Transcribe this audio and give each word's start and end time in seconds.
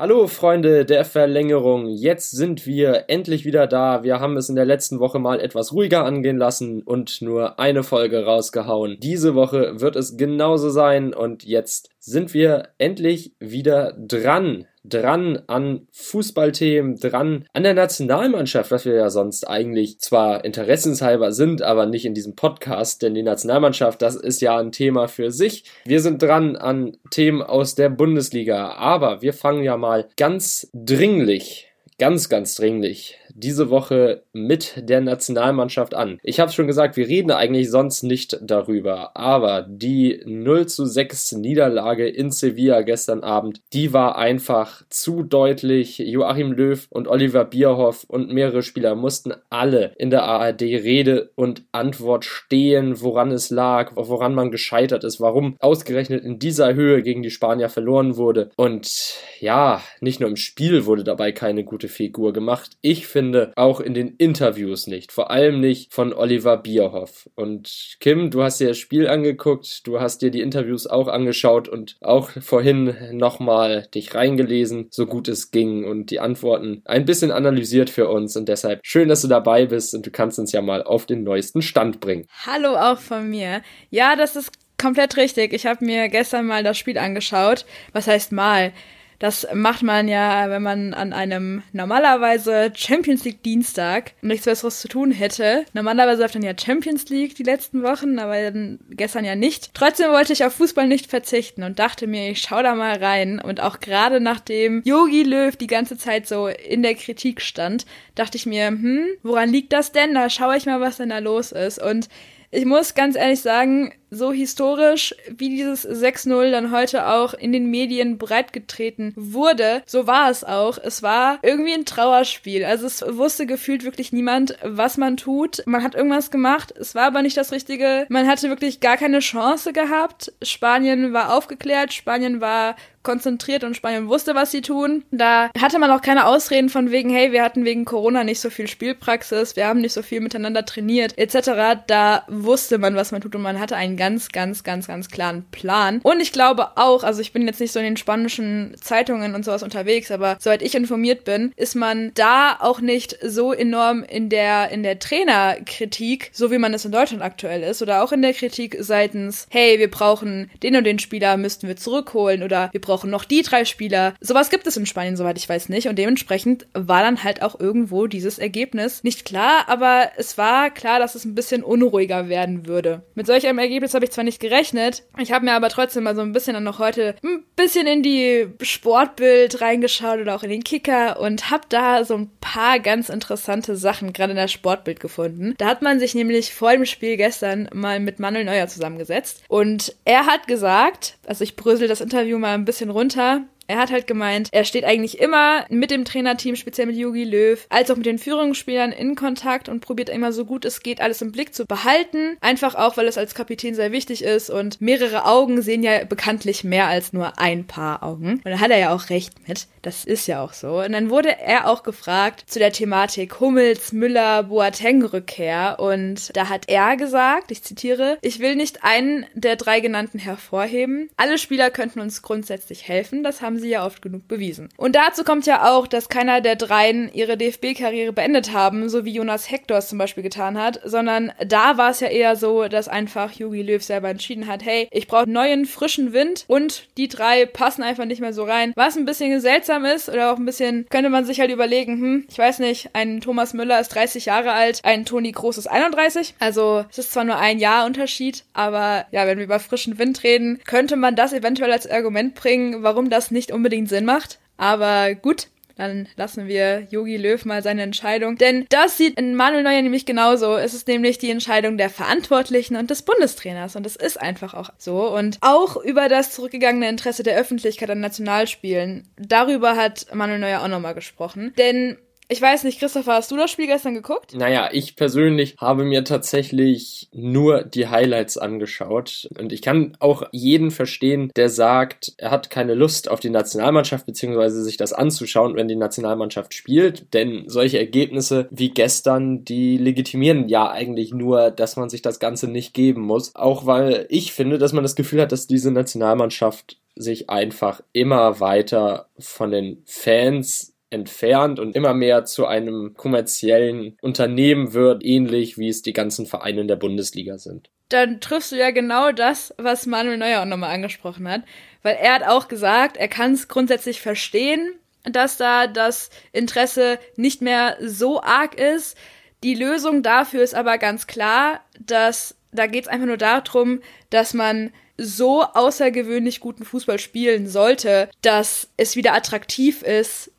Hallo 0.00 0.28
Freunde 0.28 0.84
der 0.84 1.04
Verlängerung, 1.04 1.88
jetzt 1.88 2.30
sind 2.30 2.66
wir 2.66 3.06
endlich 3.08 3.44
wieder 3.44 3.66
da. 3.66 4.04
Wir 4.04 4.20
haben 4.20 4.36
es 4.36 4.48
in 4.48 4.54
der 4.54 4.64
letzten 4.64 5.00
Woche 5.00 5.18
mal 5.18 5.40
etwas 5.40 5.72
ruhiger 5.72 6.04
angehen 6.04 6.36
lassen 6.36 6.84
und 6.84 7.20
nur 7.20 7.58
eine 7.58 7.82
Folge 7.82 8.24
rausgehauen. 8.24 8.98
Diese 9.00 9.34
Woche 9.34 9.80
wird 9.80 9.96
es 9.96 10.16
genauso 10.16 10.70
sein 10.70 11.12
und 11.12 11.42
jetzt 11.42 11.90
sind 12.08 12.34
wir 12.34 12.70
endlich 12.78 13.32
wieder 13.38 13.94
dran 13.98 14.66
dran 14.84 15.42
an 15.48 15.86
Fußballthemen, 15.92 16.96
dran 16.96 17.44
an 17.52 17.62
der 17.62 17.74
Nationalmannschaft, 17.74 18.70
was 18.70 18.84
wir 18.84 18.94
ja 18.94 19.10
sonst 19.10 19.46
eigentlich 19.46 20.00
zwar 20.00 20.44
interessenshalber 20.44 21.32
sind, 21.32 21.62
aber 21.62 21.86
nicht 21.86 22.04
in 22.04 22.14
diesem 22.14 22.36
Podcast, 22.36 23.02
denn 23.02 23.14
die 23.14 23.22
Nationalmannschaft, 23.22 24.00
das 24.00 24.16
ist 24.16 24.40
ja 24.40 24.56
ein 24.56 24.72
Thema 24.72 25.08
für 25.08 25.30
sich. 25.30 25.64
Wir 25.84 26.00
sind 26.00 26.22
dran 26.22 26.56
an 26.56 26.96
Themen 27.10 27.42
aus 27.42 27.74
der 27.74 27.90
Bundesliga, 27.90 28.72
aber 28.72 29.22
wir 29.22 29.32
fangen 29.32 29.62
ja 29.62 29.76
mal 29.76 30.08
ganz 30.16 30.70
dringlich 30.72 31.68
ganz, 31.98 32.28
ganz 32.28 32.54
dringlich 32.54 33.18
diese 33.38 33.70
Woche 33.70 34.22
mit 34.32 34.74
der 34.76 35.00
Nationalmannschaft 35.00 35.94
an. 35.94 36.18
Ich 36.22 36.40
habe 36.40 36.52
schon 36.52 36.66
gesagt, 36.66 36.96
wir 36.96 37.08
reden 37.08 37.30
eigentlich 37.30 37.70
sonst 37.70 38.02
nicht 38.02 38.38
darüber, 38.42 39.16
aber 39.16 39.66
die 39.68 40.22
0 40.24 40.66
zu 40.66 40.84
6 40.84 41.32
Niederlage 41.32 42.08
in 42.08 42.30
Sevilla 42.30 42.82
gestern 42.82 43.22
Abend, 43.22 43.60
die 43.72 43.92
war 43.92 44.16
einfach 44.16 44.82
zu 44.90 45.22
deutlich. 45.22 45.98
Joachim 45.98 46.52
Löw 46.52 46.86
und 46.90 47.08
Oliver 47.08 47.44
Bierhoff 47.44 48.04
und 48.08 48.32
mehrere 48.32 48.62
Spieler 48.62 48.94
mussten 48.94 49.34
alle 49.50 49.92
in 49.96 50.10
der 50.10 50.24
ARD 50.24 50.62
Rede 50.62 51.30
und 51.34 51.62
Antwort 51.72 52.24
stehen, 52.24 53.00
woran 53.00 53.30
es 53.30 53.50
lag, 53.50 53.92
woran 53.94 54.34
man 54.34 54.50
gescheitert 54.50 55.04
ist, 55.04 55.20
warum 55.20 55.56
ausgerechnet 55.60 56.24
in 56.24 56.38
dieser 56.38 56.74
Höhe 56.74 57.02
gegen 57.02 57.22
die 57.22 57.30
Spanier 57.30 57.68
verloren 57.68 58.16
wurde. 58.16 58.50
Und 58.56 59.14
ja, 59.40 59.82
nicht 60.00 60.20
nur 60.20 60.28
im 60.28 60.36
Spiel 60.36 60.86
wurde 60.86 61.04
dabei 61.04 61.32
keine 61.32 61.64
gute 61.64 61.88
Figur 61.88 62.32
gemacht. 62.32 62.70
Ich 62.80 63.06
finde, 63.06 63.27
finde, 63.28 63.52
auch 63.56 63.80
in 63.80 63.92
den 63.92 64.14
Interviews 64.16 64.86
nicht. 64.86 65.12
Vor 65.12 65.30
allem 65.30 65.60
nicht 65.60 65.92
von 65.92 66.14
Oliver 66.14 66.56
Bierhoff. 66.56 67.28
Und 67.34 67.96
Kim, 68.00 68.30
du 68.30 68.42
hast 68.42 68.58
dir 68.58 68.68
das 68.68 68.78
Spiel 68.78 69.06
angeguckt, 69.06 69.86
du 69.86 70.00
hast 70.00 70.22
dir 70.22 70.30
die 70.30 70.40
Interviews 70.40 70.86
auch 70.86 71.08
angeschaut 71.08 71.68
und 71.68 71.96
auch 72.00 72.30
vorhin 72.40 72.94
nochmal 73.12 73.86
dich 73.94 74.14
reingelesen, 74.14 74.88
so 74.90 75.04
gut 75.04 75.28
es 75.28 75.50
ging 75.50 75.84
und 75.84 76.10
die 76.10 76.20
Antworten 76.20 76.80
ein 76.86 77.04
bisschen 77.04 77.30
analysiert 77.30 77.90
für 77.90 78.08
uns. 78.08 78.34
Und 78.34 78.48
deshalb 78.48 78.80
schön, 78.82 79.10
dass 79.10 79.20
du 79.20 79.28
dabei 79.28 79.66
bist 79.66 79.94
und 79.94 80.06
du 80.06 80.10
kannst 80.10 80.38
uns 80.38 80.52
ja 80.52 80.62
mal 80.62 80.82
auf 80.82 81.04
den 81.04 81.22
neuesten 81.22 81.60
Stand 81.60 82.00
bringen. 82.00 82.26
Hallo 82.46 82.76
auch 82.76 82.98
von 82.98 83.28
mir. 83.28 83.60
Ja, 83.90 84.16
das 84.16 84.36
ist 84.36 84.52
komplett 84.80 85.18
richtig. 85.18 85.52
Ich 85.52 85.66
habe 85.66 85.84
mir 85.84 86.08
gestern 86.08 86.46
mal 86.46 86.64
das 86.64 86.78
Spiel 86.78 86.96
angeschaut. 86.96 87.66
Was 87.92 88.06
heißt 88.06 88.32
mal? 88.32 88.72
Das 89.18 89.46
macht 89.52 89.82
man 89.82 90.06
ja, 90.06 90.48
wenn 90.48 90.62
man 90.62 90.94
an 90.94 91.12
einem 91.12 91.62
normalerweise 91.72 92.72
Champions 92.74 93.24
League 93.24 93.42
Dienstag 93.42 94.12
nichts 94.22 94.44
Besseres 94.44 94.80
zu 94.80 94.88
tun 94.88 95.10
hätte. 95.10 95.64
Normalerweise 95.72 96.22
läuft 96.22 96.36
dann 96.36 96.42
ja 96.42 96.52
Champions 96.56 97.08
League 97.08 97.34
die 97.34 97.42
letzten 97.42 97.82
Wochen, 97.82 98.18
aber 98.20 98.52
gestern 98.90 99.24
ja 99.24 99.34
nicht. 99.34 99.74
Trotzdem 99.74 100.10
wollte 100.10 100.32
ich 100.32 100.44
auf 100.44 100.54
Fußball 100.54 100.86
nicht 100.86 101.08
verzichten 101.08 101.64
und 101.64 101.80
dachte 101.80 102.06
mir, 102.06 102.30
ich 102.30 102.40
schau 102.40 102.62
da 102.62 102.76
mal 102.76 102.96
rein. 102.96 103.40
Und 103.40 103.60
auch 103.60 103.80
gerade 103.80 104.20
nachdem 104.20 104.82
Yogi 104.84 105.24
Löw 105.24 105.56
die 105.56 105.66
ganze 105.66 105.98
Zeit 105.98 106.28
so 106.28 106.46
in 106.46 106.82
der 106.82 106.94
Kritik 106.94 107.40
stand, 107.40 107.86
dachte 108.14 108.36
ich 108.36 108.46
mir, 108.46 108.68
hm, 108.68 109.06
woran 109.24 109.50
liegt 109.50 109.72
das 109.72 109.90
denn? 109.90 110.14
Da 110.14 110.30
schaue 110.30 110.56
ich 110.56 110.66
mal, 110.66 110.80
was 110.80 110.98
denn 110.98 111.08
da 111.08 111.18
los 111.18 111.50
ist. 111.50 111.82
Und 111.82 112.08
ich 112.50 112.64
muss 112.64 112.94
ganz 112.94 113.16
ehrlich 113.16 113.40
sagen, 113.40 113.92
so 114.10 114.32
historisch, 114.32 115.14
wie 115.28 115.50
dieses 115.50 115.86
6-0 115.86 116.50
dann 116.50 116.72
heute 116.72 117.08
auch 117.08 117.34
in 117.34 117.52
den 117.52 117.70
Medien 117.70 118.18
breitgetreten 118.18 119.12
wurde, 119.16 119.82
so 119.86 120.06
war 120.06 120.30
es 120.30 120.44
auch. 120.44 120.78
Es 120.78 121.02
war 121.02 121.38
irgendwie 121.42 121.74
ein 121.74 121.84
Trauerspiel. 121.84 122.64
Also 122.64 122.86
es 122.86 123.04
wusste 123.16 123.46
gefühlt 123.46 123.84
wirklich 123.84 124.12
niemand, 124.12 124.56
was 124.62 124.96
man 124.96 125.16
tut. 125.16 125.62
Man 125.66 125.82
hat 125.82 125.94
irgendwas 125.94 126.30
gemacht, 126.30 126.72
es 126.78 126.94
war 126.94 127.04
aber 127.04 127.22
nicht 127.22 127.36
das 127.36 127.52
Richtige. 127.52 128.06
Man 128.08 128.26
hatte 128.26 128.48
wirklich 128.48 128.80
gar 128.80 128.96
keine 128.96 129.20
Chance 129.20 129.72
gehabt. 129.72 130.32
Spanien 130.42 131.12
war 131.12 131.34
aufgeklärt, 131.34 131.92
Spanien 131.92 132.40
war 132.40 132.76
konzentriert 133.08 133.64
und 133.64 133.74
Spanien 133.74 134.08
wusste, 134.08 134.34
was 134.34 134.50
sie 134.50 134.60
tun. 134.60 135.02
Da 135.10 135.50
hatte 135.58 135.78
man 135.78 135.90
auch 135.90 136.02
keine 136.02 136.26
Ausreden 136.26 136.68
von 136.68 136.90
wegen, 136.90 137.08
hey, 137.08 137.32
wir 137.32 137.42
hatten 137.42 137.64
wegen 137.64 137.86
Corona 137.86 138.22
nicht 138.22 138.38
so 138.38 138.50
viel 138.50 138.68
Spielpraxis, 138.68 139.56
wir 139.56 139.66
haben 139.66 139.80
nicht 139.80 139.94
so 139.94 140.02
viel 140.02 140.20
miteinander 140.20 140.66
trainiert, 140.66 141.16
etc. 141.16 141.80
Da 141.86 142.24
wusste 142.28 142.76
man, 142.76 142.96
was 142.96 143.10
man 143.10 143.22
tut 143.22 143.34
und 143.34 143.40
man 143.40 143.60
hatte 143.60 143.76
einen 143.76 143.96
ganz, 143.98 144.30
ganz, 144.30 144.64
ganz, 144.64 144.86
ganz 144.86 145.10
klaren 145.10 145.44
Plan. 145.50 146.00
Und 146.02 146.20
ich 146.20 146.32
glaube 146.32 146.76
auch, 146.76 147.04
also 147.04 147.20
ich 147.20 147.34
bin 147.34 147.46
jetzt 147.46 147.60
nicht 147.60 147.72
so 147.72 147.78
in 147.78 147.84
den 147.84 147.96
spanischen 147.98 148.74
Zeitungen 148.80 149.34
und 149.34 149.44
sowas 149.44 149.62
unterwegs, 149.62 150.10
aber 150.10 150.38
soweit 150.40 150.62
ich 150.62 150.74
informiert 150.74 151.24
bin, 151.24 151.52
ist 151.56 151.74
man 151.74 152.12
da 152.14 152.56
auch 152.60 152.80
nicht 152.80 153.18
so 153.22 153.52
enorm 153.52 154.04
in 154.04 154.30
der, 154.30 154.70
in 154.70 154.82
der 154.82 154.98
Trainerkritik, 154.98 156.30
so 156.32 156.50
wie 156.50 156.58
man 156.58 156.72
es 156.72 156.84
in 156.84 156.92
Deutschland 156.92 157.22
aktuell 157.22 157.62
ist, 157.62 157.82
oder 157.82 158.02
auch 158.02 158.12
in 158.12 158.22
der 158.22 158.32
Kritik 158.32 158.76
seitens, 158.80 159.46
hey, 159.50 159.78
wir 159.78 159.90
brauchen 159.90 160.50
den 160.62 160.76
und 160.76 160.84
den 160.84 160.98
Spieler, 160.98 161.36
müssten 161.36 161.68
wir 161.68 161.76
zurückholen, 161.76 162.42
oder 162.42 162.70
wir 162.72 162.80
brauchen 162.80 163.10
noch 163.10 163.24
die 163.24 163.42
drei 163.42 163.64
Spieler. 163.64 164.14
Sowas 164.20 164.50
gibt 164.50 164.66
es 164.66 164.76
in 164.76 164.86
Spanien, 164.86 165.16
soweit 165.16 165.38
ich 165.38 165.48
weiß, 165.48 165.68
nicht. 165.68 165.88
Und 165.88 165.98
dementsprechend 165.98 166.66
war 166.72 167.02
dann 167.02 167.24
halt 167.24 167.42
auch 167.42 167.58
irgendwo 167.58 168.06
dieses 168.06 168.38
Ergebnis 168.38 169.02
nicht 169.02 169.24
klar, 169.24 169.64
aber 169.66 170.10
es 170.16 170.38
war 170.38 170.70
klar, 170.70 170.98
dass 170.98 171.14
es 171.14 171.24
ein 171.24 171.34
bisschen 171.34 171.62
unruhiger 171.62 172.28
werden 172.28 172.66
würde. 172.66 173.02
Mit 173.14 173.26
solch 173.26 173.46
einem 173.46 173.58
Ergebnis 173.58 173.87
habe 173.94 174.04
ich 174.04 174.10
zwar 174.10 174.24
nicht 174.24 174.40
gerechnet, 174.40 175.02
ich 175.18 175.32
habe 175.32 175.44
mir 175.44 175.52
aber 175.52 175.68
trotzdem 175.68 176.04
mal 176.04 176.14
so 176.14 176.22
ein 176.22 176.32
bisschen 176.32 176.54
dann 176.54 176.64
noch 176.64 176.78
heute 176.78 177.16
ein 177.22 177.44
bisschen 177.56 177.86
in 177.86 178.02
die 178.02 178.46
Sportbild 178.62 179.60
reingeschaut 179.60 180.20
oder 180.20 180.34
auch 180.34 180.42
in 180.42 180.50
den 180.50 180.64
Kicker 180.64 181.20
und 181.20 181.50
habe 181.50 181.64
da 181.68 182.04
so 182.04 182.14
ein 182.14 182.30
paar 182.40 182.80
ganz 182.80 183.08
interessante 183.08 183.76
Sachen 183.76 184.12
gerade 184.12 184.32
in 184.32 184.36
der 184.36 184.48
Sportbild 184.48 185.00
gefunden. 185.00 185.54
Da 185.58 185.66
hat 185.66 185.82
man 185.82 185.98
sich 185.98 186.14
nämlich 186.14 186.54
vor 186.54 186.72
dem 186.72 186.84
Spiel 186.84 187.16
gestern 187.16 187.68
mal 187.72 188.00
mit 188.00 188.18
Manuel 188.18 188.44
Neuer 188.44 188.68
zusammengesetzt 188.68 189.42
und 189.48 189.94
er 190.04 190.26
hat 190.26 190.46
gesagt, 190.46 191.18
also 191.26 191.44
ich 191.44 191.56
brösel 191.56 191.88
das 191.88 192.00
Interview 192.00 192.38
mal 192.38 192.54
ein 192.54 192.64
bisschen 192.64 192.90
runter. 192.90 193.42
Er 193.68 193.78
hat 193.78 193.92
halt 193.92 194.06
gemeint, 194.06 194.48
er 194.50 194.64
steht 194.64 194.84
eigentlich 194.84 195.20
immer 195.20 195.66
mit 195.68 195.90
dem 195.90 196.06
Trainerteam, 196.06 196.56
speziell 196.56 196.86
mit 196.86 196.96
Yogi 196.96 197.24
Löw, 197.24 197.66
als 197.68 197.90
auch 197.90 197.96
mit 197.96 198.06
den 198.06 198.18
Führungsspielern 198.18 198.92
in 198.92 199.14
Kontakt 199.14 199.68
und 199.68 199.80
probiert 199.80 200.08
immer 200.08 200.32
so 200.32 200.46
gut 200.46 200.64
es 200.64 200.82
geht, 200.82 201.02
alles 201.02 201.20
im 201.20 201.32
Blick 201.32 201.54
zu 201.54 201.66
behalten. 201.66 202.38
Einfach 202.40 202.74
auch, 202.74 202.96
weil 202.96 203.06
es 203.06 203.18
als 203.18 203.34
Kapitän 203.34 203.74
sehr 203.74 203.92
wichtig 203.92 204.24
ist 204.24 204.48
und 204.48 204.80
mehrere 204.80 205.26
Augen 205.26 205.60
sehen 205.60 205.82
ja 205.82 206.04
bekanntlich 206.04 206.64
mehr 206.64 206.86
als 206.86 207.12
nur 207.12 207.38
ein 207.38 207.66
paar 207.66 208.02
Augen. 208.02 208.40
Und 208.42 208.46
da 208.46 208.58
hat 208.58 208.70
er 208.70 208.78
ja 208.78 208.94
auch 208.94 209.10
recht 209.10 209.46
mit. 209.46 209.66
Das 209.82 210.04
ist 210.04 210.26
ja 210.26 210.42
auch 210.42 210.54
so. 210.54 210.80
Und 210.80 210.92
dann 210.92 211.10
wurde 211.10 211.38
er 211.38 211.68
auch 211.68 211.82
gefragt 211.82 212.44
zu 212.46 212.58
der 212.58 212.72
Thematik 212.72 213.38
Hummels, 213.38 213.92
Müller, 213.92 214.44
Boateng-Rückkehr. 214.44 215.76
Und 215.78 216.34
da 216.34 216.48
hat 216.48 216.68
er 216.68 216.96
gesagt, 216.96 217.50
ich 217.50 217.62
zitiere, 217.62 218.16
ich 218.22 218.40
will 218.40 218.56
nicht 218.56 218.82
einen 218.82 219.26
der 219.34 219.56
drei 219.56 219.80
genannten 219.80 220.18
hervorheben. 220.18 221.10
Alle 221.18 221.36
Spieler 221.36 221.70
könnten 221.70 222.00
uns 222.00 222.22
grundsätzlich 222.22 222.88
helfen. 222.88 223.22
Das 223.22 223.42
haben 223.42 223.57
sie 223.58 223.70
ja 223.70 223.84
oft 223.84 224.02
genug 224.02 224.28
bewiesen. 224.28 224.68
Und 224.76 224.94
dazu 224.94 225.24
kommt 225.24 225.46
ja 225.46 225.70
auch, 225.70 225.86
dass 225.86 226.08
keiner 226.08 226.40
der 226.40 226.56
dreien 226.56 227.10
ihre 227.12 227.36
DFB-Karriere 227.36 228.12
beendet 228.12 228.52
haben, 228.52 228.88
so 228.88 229.04
wie 229.04 229.12
Jonas 229.12 229.50
Hector 229.50 229.78
es 229.78 229.88
zum 229.88 229.98
Beispiel 229.98 230.22
getan 230.22 230.58
hat, 230.58 230.80
sondern 230.84 231.32
da 231.46 231.76
war 231.78 231.90
es 231.90 232.00
ja 232.00 232.08
eher 232.08 232.36
so, 232.36 232.68
dass 232.68 232.88
einfach 232.88 233.32
Jogi 233.32 233.62
Löw 233.62 233.82
selber 233.82 234.08
entschieden 234.08 234.46
hat, 234.46 234.64
hey, 234.64 234.88
ich 234.90 235.06
brauche 235.06 235.28
neuen, 235.28 235.66
frischen 235.66 236.12
Wind 236.12 236.44
und 236.48 236.88
die 236.96 237.08
drei 237.08 237.46
passen 237.46 237.82
einfach 237.82 238.04
nicht 238.04 238.20
mehr 238.20 238.32
so 238.32 238.44
rein. 238.44 238.72
Was 238.76 238.96
ein 238.96 239.04
bisschen 239.04 239.40
seltsam 239.40 239.84
ist 239.84 240.08
oder 240.08 240.32
auch 240.32 240.36
ein 240.36 240.46
bisschen, 240.46 240.86
könnte 240.90 241.10
man 241.10 241.24
sich 241.24 241.40
halt 241.40 241.50
überlegen, 241.50 242.00
hm, 242.00 242.26
ich 242.30 242.38
weiß 242.38 242.58
nicht, 242.60 242.90
ein 242.92 243.20
Thomas 243.20 243.54
Müller 243.54 243.80
ist 243.80 243.88
30 243.88 244.26
Jahre 244.26 244.52
alt, 244.52 244.80
ein 244.84 245.04
Toni 245.04 245.32
Groß 245.32 245.58
ist 245.58 245.66
31. 245.66 246.34
Also 246.38 246.84
es 246.90 246.98
ist 246.98 247.12
zwar 247.12 247.24
nur 247.24 247.38
ein 247.38 247.58
Jahr 247.58 247.86
Unterschied, 247.86 248.44
aber 248.52 249.06
ja, 249.10 249.26
wenn 249.26 249.38
wir 249.38 249.44
über 249.44 249.60
frischen 249.60 249.98
Wind 249.98 250.22
reden, 250.22 250.60
könnte 250.66 250.96
man 250.96 251.16
das 251.16 251.32
eventuell 251.32 251.72
als 251.72 251.90
Argument 251.90 252.34
bringen, 252.34 252.82
warum 252.82 253.10
das 253.10 253.30
nicht 253.30 253.47
nicht 253.48 253.54
unbedingt 253.54 253.88
Sinn 253.88 254.04
macht. 254.04 254.38
Aber 254.56 255.14
gut, 255.14 255.48
dann 255.76 256.08
lassen 256.16 256.48
wir 256.48 256.86
Yogi 256.90 257.16
Löw 257.16 257.44
mal 257.44 257.62
seine 257.62 257.82
Entscheidung. 257.82 258.36
Denn 258.36 258.66
das 258.68 258.98
sieht 258.98 259.18
in 259.18 259.34
Manuel 259.36 259.62
Neuer 259.62 259.80
nämlich 259.80 260.06
genauso. 260.06 260.56
Es 260.56 260.74
ist 260.74 260.88
nämlich 260.88 261.18
die 261.18 261.30
Entscheidung 261.30 261.78
der 261.78 261.88
Verantwortlichen 261.88 262.76
und 262.76 262.90
des 262.90 263.02
Bundestrainers. 263.02 263.76
Und 263.76 263.86
es 263.86 263.96
ist 263.96 264.20
einfach 264.20 264.54
auch 264.54 264.70
so. 264.76 265.08
Und 265.14 265.38
auch 265.40 265.76
über 265.76 266.08
das 266.08 266.32
zurückgegangene 266.32 266.88
Interesse 266.88 267.22
der 267.22 267.38
Öffentlichkeit 267.38 267.90
an 267.90 268.00
Nationalspielen, 268.00 269.08
darüber 269.16 269.76
hat 269.76 270.06
Manuel 270.12 270.40
Neuer 270.40 270.62
auch 270.62 270.68
nochmal 270.68 270.94
gesprochen. 270.94 271.54
Denn 271.56 271.96
ich 272.30 272.42
weiß 272.42 272.64
nicht, 272.64 272.78
Christopher, 272.78 273.14
hast 273.14 273.30
du 273.30 273.36
das 273.36 273.50
Spiel 273.50 273.66
gestern 273.66 273.94
geguckt? 273.94 274.34
Naja, 274.34 274.68
ich 274.70 274.96
persönlich 274.96 275.56
habe 275.58 275.84
mir 275.84 276.04
tatsächlich 276.04 277.08
nur 277.12 277.62
die 277.62 277.88
Highlights 277.88 278.36
angeschaut. 278.36 279.28
Und 279.38 279.50
ich 279.52 279.62
kann 279.62 279.96
auch 279.98 280.24
jeden 280.30 280.70
verstehen, 280.70 281.32
der 281.36 281.48
sagt, 281.48 282.12
er 282.18 282.30
hat 282.30 282.50
keine 282.50 282.74
Lust 282.74 283.10
auf 283.10 283.20
die 283.20 283.30
Nationalmannschaft, 283.30 284.04
beziehungsweise 284.04 284.62
sich 284.62 284.76
das 284.76 284.92
anzuschauen, 284.92 285.56
wenn 285.56 285.68
die 285.68 285.76
Nationalmannschaft 285.76 286.52
spielt. 286.52 287.14
Denn 287.14 287.44
solche 287.46 287.78
Ergebnisse 287.78 288.46
wie 288.50 288.70
gestern, 288.70 289.44
die 289.44 289.78
legitimieren 289.78 290.48
ja 290.48 290.70
eigentlich 290.70 291.12
nur, 291.14 291.50
dass 291.50 291.76
man 291.76 291.88
sich 291.88 292.02
das 292.02 292.18
Ganze 292.18 292.46
nicht 292.46 292.74
geben 292.74 293.00
muss. 293.02 293.34
Auch 293.36 293.64
weil 293.64 294.06
ich 294.10 294.34
finde, 294.34 294.58
dass 294.58 294.74
man 294.74 294.84
das 294.84 294.96
Gefühl 294.96 295.22
hat, 295.22 295.32
dass 295.32 295.46
diese 295.46 295.70
Nationalmannschaft 295.70 296.76
sich 296.94 297.30
einfach 297.30 297.80
immer 297.92 298.40
weiter 298.40 299.08
von 299.18 299.50
den 299.50 299.82
Fans 299.86 300.74
entfernt 300.90 301.58
und 301.60 301.76
immer 301.76 301.94
mehr 301.94 302.24
zu 302.24 302.46
einem 302.46 302.94
kommerziellen 302.94 303.96
Unternehmen 304.00 304.72
wird, 304.72 305.04
ähnlich 305.04 305.58
wie 305.58 305.68
es 305.68 305.82
die 305.82 305.92
ganzen 305.92 306.26
Vereine 306.26 306.62
in 306.62 306.68
der 306.68 306.76
Bundesliga 306.76 307.38
sind. 307.38 307.70
Dann 307.88 308.20
triffst 308.20 308.52
du 308.52 308.56
ja 308.56 308.70
genau 308.70 309.12
das, 309.12 309.54
was 309.56 309.86
Manuel 309.86 310.18
Neuer 310.18 310.42
auch 310.42 310.46
nochmal 310.46 310.74
angesprochen 310.74 311.28
hat, 311.28 311.42
weil 311.82 311.96
er 311.96 312.14
hat 312.14 312.22
auch 312.22 312.48
gesagt, 312.48 312.96
er 312.96 313.08
kann 313.08 313.32
es 313.32 313.48
grundsätzlich 313.48 314.00
verstehen, 314.00 314.74
dass 315.04 315.36
da 315.36 315.66
das 315.66 316.10
Interesse 316.32 316.98
nicht 317.16 317.40
mehr 317.40 317.76
so 317.80 318.22
arg 318.22 318.58
ist. 318.58 318.96
Die 319.42 319.54
Lösung 319.54 320.02
dafür 320.02 320.42
ist 320.42 320.54
aber 320.54 320.78
ganz 320.78 321.06
klar, 321.06 321.60
dass 321.78 322.34
da 322.52 322.66
geht 322.66 322.84
es 322.84 322.88
einfach 322.88 323.06
nur 323.06 323.16
darum, 323.16 323.80
dass 324.10 324.34
man 324.34 324.72
so 324.96 325.42
außergewöhnlich 325.42 326.40
guten 326.40 326.64
Fußball 326.64 326.98
spielen 326.98 327.46
sollte, 327.46 328.10
dass 328.22 328.68
es 328.76 328.96
wieder 328.96 329.14
attraktiv 329.14 329.82
ist, 329.82 330.32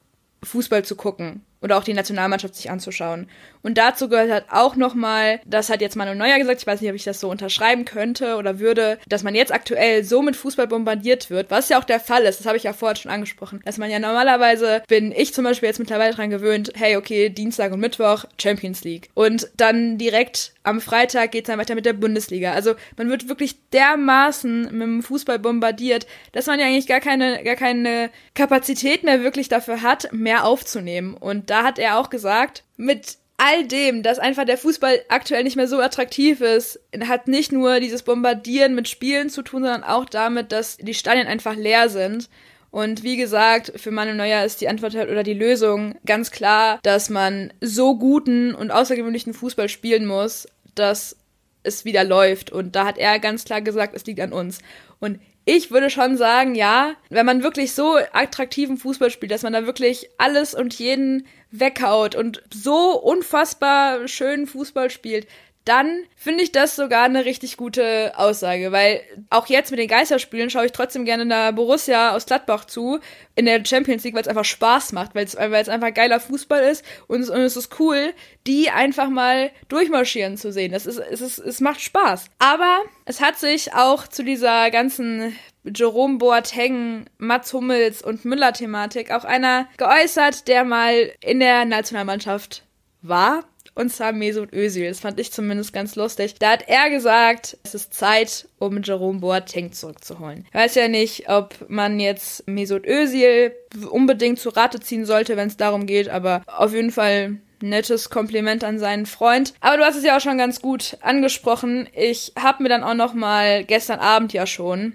Fußball 0.44 0.86
zu 0.86 0.95
gucken 0.95 1.44
oder 1.62 1.78
auch 1.78 1.84
die 1.84 1.94
Nationalmannschaft 1.94 2.56
sich 2.56 2.70
anzuschauen. 2.70 3.28
Und 3.62 3.78
dazu 3.78 4.08
gehört 4.08 4.32
halt 4.32 4.46
auch 4.50 4.76
nochmal, 4.76 5.42
das 5.46 5.70
hat 5.70 5.82
jetzt 5.82 5.96
Manuel 5.96 6.18
Neuer 6.18 6.38
gesagt, 6.38 6.62
ich 6.62 6.68
weiß 6.68 6.80
nicht, 6.80 6.90
ob 6.90 6.96
ich 6.96 7.04
das 7.04 7.20
so 7.20 7.30
unterschreiben 7.30 7.84
könnte 7.84 8.38
oder 8.38 8.60
würde, 8.60 8.98
dass 9.08 9.24
man 9.24 9.36
jetzt 9.36 9.54
aktuell 9.54 10.04
so 10.04 10.22
mit 10.22 10.36
Fußball 10.38 10.68
bombardiert 10.68 11.30
wird, 11.30 11.52
was 11.52 11.68
ja 11.68 11.78
auch 11.80 11.84
der 11.84 12.00
Fall 12.00 12.24
ist, 12.24 12.40
das 12.40 12.48
habe 12.48 12.58
ich 12.58 12.64
ja 12.64 12.74
vorhin 12.74 12.96
schon 12.96 13.12
angesprochen, 13.12 13.62
dass 13.66 13.78
man 13.78 13.90
ja 13.90 14.00
normalerweise, 14.00 14.84
bin 14.88 15.12
ich 15.12 15.34
zum 15.34 15.44
Beispiel 15.44 15.68
jetzt 15.68 15.80
mittlerweile 15.80 16.14
dran 16.14 16.30
gewöhnt, 16.30 16.72
hey, 16.76 16.96
okay, 16.96 17.30
Dienstag 17.30 17.74
und 17.74 17.82
Mittwoch 17.82 18.26
Champions 18.42 18.84
League. 18.84 19.10
Und 19.14 19.50
dann 19.58 19.98
direkt 19.98 20.54
am 20.64 20.80
Freitag 20.82 21.32
geht 21.32 21.46
es 21.46 21.48
dann 21.48 21.60
weiter 21.60 21.76
mit 21.76 21.86
der 21.86 21.94
Bundesliga. 21.94 22.54
Also 22.54 22.76
man 22.96 23.10
wird 23.10 23.28
wirklich 23.28 23.58
dermaßen 23.72 24.64
mit 24.64 24.82
dem 24.82 25.04
Fußball 25.04 25.40
bombardiert, 25.40 26.06
dass 26.32 26.48
man 26.48 26.60
ja 26.60 26.68
eigentlich 26.68 26.88
gar 26.88 27.00
keine, 27.00 27.44
gar 27.44 27.56
keine 27.56 28.10
Kapazität 28.36 29.04
mehr 29.04 29.24
wirklich 29.24 29.50
dafür 29.50 29.82
hat, 29.82 30.14
mehr 30.14 30.46
aufzunehmen. 30.46 31.16
Und 31.16 31.49
da 31.50 31.63
hat 31.63 31.80
er 31.80 31.98
auch 31.98 32.10
gesagt, 32.10 32.63
mit 32.78 33.18
all 33.38 33.66
dem, 33.66 34.04
dass 34.04 34.19
einfach 34.19 34.46
der 34.46 34.57
Fußball 34.57 35.01
aktuell 35.07 35.44
nicht 35.44 35.56
mehr 35.56 35.68
so 35.68 35.80
attraktiv 35.80 36.42
ist, 36.42 36.80
hat 37.07 37.28
nicht 37.28 37.51
nur 37.51 37.80
dieses 37.80 38.04
Bombardieren 38.04 38.75
mit 38.75 38.90
Spielen 38.90 39.30
zu 39.30 39.42
tun, 39.42 39.63
sondern 39.63 39.84
auch 39.84 40.06
damit, 40.06 40.51
dass 40.51 40.78
die 40.78 40.94
Stadien 40.94 41.28
einfach 41.28 41.56
leer 41.56 41.90
sind. 41.90 42.30
Und 42.69 43.04
wie 43.04 43.18
gesagt, 43.18 43.72
für 43.78 43.92
Manuel 43.92 44.18
Neuer 44.18 44.44
ist 44.44 44.62
die 44.62 44.68
Antwort 44.68 44.94
halt 44.94 45.10
oder 45.10 45.24
die 45.24 45.34
Lösung 45.34 45.96
ganz 46.06 46.31
klar, 46.31 46.80
dass 46.84 47.10
man 47.10 47.51
so 47.62 47.98
guten 47.98 48.54
und 48.54 48.72
außergewöhnlichen 48.72 49.34
Fußball 49.34 49.69
spielen 49.69 50.06
muss, 50.06 50.48
dass 50.75 51.16
es 51.63 51.86
wieder 51.86 52.04
läuft. 52.04 52.51
Und 52.51 52.75
da 52.75 52.86
hat 52.86 52.98
er 52.98 53.19
ganz 53.19 53.46
klar 53.46 53.62
gesagt, 53.62 53.96
es 53.96 54.06
liegt 54.06 54.19
an 54.19 54.34
uns. 54.34 54.60
Und 55.00 55.19
ich 55.56 55.72
würde 55.72 55.90
schon 55.90 56.16
sagen, 56.16 56.54
ja, 56.54 56.94
wenn 57.10 57.25
man 57.25 57.42
wirklich 57.42 57.74
so 57.74 57.98
attraktiven 58.13 58.78
Fußball 58.78 59.10
spielt, 59.10 59.31
dass 59.31 59.42
man 59.42 59.54
da 59.54 59.66
wirklich 59.66 60.07
alles 60.19 60.54
und 60.54 60.75
jeden 60.75 61.25
weghaut 61.50 62.13
und 62.13 62.44
so 62.54 63.00
unfassbar 63.00 64.07
schön 64.07 64.46
Fußball 64.46 64.92
spielt, 64.92 65.28
dann 65.69 66.04
finde 66.16 66.44
ich 66.44 66.51
das 66.51 66.75
sogar 66.75 67.04
eine 67.04 67.25
richtig 67.25 67.56
gute 67.56 68.13
Aussage, 68.18 68.71
weil 68.71 69.01
auch 69.30 69.45
jetzt 69.45 69.69
mit 69.69 69.80
den 69.80 69.88
Geisterspielen 69.88 70.50
schaue 70.50 70.66
ich 70.66 70.71
trotzdem 70.71 71.06
gerne 71.06 71.27
der 71.27 71.54
Borussia 71.54 72.16
aus 72.16 72.25
Gladbach 72.25 72.66
zu 72.66 73.00
in 73.36 73.45
der 73.45 73.63
Champions 73.63 74.04
League, 74.04 74.16
weil 74.16 74.24
es 74.24 74.27
einfach 74.27 74.45
Spaß 74.45 74.94
macht, 74.94 75.13
weil 75.13 75.25
es, 75.25 75.38
weil 75.38 75.54
es 75.54 75.69
einfach 75.69 75.94
geiler 75.94 76.19
Fußball 76.19 76.63
ist 76.63 76.83
und 77.06 77.21
es, 77.21 77.30
und 77.30 77.39
es 77.42 77.56
ist 77.56 77.80
cool, 77.80 78.13
die 78.48 78.71
einfach 78.71 79.10
mal 79.10 79.51
durchmarschieren 79.68 80.38
zu 80.38 80.51
sehen. 80.51 80.71
Das 80.71 80.88
ist, 80.88 80.98
es, 80.98 81.21
ist, 81.21 81.38
es 81.38 81.62
macht 81.62 81.81
Spaß. 81.81 82.25
Aber 82.39 82.80
es 83.06 83.22
hat 83.22 83.38
sich 83.38 83.75
auch 83.75 84.07
zu 84.07 84.24
dieser 84.24 84.72
ganzen 84.72 85.36
Jerome 85.63 86.18
Boateng, 86.18 87.06
Mats 87.19 87.54
Hummels 87.54 88.01
und 88.01 88.25
Müller-Thematik 88.25 89.12
auch 89.12 89.24
einer 89.24 89.68
geäußert, 89.77 90.48
der 90.48 90.63
mal 90.63 91.12
in 91.22 91.39
der 91.39 91.65
Nationalmannschaft 91.65 92.63
war 93.04 93.44
und 93.80 93.90
zwar 93.90 94.12
Mesut 94.12 94.52
Özil. 94.52 94.90
Das 94.90 95.00
fand 95.00 95.20
ich 95.20 95.31
zumindest 95.31 95.72
ganz 95.72 95.96
lustig. 95.96 96.36
Da 96.38 96.52
hat 96.52 96.68
er 96.68 96.90
gesagt, 96.90 97.58
es 97.64 97.74
ist 97.74 97.94
Zeit, 97.94 98.48
um 98.60 98.81
Jerome 98.84 99.20
Boateng 99.20 99.72
zurückzuholen. 99.72 100.46
Ich 100.50 100.54
weiß 100.54 100.76
ja 100.76 100.90
nicht, 100.90 101.30
ob 101.30 101.56
man 101.70 102.00
jetzt 102.00 102.46
Mesut 102.48 102.86
Özil 102.86 103.54
unbedingt 103.90 104.40
zu 104.40 104.50
Rate 104.50 104.81
ziehen 104.81 105.06
sollte, 105.06 105.38
wenn 105.38 105.48
es 105.48 105.56
darum 105.56 105.86
geht, 105.86 106.10
aber 106.10 106.44
auf 106.46 106.74
jeden 106.74 106.92
Fall 106.92 107.38
nettes 107.62 108.10
Kompliment 108.10 108.64
an 108.64 108.80
seinen 108.80 109.06
Freund. 109.06 109.54
Aber 109.62 109.78
du 109.78 109.84
hast 109.84 109.96
es 109.96 110.04
ja 110.04 110.18
auch 110.18 110.22
schon 110.22 110.38
ganz 110.38 110.62
gut 110.62 110.98
angesprochen. 111.02 111.88
Ich 111.94 112.34
habe 112.38 112.64
mir 112.64 112.70
dann 112.70 112.84
auch 112.84 112.94
noch 112.94 113.14
mal 113.14 113.64
gestern 113.64 114.00
Abend 114.00 114.34
ja 114.34 114.46
schon 114.46 114.94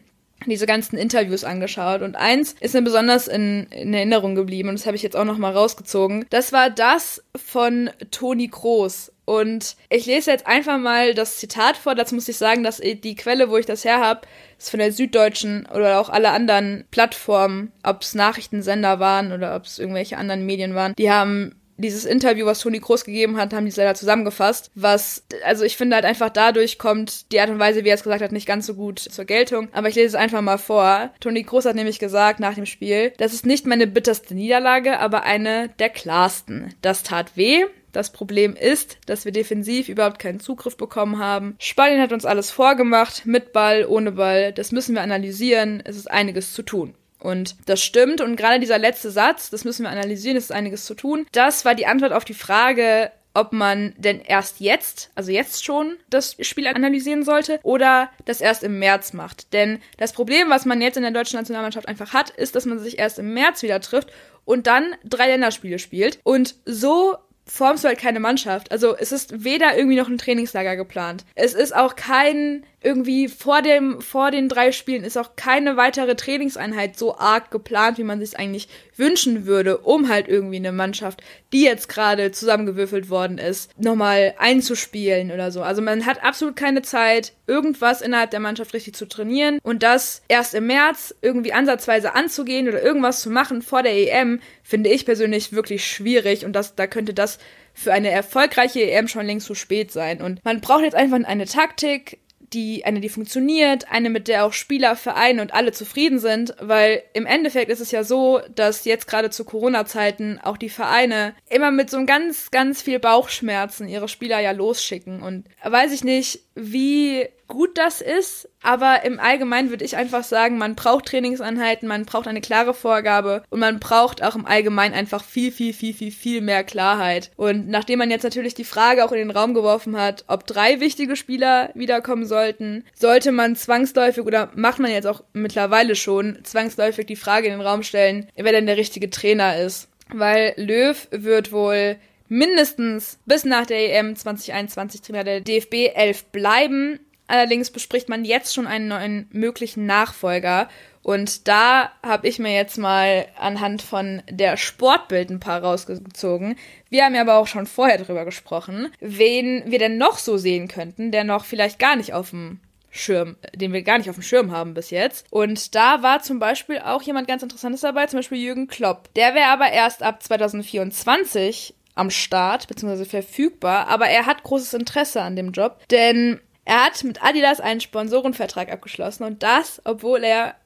diese 0.51 0.67
ganzen 0.67 0.97
Interviews 0.97 1.45
angeschaut 1.45 2.03
und 2.03 2.17
eins 2.17 2.55
ist 2.61 2.75
mir 2.75 2.83
besonders 2.83 3.29
in, 3.29 3.67
in 3.71 3.95
Erinnerung 3.95 4.35
geblieben 4.35 4.69
und 4.69 4.79
das 4.79 4.87
habe 4.87 4.97
ich 4.97 5.03
jetzt 5.03 5.17
auch 5.17 5.25
noch 5.25 5.39
mal 5.39 5.53
rausgezogen. 5.53 6.27
Das 6.31 6.53
war 6.53 6.71
das 6.71 7.23
von 7.37 7.91
Toni 8.11 8.49
Kroos 8.49 9.13
und 9.25 9.77
ich 9.89 10.07
lese 10.07 10.31
jetzt 10.31 10.47
einfach 10.47 10.79
mal 10.79 11.15
das 11.15 11.39
Zitat 11.39 11.77
vor. 11.77 11.95
Dazu 11.95 12.15
muss 12.15 12.29
ich 12.29 12.37
sagen, 12.37 12.63
dass 12.63 12.79
die 12.79 13.15
Quelle, 13.15 13.49
wo 13.49 13.57
ich 13.57 13.67
das 13.67 13.85
her 13.85 14.01
habe, 14.01 14.23
ist 14.59 14.71
von 14.71 14.81
der 14.81 14.93
Süddeutschen 14.93 15.67
oder 15.75 15.99
auch 15.99 16.11
alle 16.11 16.31
anderen 16.31 16.85
Plattformen, 16.91 17.73
ob 17.83 18.03
es 18.03 18.15
Nachrichtensender 18.15 19.01
waren 19.01 19.33
oder 19.33 19.57
ob 19.57 19.65
es 19.65 19.79
irgendwelche 19.79 20.19
anderen 20.19 20.45
Medien 20.45 20.75
waren. 20.75 20.95
Die 20.97 21.11
haben 21.11 21.55
dieses 21.77 22.05
Interview, 22.05 22.47
was 22.47 22.61
Toni 22.61 22.81
Kroos 22.81 23.05
gegeben 23.05 23.37
hat, 23.37 23.53
haben 23.53 23.67
die 23.67 23.73
leider 23.75 23.95
zusammengefasst. 23.95 24.71
Was, 24.75 25.25
also 25.45 25.65
ich 25.65 25.77
finde 25.77 25.97
halt 25.97 26.05
einfach 26.05 26.31
dadurch 26.31 26.79
kommt 26.79 27.31
die 27.33 27.41
Art 27.41 27.51
und 27.51 27.59
Weise, 27.59 27.85
wie 27.85 27.89
er 27.89 27.95
es 27.95 28.03
gesagt 28.03 28.23
hat, 28.23 28.33
nicht 28.33 28.47
ganz 28.47 28.67
so 28.67 28.75
gut 28.75 28.99
zur 28.99 29.25
Geltung. 29.25 29.69
Aber 29.73 29.89
ich 29.89 29.95
lese 29.95 30.09
es 30.09 30.15
einfach 30.15 30.41
mal 30.41 30.59
vor. 30.59 31.11
Toni 31.21 31.45
Kroos 31.45 31.65
hat 31.65 31.77
nämlich 31.77 31.99
gesagt 31.99 32.41
nach 32.41 32.55
dem 32.55 32.67
Spiel, 32.67 33.13
das 33.19 33.33
ist 33.33 33.47
nicht 33.47 33.67
meine 33.67 33.87
bitterste 33.87 34.35
Niederlage, 34.35 34.99
aber 34.99 35.25
eine 35.25 35.71
der 35.79 35.91
klarsten. 35.91 36.75
Das 36.83 37.03
tat 37.03 37.37
weh. 37.37 37.65
Das 37.95 38.11
Problem 38.11 38.57
ist, 38.57 38.99
dass 39.07 39.25
wir 39.25 39.31
defensiv 39.31 39.89
überhaupt 39.89 40.19
keinen 40.19 40.41
Zugriff 40.41 40.77
bekommen 40.77 41.21
haben. 41.21 41.55
Spanien 41.61 42.01
hat 42.01 42.13
uns 42.13 42.25
alles 42.25 42.51
vorgemacht, 42.51 43.25
mit 43.25 43.53
Ball, 43.53 43.87
ohne 43.87 44.13
Ball. 44.13 44.53
Das 44.53 44.73
müssen 44.73 44.97
wir 44.97 45.03
analysieren. 45.03 45.81
Es 45.85 45.97
ist 45.97 46.11
einiges 46.11 46.53
zu 46.55 46.63
tun. 46.63 46.95
Und 47.25 47.57
das 47.65 47.83
stimmt. 47.83 48.21
Und 48.21 48.37
gerade 48.37 48.61
dieser 48.61 48.79
letzte 48.79 49.11
Satz, 49.11 49.49
das 49.49 49.65
müssen 49.65 49.85
wir 49.85 49.91
analysieren, 49.91 50.37
es 50.37 50.45
ist 50.45 50.53
einiges 50.53 50.85
zu 50.85 50.95
tun. 50.95 51.27
Das 51.33 51.65
war 51.65 51.75
die 51.75 51.87
Antwort 51.87 52.13
auf 52.13 52.27
die 52.27 52.35
Frage, 52.35 53.11
ob 53.33 53.55
man 53.55 53.95
denn 53.97 54.21
erst 54.21 54.61
jetzt, 54.61 55.11
also 55.15 55.33
jetzt 55.33 55.65
schon 55.65 55.97
das 56.11 56.37
Spiel 56.41 56.67
analysieren 56.67 57.25
sollte 57.25 57.61
oder 57.63 58.11
das 58.27 58.43
erst 58.43 58.63
im 58.63 58.79
März 58.79 59.15
macht. 59.15 59.55
Denn 59.55 59.81
das 59.97 60.13
Problem, 60.13 60.51
was 60.51 60.67
man 60.67 60.83
jetzt 60.83 60.99
in 60.99 61.03
der 61.03 61.13
deutschen 61.13 61.39
Nationalmannschaft 61.39 61.89
einfach 61.89 62.13
hat, 62.13 62.29
ist, 62.29 62.55
dass 62.57 62.67
man 62.67 62.79
sich 62.79 62.99
erst 62.99 63.19
im 63.19 63.33
März 63.33 63.63
wieder 63.63 63.81
trifft 63.81 64.13
und 64.45 64.67
dann 64.67 64.95
drei 65.03 65.29
Länderspiele 65.29 65.79
spielt. 65.79 66.21
Und 66.25 66.57
so 66.67 67.17
formst 67.47 67.85
du 67.85 67.89
halt 67.89 67.99
keine 67.99 68.21
Mannschaft. 68.21 68.71
Also 68.71 68.97
es 68.97 69.13
ist 69.13 69.45
weder 69.45 69.77
irgendwie 69.77 69.97
noch 69.97 70.09
ein 70.09 70.19
Trainingslager 70.19 70.77
geplant. 70.77 71.25
Es 71.35 71.55
ist 71.55 71.75
auch 71.75 71.97
kein 71.97 72.65
irgendwie 72.85 73.29
vor 73.29 73.63
dem 73.63 74.01
vor 74.01 74.31
den 74.31 74.49
drei 74.49 74.71
Spielen 74.73 75.05
ist 75.05 75.17
auch 75.17 75.37
keine 75.37 75.77
weitere 75.77 76.15
Trainingseinheit 76.15 76.99
so 76.99 77.17
arg 77.17 77.51
geplant, 77.51 77.99
wie 77.99 78.05
man 78.05 78.21
sich 78.21 78.39
eigentlich 78.39 78.69
wünschen 78.97 79.47
würde, 79.47 79.79
um 79.79 80.09
halt 80.09 80.29
irgendwie 80.29 80.57
eine 80.57 80.73
Mannschaft, 80.73 81.23
die 81.53 81.63
jetzt 81.63 81.89
gerade 81.89 82.31
zusammengewürfelt 82.31 83.11
worden 83.11 83.39
ist, 83.39 83.71
nochmal 83.79 84.35
einzuspielen 84.39 85.33
oder 85.33 85.51
so. 85.51 85.63
Also 85.63 85.83
man 85.83 86.07
hat 86.07 86.23
absolut 86.23 86.57
keine 86.57 86.83
Zeit, 86.83 87.33
irgendwas 87.47 88.03
innerhalb 88.03 88.31
der 88.31 88.41
Mannschaft 88.41 88.75
richtig 88.75 88.95
zu 88.95 89.07
trainieren 89.07 89.59
und 89.63 89.83
das 89.83 90.23
erst 90.29 90.55
im 90.55 90.67
März 90.67 91.15
irgendwie 91.23 91.53
ansatzweise 91.53 92.15
anzugehen 92.15 92.69
oder 92.69 92.83
irgendwas 92.83 93.23
zu 93.23 93.31
machen 93.31 93.63
vor 93.63 93.83
der 93.83 93.95
EM, 93.95 94.41
finde 94.63 94.91
ich 94.91 95.07
persönlich 95.07 95.53
wirklich 95.53 95.87
schwierig 95.87 96.45
und 96.45 96.53
das 96.53 96.75
da 96.75 96.87
könnte 96.87 97.15
das 97.15 97.39
für 97.75 97.93
eine 97.93 98.11
erfolgreiche 98.11 98.83
EM 98.83 99.09
schon 99.09 99.27
längst 99.27 99.47
zu 99.47 99.55
spät 99.55 99.91
sein. 99.91 100.23
Und 100.23 100.43
man 100.45 100.61
braucht 100.61 100.85
jetzt 100.85 100.95
einfach 100.95 101.19
eine 101.25 101.45
Taktik, 101.45 102.21
die, 102.55 102.85
eine, 102.85 103.01
die 103.01 103.09
funktioniert, 103.09 103.91
eine, 103.91 104.09
mit 104.09 104.29
der 104.29 104.45
auch 104.45 104.53
Spieler, 104.53 104.97
Vereine 104.97 105.43
und 105.43 105.53
alle 105.53 105.73
zufrieden 105.73 106.19
sind, 106.19 106.55
weil 106.61 107.03
im 107.13 107.27
Endeffekt 107.27 107.71
ist 107.71 107.81
es 107.81 107.91
ja 107.91 108.05
so, 108.05 108.41
dass 108.55 108.85
jetzt 108.85 109.07
gerade 109.07 109.31
zu 109.31 109.45
Corona-Zeiten 109.45 110.41
auch 110.43 110.57
die 110.57 110.69
Vereine 110.69 111.35
immer 111.51 111.71
mit 111.71 111.91
so 111.91 112.05
ganz, 112.07 112.51
ganz 112.51 112.81
viel 112.81 112.99
Bauchschmerzen 112.99 113.89
ihre 113.89 114.09
Spieler 114.09 114.41
ja 114.41 114.53
losschicken. 114.53 115.23
Und 115.23 115.45
weiß 115.63 115.93
ich 115.93 116.05
nicht, 116.05 116.41
wie 116.55 117.29
gut 117.49 117.77
das 117.77 118.01
ist, 118.01 118.49
aber 118.63 119.05
im 119.05 119.21
Allgemeinen 119.21 119.71
würde 119.71 119.85
ich 119.85 119.97
einfach 119.97 120.25
sagen, 120.25 120.57
man 120.57 120.75
braucht 120.75 121.07
Trainingseinheiten, 121.07 121.89
man 121.89 122.05
braucht 122.05 122.27
eine 122.27 122.41
klare 122.41 122.75
Vorgabe 122.75 123.43
und 123.51 123.61
man 123.61 123.81
braucht 123.81 124.23
auch 124.23 124.35
im 124.35 124.47
Allgemeinen 124.47 124.95
einfach 124.95 125.23
viel, 125.23 125.53
viel, 125.53 125.73
viel, 125.73 125.95
viel, 125.95 126.11
viel 126.13 126.41
mehr 126.41 126.65
Klarheit. 126.65 127.31
Und 127.37 127.69
nachdem 127.69 127.99
man 127.99 128.11
jetzt 128.11 128.23
natürlich 128.23 128.55
die 128.55 128.65
Frage 128.65 129.05
auch 129.05 129.13
in 129.13 129.19
den 129.19 129.31
Raum 129.31 129.53
geworfen 129.53 129.97
hat, 129.97 130.25
ob 130.29 130.47
drei 130.47 130.81
wichtige 130.81 131.17
Spieler 131.17 131.71
wiederkommen 131.75 132.27
sollten, 132.27 132.85
sollte 132.95 133.33
man 133.33 133.57
zwangsläufig 133.57 134.25
oder 134.25 134.51
macht 134.55 134.79
man 134.79 134.91
jetzt 134.91 135.07
auch 135.07 135.23
mittlerweile 135.33 135.97
schon 135.97 136.39
zwangsläufig 136.45 137.07
die 137.07 137.17
Frage 137.17 137.49
in 137.49 137.55
den 137.55 137.67
Raum 137.67 137.83
stellen, 137.83 138.29
wer 138.37 138.53
denn 138.53 138.67
der 138.67 138.77
richtige 138.77 139.11
Trainer 139.11 139.59
ist. 139.59 139.89
Weil 140.13 140.55
Löw 140.57 141.09
wird 141.11 141.51
wohl 141.53 141.97
mindestens 142.29 143.19
bis 143.27 143.45
nach 143.45 143.67
der 143.67 143.99
EM 143.99 144.17
2021 144.17 145.03
Trainer 145.03 145.25
der 145.25 145.41
DFB 145.41 145.91
11 145.95 146.25
bleiben 146.27 147.01
Allerdings 147.27 147.71
bespricht 147.71 148.09
man 148.09 148.25
jetzt 148.25 148.55
schon 148.55 148.67
einen 148.67 148.89
neuen 148.89 149.29
möglichen 149.33 149.87
Nachfolger. 149.87 150.69
Und 151.03 151.49
da 151.49 151.91
habe 152.03 152.29
ich 152.29 152.39
mir 152.39 152.55
jetzt 152.55 152.79
mal 152.79 153.27
anhand 153.39 153.83
von 153.83 154.23
der 154.31 154.57
Sportbild 154.57 155.31
ein 155.31 155.41
paar 155.41 155.63
rausgezogen. 155.63 156.57
Wir 156.91 157.05
haben 157.05 157.15
ja 157.15 157.23
aber 157.23 157.37
auch 157.37 157.47
schon 157.47 157.67
vorher 157.67 157.99
drüber 157.99 158.25
gesprochen, 158.25 158.91
wen 159.01 159.63
wir 159.67 159.79
denn 159.79 159.99
noch 159.99 160.19
so 160.19 160.37
sehen 160.37 160.69
könnten, 160.69 161.11
der 161.11 161.25
noch 161.25 161.45
vielleicht 161.45 161.79
gar 161.79 161.97
nicht 161.97 162.13
auf 162.13 162.31
dem 162.31 162.61
Schirm, 162.91 163.37
den 163.55 163.73
wir 163.73 163.83
gar 163.83 163.99
nicht 163.99 164.09
auf 164.09 164.17
dem 164.17 164.23
Schirm 164.23 164.53
haben 164.53 164.73
bis 164.73 164.91
jetzt. 164.91 165.27
Und 165.31 165.75
da 165.75 166.03
war 166.03 166.23
zum 166.23 166.39
Beispiel 166.39 166.79
auch 166.79 167.03
jemand 167.03 167.27
ganz 167.27 167.43
Interessantes 167.43 167.81
dabei, 167.81 168.07
zum 168.07 168.19
Beispiel 168.19 168.39
Jürgen 168.39 168.69
Klopp. 168.69 169.13
Der 169.15 169.35
wäre 169.35 169.49
aber 169.49 169.71
erst 169.73 170.03
ab 170.03 170.23
2024 170.23 171.75
am 171.95 172.11
Start, 172.11 172.69
beziehungsweise 172.69 173.07
verfügbar, 173.07 173.89
aber 173.89 174.07
er 174.07 174.27
hat 174.27 174.43
großes 174.43 174.75
Interesse 174.75 175.23
an 175.23 175.37
dem 175.37 175.53
Job, 175.53 175.81
denn 175.91 176.41
er 176.65 176.85
hat 176.85 177.05
mit 177.05 177.23
Adidas 177.23 177.61
einen 177.61 177.81
Sponsorenvertrag 177.81 178.71
abgeschlossen 178.73 179.25
und 179.25 179.43
das, 179.43 179.81
obwohl 179.85 180.25
er 180.25 180.57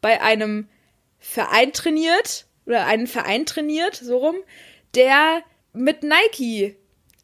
bei 0.00 0.20
einem 0.20 0.68
Verein 1.18 1.72
trainiert 1.72 2.46
oder 2.66 2.86
einen 2.86 3.06
Verein 3.06 3.46
trainiert, 3.46 3.94
so 3.96 4.18
rum, 4.18 4.36
der 4.94 5.42
mit 5.72 6.02
Nike 6.02 6.76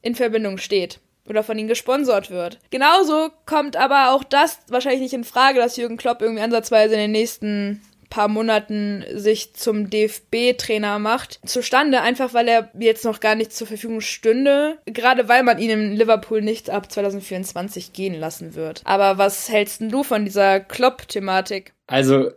in 0.03 0.15
Verbindung 0.15 0.59
steht 0.59 1.01
oder 1.27 1.43
von 1.43 1.59
ihnen 1.59 1.69
gesponsert 1.69 2.31
wird. 2.31 2.59
Genauso 2.71 3.31
kommt 3.45 3.77
aber 3.77 4.13
auch 4.13 4.25
das 4.25 4.61
wahrscheinlich 4.69 5.03
nicht 5.03 5.15
in 5.15 5.25
Frage, 5.25 5.59
dass 5.59 5.77
Jürgen 5.77 5.97
Klopp 5.97 6.23
irgendwie 6.23 6.43
ansatzweise 6.43 6.95
in 6.95 7.01
den 7.01 7.13
nächsten 7.13 7.83
paar 8.11 8.29
Monaten 8.29 9.05
sich 9.15 9.55
zum 9.55 9.91
DFB-Trainer 9.91 10.99
macht, 10.99 11.41
zustande, 11.47 12.01
einfach 12.01 12.35
weil 12.35 12.49
er 12.49 12.71
jetzt 12.79 13.05
noch 13.05 13.21
gar 13.21 13.35
nicht 13.35 13.53
zur 13.53 13.67
Verfügung 13.67 14.01
stünde, 14.01 14.79
gerade 14.87 15.29
weil 15.29 15.43
man 15.43 15.59
ihn 15.59 15.71
in 15.71 15.93
Liverpool 15.93 16.43
nicht 16.43 16.71
ab 16.71 16.91
2024 16.91 17.93
gehen 17.93 18.15
lassen 18.15 18.55
wird. 18.55 18.83
Aber 18.85 19.19
was 19.19 19.49
hältst 19.49 19.81
du 19.81 20.03
von 20.03 20.25
dieser 20.25 20.61
Klopp-Thematik? 20.61 21.73
Also, 21.87 22.31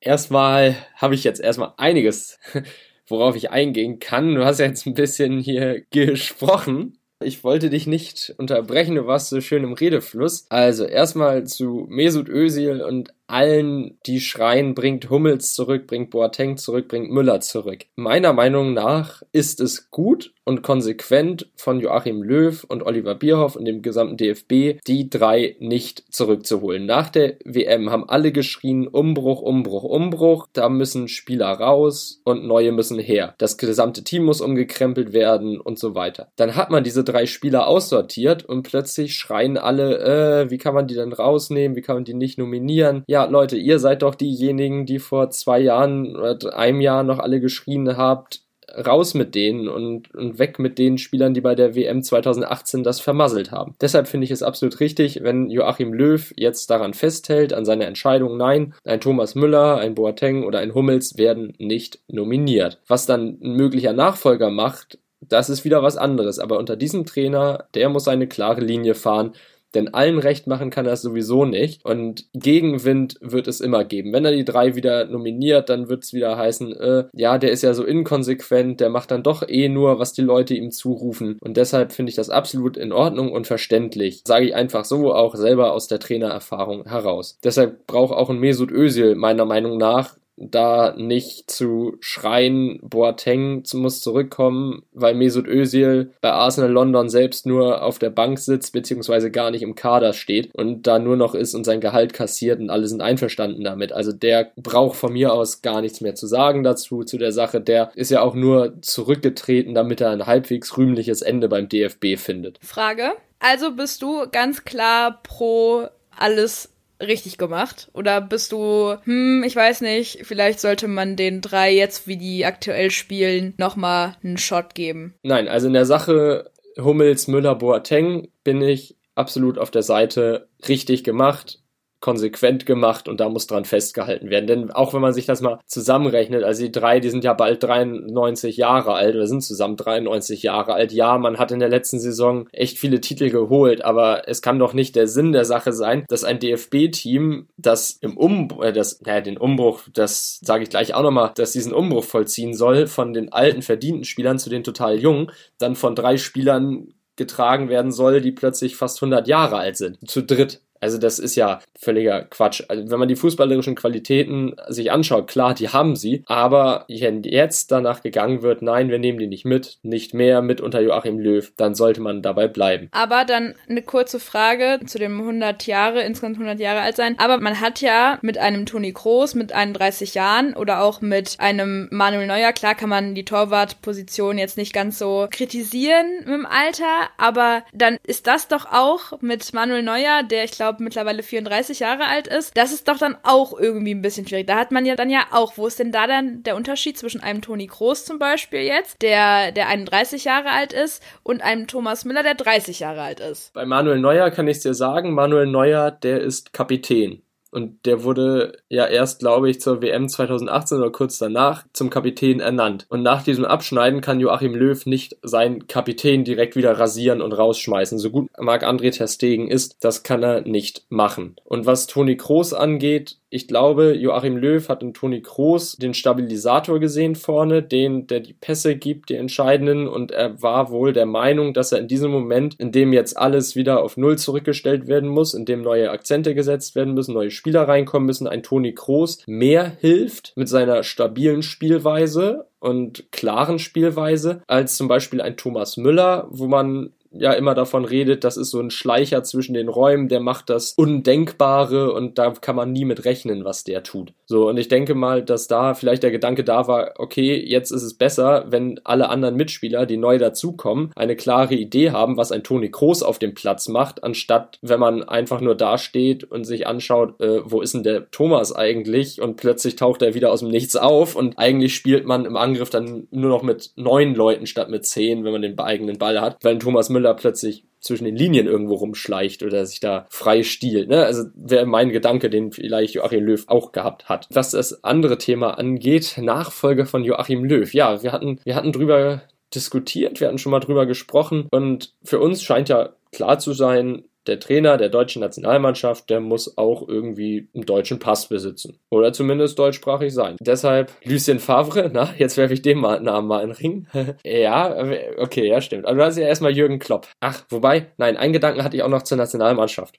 erstmal 0.00 0.76
habe 0.96 1.14
ich 1.14 1.24
jetzt 1.24 1.40
erstmal 1.40 1.72
einiges, 1.76 2.38
worauf 3.08 3.36
ich 3.36 3.50
eingehen 3.50 3.98
kann. 3.98 4.34
Du 4.34 4.44
hast 4.44 4.58
ja 4.58 4.66
jetzt 4.66 4.86
ein 4.86 4.94
bisschen 4.94 5.38
hier 5.38 5.82
gesprochen. 5.90 6.98
Ich 7.24 7.44
wollte 7.44 7.70
dich 7.70 7.86
nicht 7.86 8.34
unterbrechen, 8.36 8.96
du 8.96 9.06
warst 9.06 9.30
so 9.30 9.40
schön 9.40 9.64
im 9.64 9.72
Redefluss. 9.72 10.46
Also 10.50 10.84
erstmal 10.84 11.44
zu 11.44 11.86
Mesut 11.88 12.28
Özil 12.28 12.82
und 12.82 13.14
allen, 13.26 13.98
die 14.06 14.20
schreien, 14.20 14.74
bringt 14.74 15.10
Hummels 15.10 15.54
zurück, 15.54 15.86
bringt 15.86 16.10
Boateng 16.10 16.56
zurück, 16.56 16.88
bringt 16.88 17.10
Müller 17.10 17.40
zurück. 17.40 17.86
Meiner 17.96 18.32
Meinung 18.32 18.72
nach 18.72 19.22
ist 19.32 19.60
es 19.60 19.90
gut 19.90 20.32
und 20.46 20.62
konsequent 20.62 21.50
von 21.56 21.80
Joachim 21.80 22.22
Löw 22.22 22.62
und 22.64 22.84
Oliver 22.84 23.16
Bierhoff 23.16 23.56
und 23.56 23.64
dem 23.64 23.82
gesamten 23.82 24.16
DFB, 24.16 24.80
die 24.86 25.10
drei 25.10 25.56
nicht 25.58 26.04
zurückzuholen. 26.14 26.86
Nach 26.86 27.10
der 27.10 27.34
WM 27.44 27.90
haben 27.90 28.08
alle 28.08 28.30
geschrien, 28.30 28.86
Umbruch, 28.86 29.42
Umbruch, 29.42 29.82
Umbruch, 29.82 30.46
da 30.52 30.68
müssen 30.68 31.08
Spieler 31.08 31.48
raus 31.48 32.20
und 32.24 32.46
neue 32.46 32.70
müssen 32.70 33.00
her. 33.00 33.34
Das 33.38 33.58
gesamte 33.58 34.04
Team 34.04 34.24
muss 34.24 34.40
umgekrempelt 34.40 35.12
werden 35.12 35.60
und 35.60 35.80
so 35.80 35.96
weiter. 35.96 36.28
Dann 36.36 36.54
hat 36.54 36.70
man 36.70 36.84
diese 36.84 37.02
drei 37.02 37.26
Spieler 37.26 37.66
aussortiert 37.66 38.44
und 38.44 38.62
plötzlich 38.62 39.16
schreien 39.16 39.58
alle, 39.58 40.44
äh, 40.44 40.50
wie 40.50 40.58
kann 40.58 40.74
man 40.74 40.86
die 40.86 40.94
denn 40.94 41.12
rausnehmen, 41.12 41.76
wie 41.76 41.82
kann 41.82 41.96
man 41.96 42.04
die 42.04 42.14
nicht 42.14 42.38
nominieren? 42.38 43.02
Ja, 43.08 43.15
ja, 43.16 43.24
Leute, 43.24 43.56
ihr 43.56 43.78
seid 43.78 44.02
doch 44.02 44.14
diejenigen, 44.14 44.84
die 44.84 44.98
vor 44.98 45.30
zwei 45.30 45.58
Jahren 45.58 46.16
oder 46.16 46.54
einem 46.54 46.82
Jahr 46.82 47.02
noch 47.02 47.18
alle 47.18 47.40
geschrien 47.40 47.96
habt, 47.96 48.42
raus 48.86 49.14
mit 49.14 49.34
denen 49.34 49.68
und, 49.68 50.14
und 50.14 50.38
weg 50.38 50.58
mit 50.58 50.76
den 50.76 50.98
Spielern, 50.98 51.32
die 51.32 51.40
bei 51.40 51.54
der 51.54 51.74
WM 51.74 52.02
2018 52.02 52.84
das 52.84 53.00
vermasselt 53.00 53.52
haben. 53.52 53.74
Deshalb 53.80 54.06
finde 54.06 54.26
ich 54.26 54.30
es 54.32 54.42
absolut 54.42 54.80
richtig, 54.80 55.22
wenn 55.22 55.48
Joachim 55.48 55.94
Löw 55.94 56.30
jetzt 56.36 56.68
daran 56.68 56.92
festhält, 56.92 57.54
an 57.54 57.64
seiner 57.64 57.86
Entscheidung, 57.86 58.36
nein, 58.36 58.74
ein 58.84 59.00
Thomas 59.00 59.34
Müller, 59.34 59.78
ein 59.78 59.94
Boateng 59.94 60.44
oder 60.44 60.58
ein 60.58 60.74
Hummels 60.74 61.16
werden 61.16 61.54
nicht 61.56 62.00
nominiert. 62.08 62.82
Was 62.86 63.06
dann 63.06 63.38
ein 63.42 63.52
möglicher 63.56 63.94
Nachfolger 63.94 64.50
macht, 64.50 64.98
das 65.22 65.48
ist 65.48 65.64
wieder 65.64 65.82
was 65.82 65.96
anderes. 65.96 66.38
Aber 66.38 66.58
unter 66.58 66.76
diesem 66.76 67.06
Trainer, 67.06 67.66
der 67.72 67.88
muss 67.88 68.08
eine 68.08 68.26
klare 68.26 68.60
Linie 68.60 68.94
fahren 68.94 69.32
denn 69.76 69.94
allen 69.94 70.18
recht 70.18 70.46
machen 70.46 70.70
kann 70.70 70.86
er 70.86 70.94
es 70.94 71.02
sowieso 71.02 71.44
nicht. 71.44 71.84
Und 71.84 72.24
Gegenwind 72.32 73.16
wird 73.20 73.46
es 73.46 73.60
immer 73.60 73.84
geben. 73.84 74.12
Wenn 74.12 74.24
er 74.24 74.32
die 74.32 74.44
drei 74.44 74.74
wieder 74.74 75.04
nominiert, 75.04 75.68
dann 75.68 75.88
wird 75.88 76.04
es 76.04 76.12
wieder 76.12 76.36
heißen, 76.36 76.72
äh, 76.74 77.04
ja, 77.12 77.38
der 77.38 77.50
ist 77.50 77.62
ja 77.62 77.74
so 77.74 77.84
inkonsequent, 77.84 78.80
der 78.80 78.88
macht 78.88 79.10
dann 79.10 79.22
doch 79.22 79.48
eh 79.48 79.68
nur, 79.68 79.98
was 79.98 80.12
die 80.12 80.22
Leute 80.22 80.54
ihm 80.54 80.70
zurufen. 80.70 81.36
Und 81.40 81.56
deshalb 81.56 81.92
finde 81.92 82.10
ich 82.10 82.16
das 82.16 82.30
absolut 82.30 82.76
in 82.76 82.92
Ordnung 82.92 83.30
und 83.30 83.46
verständlich. 83.46 84.22
Sage 84.26 84.46
ich 84.46 84.54
einfach 84.54 84.84
so, 84.84 85.14
auch 85.14 85.34
selber 85.34 85.72
aus 85.72 85.88
der 85.88 86.00
Trainererfahrung 86.00 86.88
heraus. 86.88 87.38
Deshalb 87.44 87.86
braucht 87.86 88.14
auch 88.14 88.30
ein 88.30 88.40
Mesut 88.40 88.72
Özil 88.72 89.14
meiner 89.14 89.44
Meinung 89.44 89.76
nach 89.76 90.16
da 90.36 90.94
nicht 90.96 91.50
zu 91.50 91.96
schreien, 92.00 92.78
Boateng 92.82 93.62
muss 93.74 94.00
zurückkommen, 94.00 94.82
weil 94.92 95.14
Mesut 95.14 95.46
Özil 95.46 96.12
bei 96.20 96.30
Arsenal 96.30 96.70
London 96.70 97.08
selbst 97.08 97.46
nur 97.46 97.82
auf 97.82 97.98
der 97.98 98.10
Bank 98.10 98.38
sitzt, 98.38 98.72
beziehungsweise 98.72 99.30
gar 99.30 99.50
nicht 99.50 99.62
im 99.62 99.74
Kader 99.74 100.12
steht 100.12 100.54
und 100.54 100.86
da 100.86 100.98
nur 100.98 101.16
noch 101.16 101.34
ist 101.34 101.54
und 101.54 101.64
sein 101.64 101.80
Gehalt 101.80 102.12
kassiert 102.12 102.60
und 102.60 102.70
alle 102.70 102.86
sind 102.86 103.00
einverstanden 103.00 103.64
damit. 103.64 103.92
Also 103.92 104.12
der 104.12 104.52
braucht 104.56 104.96
von 104.96 105.12
mir 105.12 105.32
aus 105.32 105.62
gar 105.62 105.80
nichts 105.80 106.00
mehr 106.00 106.14
zu 106.14 106.26
sagen 106.26 106.62
dazu, 106.62 107.04
zu 107.04 107.18
der 107.18 107.32
Sache. 107.32 107.60
Der 107.60 107.90
ist 107.94 108.10
ja 108.10 108.20
auch 108.20 108.34
nur 108.34 108.80
zurückgetreten, 108.82 109.74
damit 109.74 110.00
er 110.00 110.10
ein 110.10 110.26
halbwegs 110.26 110.76
rühmliches 110.76 111.22
Ende 111.22 111.48
beim 111.48 111.68
DFB 111.68 112.16
findet. 112.16 112.58
Frage. 112.62 113.12
Also 113.38 113.72
bist 113.72 114.02
du 114.02 114.26
ganz 114.30 114.64
klar 114.64 115.20
pro 115.22 115.88
alles 116.10 116.70
richtig 117.00 117.38
gemacht? 117.38 117.90
Oder 117.92 118.20
bist 118.20 118.52
du, 118.52 118.96
hm, 119.04 119.44
ich 119.46 119.54
weiß 119.54 119.80
nicht, 119.82 120.20
vielleicht 120.22 120.60
sollte 120.60 120.88
man 120.88 121.16
den 121.16 121.40
drei 121.40 121.72
jetzt, 121.72 122.06
wie 122.06 122.16
die 122.16 122.44
aktuell 122.44 122.90
spielen, 122.90 123.54
nochmal 123.58 124.16
einen 124.22 124.38
Shot 124.38 124.74
geben? 124.74 125.14
Nein, 125.22 125.48
also 125.48 125.66
in 125.66 125.72
der 125.74 125.86
Sache 125.86 126.50
Hummels, 126.78 127.26
Müller, 127.28 127.54
Boateng 127.54 128.28
bin 128.44 128.62
ich 128.62 128.96
absolut 129.14 129.58
auf 129.58 129.70
der 129.70 129.82
Seite 129.82 130.48
richtig 130.68 131.04
gemacht 131.04 131.60
konsequent 132.00 132.66
gemacht 132.66 133.08
und 133.08 133.20
da 133.20 133.28
muss 133.28 133.46
dran 133.46 133.64
festgehalten 133.64 134.30
werden. 134.30 134.46
Denn 134.46 134.70
auch 134.70 134.94
wenn 134.94 135.00
man 135.00 135.12
sich 135.12 135.26
das 135.26 135.40
mal 135.40 135.60
zusammenrechnet, 135.66 136.44
also 136.44 136.62
die 136.62 136.72
drei, 136.72 137.00
die 137.00 137.10
sind 137.10 137.24
ja 137.24 137.32
bald 137.32 137.62
93 137.62 138.56
Jahre 138.56 138.92
alt 138.94 139.14
oder 139.14 139.26
sind 139.26 139.42
zusammen 139.42 139.76
93 139.76 140.42
Jahre 140.42 140.74
alt. 140.74 140.92
Ja, 140.92 141.18
man 141.18 141.38
hat 141.38 141.52
in 141.52 141.58
der 141.58 141.68
letzten 141.68 141.98
Saison 141.98 142.48
echt 142.52 142.78
viele 142.78 143.00
Titel 143.00 143.30
geholt, 143.30 143.84
aber 143.84 144.28
es 144.28 144.42
kann 144.42 144.58
doch 144.58 144.74
nicht 144.74 144.94
der 144.94 145.08
Sinn 145.08 145.32
der 145.32 145.44
Sache 145.44 145.72
sein, 145.72 146.04
dass 146.08 146.24
ein 146.24 146.38
DFB-Team, 146.38 147.48
das 147.56 147.92
im 148.00 148.16
Umbruch, 148.16 148.62
äh, 148.62 148.72
das, 148.72 149.00
naja, 149.02 149.20
den 149.20 149.38
Umbruch, 149.38 149.82
das 149.92 150.38
sage 150.42 150.64
ich 150.64 150.70
gleich 150.70 150.94
auch 150.94 151.02
nochmal, 151.02 151.32
dass 151.34 151.52
diesen 151.52 151.72
Umbruch 151.72 152.04
vollziehen 152.04 152.54
soll 152.54 152.86
von 152.86 153.14
den 153.14 153.32
alten 153.32 153.62
verdienten 153.62 154.04
Spielern 154.04 154.38
zu 154.38 154.50
den 154.50 154.64
total 154.64 154.98
jungen, 154.98 155.30
dann 155.58 155.76
von 155.76 155.94
drei 155.94 156.18
Spielern 156.18 156.88
getragen 157.16 157.68
werden 157.68 157.92
soll, 157.92 158.20
die 158.20 158.32
plötzlich 158.32 158.76
fast 158.76 158.98
100 158.98 159.26
Jahre 159.26 159.56
alt 159.56 159.76
sind. 159.76 159.98
Zu 160.08 160.22
dritt. 160.22 160.60
Also 160.80 160.98
das 160.98 161.18
ist 161.18 161.34
ja 161.34 161.60
völliger 161.78 162.22
Quatsch. 162.22 162.62
Also 162.68 162.90
wenn 162.90 162.98
man 162.98 163.08
die 163.08 163.16
fußballerischen 163.16 163.74
Qualitäten 163.74 164.54
sich 164.68 164.92
anschaut, 164.92 165.28
klar, 165.28 165.54
die 165.54 165.68
haben 165.68 165.96
sie, 165.96 166.22
aber 166.26 166.84
wenn 166.88 167.22
jetzt 167.22 167.72
danach 167.72 168.02
gegangen 168.02 168.42
wird, 168.42 168.62
nein, 168.62 168.88
wir 168.88 168.98
nehmen 168.98 169.18
die 169.18 169.26
nicht 169.26 169.44
mit, 169.44 169.78
nicht 169.82 170.14
mehr 170.14 170.42
mit 170.42 170.60
unter 170.60 170.80
Joachim 170.80 171.18
Löw, 171.18 171.52
dann 171.56 171.74
sollte 171.74 172.00
man 172.00 172.22
dabei 172.22 172.48
bleiben. 172.48 172.88
Aber 172.92 173.24
dann 173.24 173.54
eine 173.68 173.82
kurze 173.82 174.20
Frage 174.20 174.80
zu 174.86 174.98
dem 174.98 175.20
100 175.20 175.66
Jahre, 175.66 176.02
insgesamt 176.02 176.36
100 176.36 176.60
Jahre 176.60 176.80
alt 176.80 176.96
sein. 176.96 177.16
Aber 177.18 177.38
man 177.38 177.60
hat 177.60 177.80
ja 177.80 178.18
mit 178.22 178.38
einem 178.38 178.66
Toni 178.66 178.92
Kroos 178.92 179.34
mit 179.34 179.52
31 179.52 180.14
Jahren 180.14 180.54
oder 180.54 180.82
auch 180.82 181.00
mit 181.00 181.36
einem 181.38 181.88
Manuel 181.90 182.26
Neuer, 182.26 182.52
klar 182.52 182.74
kann 182.74 182.88
man 182.88 183.14
die 183.14 183.24
Torwartposition 183.24 184.38
jetzt 184.38 184.56
nicht 184.56 184.72
ganz 184.72 184.98
so 184.98 185.26
kritisieren 185.30 186.06
dem 186.36 186.46
Alter, 186.46 187.08
aber 187.16 187.64
dann 187.72 187.98
ist 188.04 188.26
das 188.26 188.48
doch 188.48 188.66
auch 188.70 189.20
mit 189.20 189.52
Manuel 189.52 189.82
Neuer, 189.82 190.22
der 190.22 190.44
ich 190.44 190.52
glaube 190.52 190.65
glaube, 190.66 190.82
mittlerweile 190.82 191.22
34 191.22 191.80
Jahre 191.80 192.06
alt 192.06 192.26
ist, 192.26 192.56
das 192.56 192.72
ist 192.72 192.88
doch 192.88 192.98
dann 192.98 193.16
auch 193.22 193.56
irgendwie 193.58 193.94
ein 193.94 194.02
bisschen 194.02 194.26
schwierig. 194.26 194.48
Da 194.48 194.56
hat 194.56 194.72
man 194.72 194.84
ja 194.84 194.96
dann 194.96 195.10
ja 195.10 195.26
auch, 195.30 195.56
wo 195.56 195.66
ist 195.68 195.78
denn 195.78 195.92
da 195.92 196.08
dann 196.08 196.42
der 196.42 196.56
Unterschied 196.56 196.98
zwischen 196.98 197.20
einem 197.20 197.40
Toni 197.40 197.66
Groß 197.66 198.04
zum 198.04 198.18
Beispiel 198.18 198.60
jetzt, 198.60 199.00
der, 199.02 199.52
der 199.52 199.68
31 199.68 200.24
Jahre 200.24 200.50
alt 200.50 200.72
ist, 200.72 201.02
und 201.22 201.42
einem 201.42 201.68
Thomas 201.68 202.04
Müller, 202.04 202.24
der 202.24 202.34
30 202.34 202.80
Jahre 202.80 203.02
alt 203.02 203.20
ist? 203.20 203.52
Bei 203.52 203.64
Manuel 203.64 204.00
Neuer 204.00 204.30
kann 204.30 204.48
ich 204.48 204.58
dir 204.58 204.74
sagen, 204.74 205.12
Manuel 205.12 205.46
Neuer, 205.46 205.92
der 205.92 206.20
ist 206.20 206.52
Kapitän. 206.52 207.22
Und 207.56 207.86
der 207.86 208.04
wurde 208.04 208.52
ja 208.68 208.84
erst, 208.84 209.20
glaube 209.20 209.48
ich, 209.48 209.62
zur 209.62 209.80
WM 209.80 210.10
2018 210.10 210.76
oder 210.76 210.90
kurz 210.90 211.16
danach 211.16 211.64
zum 211.72 211.88
Kapitän 211.88 212.40
ernannt. 212.40 212.84
Und 212.90 213.02
nach 213.02 213.22
diesem 213.22 213.46
Abschneiden 213.46 214.02
kann 214.02 214.20
Joachim 214.20 214.54
Löw 214.54 214.84
nicht 214.84 215.16
seinen 215.22 215.66
Kapitän 215.66 216.22
direkt 216.22 216.54
wieder 216.54 216.78
rasieren 216.78 217.22
und 217.22 217.32
rausschmeißen. 217.32 217.98
So 217.98 218.10
gut 218.10 218.28
Marc-André 218.38 218.94
Terstegen 218.94 219.48
ist, 219.48 219.78
das 219.80 220.02
kann 220.02 220.22
er 220.22 220.42
nicht 220.42 220.84
machen. 220.90 221.36
Und 221.44 221.64
was 221.64 221.86
Toni 221.86 222.18
Kroos 222.18 222.52
angeht, 222.52 223.16
ich 223.28 223.48
glaube, 223.48 223.94
Joachim 223.94 224.36
Löw 224.36 224.68
hat 224.68 224.82
in 224.82 224.94
Toni 224.94 225.20
Kroos 225.20 225.76
den 225.76 225.94
Stabilisator 225.94 226.78
gesehen 226.78 227.16
vorne, 227.16 227.60
den, 227.60 228.06
der 228.06 228.20
die 228.20 228.32
Pässe 228.32 228.76
gibt, 228.76 229.10
die 229.10 229.16
entscheidenden, 229.16 229.88
und 229.88 230.12
er 230.12 230.40
war 230.42 230.70
wohl 230.70 230.92
der 230.92 231.06
Meinung, 231.06 231.52
dass 231.52 231.72
er 231.72 231.80
in 231.80 231.88
diesem 231.88 232.12
Moment, 232.12 232.54
in 232.60 232.70
dem 232.70 232.92
jetzt 232.92 233.16
alles 233.16 233.56
wieder 233.56 233.82
auf 233.82 233.96
Null 233.96 234.16
zurückgestellt 234.16 234.86
werden 234.86 235.08
muss, 235.08 235.34
in 235.34 235.44
dem 235.44 235.62
neue 235.62 235.90
Akzente 235.90 236.36
gesetzt 236.36 236.76
werden 236.76 236.94
müssen, 236.94 237.14
neue 237.14 237.32
Spieler 237.46 237.68
reinkommen 237.68 238.06
müssen, 238.06 238.26
ein 238.26 238.42
Toni 238.42 238.74
Kroos 238.74 239.22
mehr 239.28 239.70
hilft 239.78 240.32
mit 240.34 240.48
seiner 240.48 240.82
stabilen 240.82 241.44
Spielweise 241.44 242.48
und 242.58 243.12
klaren 243.12 243.60
Spielweise 243.60 244.42
als 244.48 244.76
zum 244.76 244.88
Beispiel 244.88 245.20
ein 245.20 245.36
Thomas 245.36 245.76
Müller, 245.76 246.26
wo 246.30 246.48
man 246.48 246.90
ja 247.12 247.32
immer 247.32 247.54
davon 247.54 247.84
redet, 247.84 248.24
das 248.24 248.36
ist 248.36 248.50
so 248.50 248.60
ein 248.60 248.70
Schleicher 248.70 249.22
zwischen 249.22 249.54
den 249.54 249.68
Räumen, 249.68 250.08
der 250.08 250.20
macht 250.20 250.50
das 250.50 250.74
Undenkbare 250.76 251.92
und 251.92 252.18
da 252.18 252.30
kann 252.32 252.56
man 252.56 252.72
nie 252.72 252.84
mit 252.84 253.04
rechnen, 253.04 253.44
was 253.44 253.64
der 253.64 253.82
tut. 253.82 254.12
So, 254.26 254.48
und 254.48 254.56
ich 254.56 254.68
denke 254.68 254.94
mal, 254.94 255.22
dass 255.22 255.48
da 255.48 255.74
vielleicht 255.74 256.02
der 256.02 256.10
Gedanke 256.10 256.44
da 256.44 256.66
war, 256.66 256.94
okay, 256.98 257.36
jetzt 257.36 257.70
ist 257.70 257.82
es 257.82 257.94
besser, 257.94 258.46
wenn 258.48 258.80
alle 258.84 259.08
anderen 259.08 259.36
Mitspieler, 259.36 259.86
die 259.86 259.96
neu 259.96 260.18
dazukommen, 260.18 260.90
eine 260.96 261.16
klare 261.16 261.54
Idee 261.54 261.90
haben, 261.90 262.16
was 262.16 262.32
ein 262.32 262.42
Toni 262.42 262.70
Kroos 262.70 263.02
auf 263.02 263.18
dem 263.18 263.34
Platz 263.34 263.68
macht, 263.68 264.02
anstatt 264.02 264.58
wenn 264.62 264.80
man 264.80 265.02
einfach 265.02 265.40
nur 265.40 265.54
dasteht 265.54 266.24
und 266.24 266.44
sich 266.44 266.66
anschaut, 266.66 267.20
äh, 267.20 267.40
wo 267.44 267.60
ist 267.60 267.74
denn 267.74 267.82
der 267.82 268.10
Thomas 268.10 268.54
eigentlich 268.54 269.20
und 269.20 269.36
plötzlich 269.36 269.76
taucht 269.76 270.02
er 270.02 270.14
wieder 270.14 270.32
aus 270.32 270.40
dem 270.40 270.48
Nichts 270.48 270.76
auf 270.76 271.16
und 271.16 271.38
eigentlich 271.38 271.74
spielt 271.74 272.06
man 272.06 272.24
im 272.24 272.36
Angriff 272.36 272.70
dann 272.70 273.06
nur 273.10 273.30
noch 273.30 273.42
mit 273.42 273.72
neun 273.76 274.14
Leuten 274.14 274.46
statt 274.46 274.70
mit 274.70 274.86
zehn, 274.86 275.24
wenn 275.24 275.32
man 275.32 275.42
den 275.42 275.58
eigenen 275.58 275.98
Ball 275.98 276.20
hat, 276.20 276.38
weil 276.42 276.54
ein 276.54 276.60
Thomas 276.60 276.88
Müller 276.96 277.14
plötzlich 277.14 277.64
zwischen 277.80 278.04
den 278.04 278.16
Linien 278.16 278.46
irgendwo 278.46 278.74
rumschleicht 278.74 279.42
oder 279.42 279.64
sich 279.66 279.80
da 279.80 280.06
frei 280.08 280.42
stiehlt. 280.42 280.88
Ne? 280.88 281.04
Also 281.04 281.24
wäre 281.34 281.66
mein 281.66 281.90
Gedanke, 281.90 282.30
den 282.30 282.50
vielleicht 282.50 282.94
Joachim 282.94 283.24
Löw 283.24 283.44
auch 283.46 283.72
gehabt 283.72 284.08
hat. 284.08 284.26
Was 284.32 284.50
das 284.50 284.82
andere 284.82 285.18
Thema 285.18 285.58
angeht, 285.58 286.16
Nachfolger 286.20 286.86
von 286.86 287.04
Joachim 287.04 287.44
Löw. 287.44 287.72
Ja, 287.72 288.02
wir 288.02 288.12
hatten, 288.12 288.40
wir 288.44 288.56
hatten 288.56 288.72
drüber 288.72 289.22
diskutiert, 289.54 290.20
wir 290.20 290.28
hatten 290.28 290.38
schon 290.38 290.50
mal 290.50 290.60
drüber 290.60 290.86
gesprochen 290.86 291.46
und 291.50 291.94
für 292.02 292.18
uns 292.18 292.42
scheint 292.42 292.68
ja 292.68 292.94
klar 293.12 293.38
zu 293.38 293.52
sein, 293.52 294.04
der 294.26 294.40
Trainer 294.40 294.76
der 294.76 294.88
deutschen 294.88 295.20
Nationalmannschaft, 295.20 296.10
der 296.10 296.20
muss 296.20 296.56
auch 296.58 296.88
irgendwie 296.88 297.48
einen 297.54 297.66
deutschen 297.66 297.98
Pass 297.98 298.28
besitzen. 298.28 298.78
Oder 298.90 299.12
zumindest 299.12 299.58
deutschsprachig 299.58 300.12
sein. 300.12 300.36
Deshalb 300.40 300.92
Lucien 301.04 301.38
Favre, 301.38 301.90
na, 301.92 302.14
jetzt 302.18 302.36
werfe 302.36 302.54
ich 302.54 302.62
dem 302.62 302.80
Namen 302.80 303.28
mal 303.28 303.42
in 303.42 303.50
den 303.50 303.56
Ring. 303.56 303.86
ja, 304.24 304.76
okay, 305.18 305.48
ja, 305.48 305.60
stimmt. 305.60 305.86
Also 305.86 305.98
du 305.98 306.04
hast 306.04 306.18
ja 306.18 306.26
erstmal 306.26 306.52
Jürgen 306.52 306.78
Klopp. 306.78 307.08
Ach, 307.20 307.44
wobei, 307.48 307.92
nein, 307.96 308.16
einen 308.16 308.32
Gedanken 308.32 308.62
hatte 308.62 308.76
ich 308.76 308.82
auch 308.82 308.88
noch 308.88 309.02
zur 309.02 309.18
Nationalmannschaft. 309.18 309.98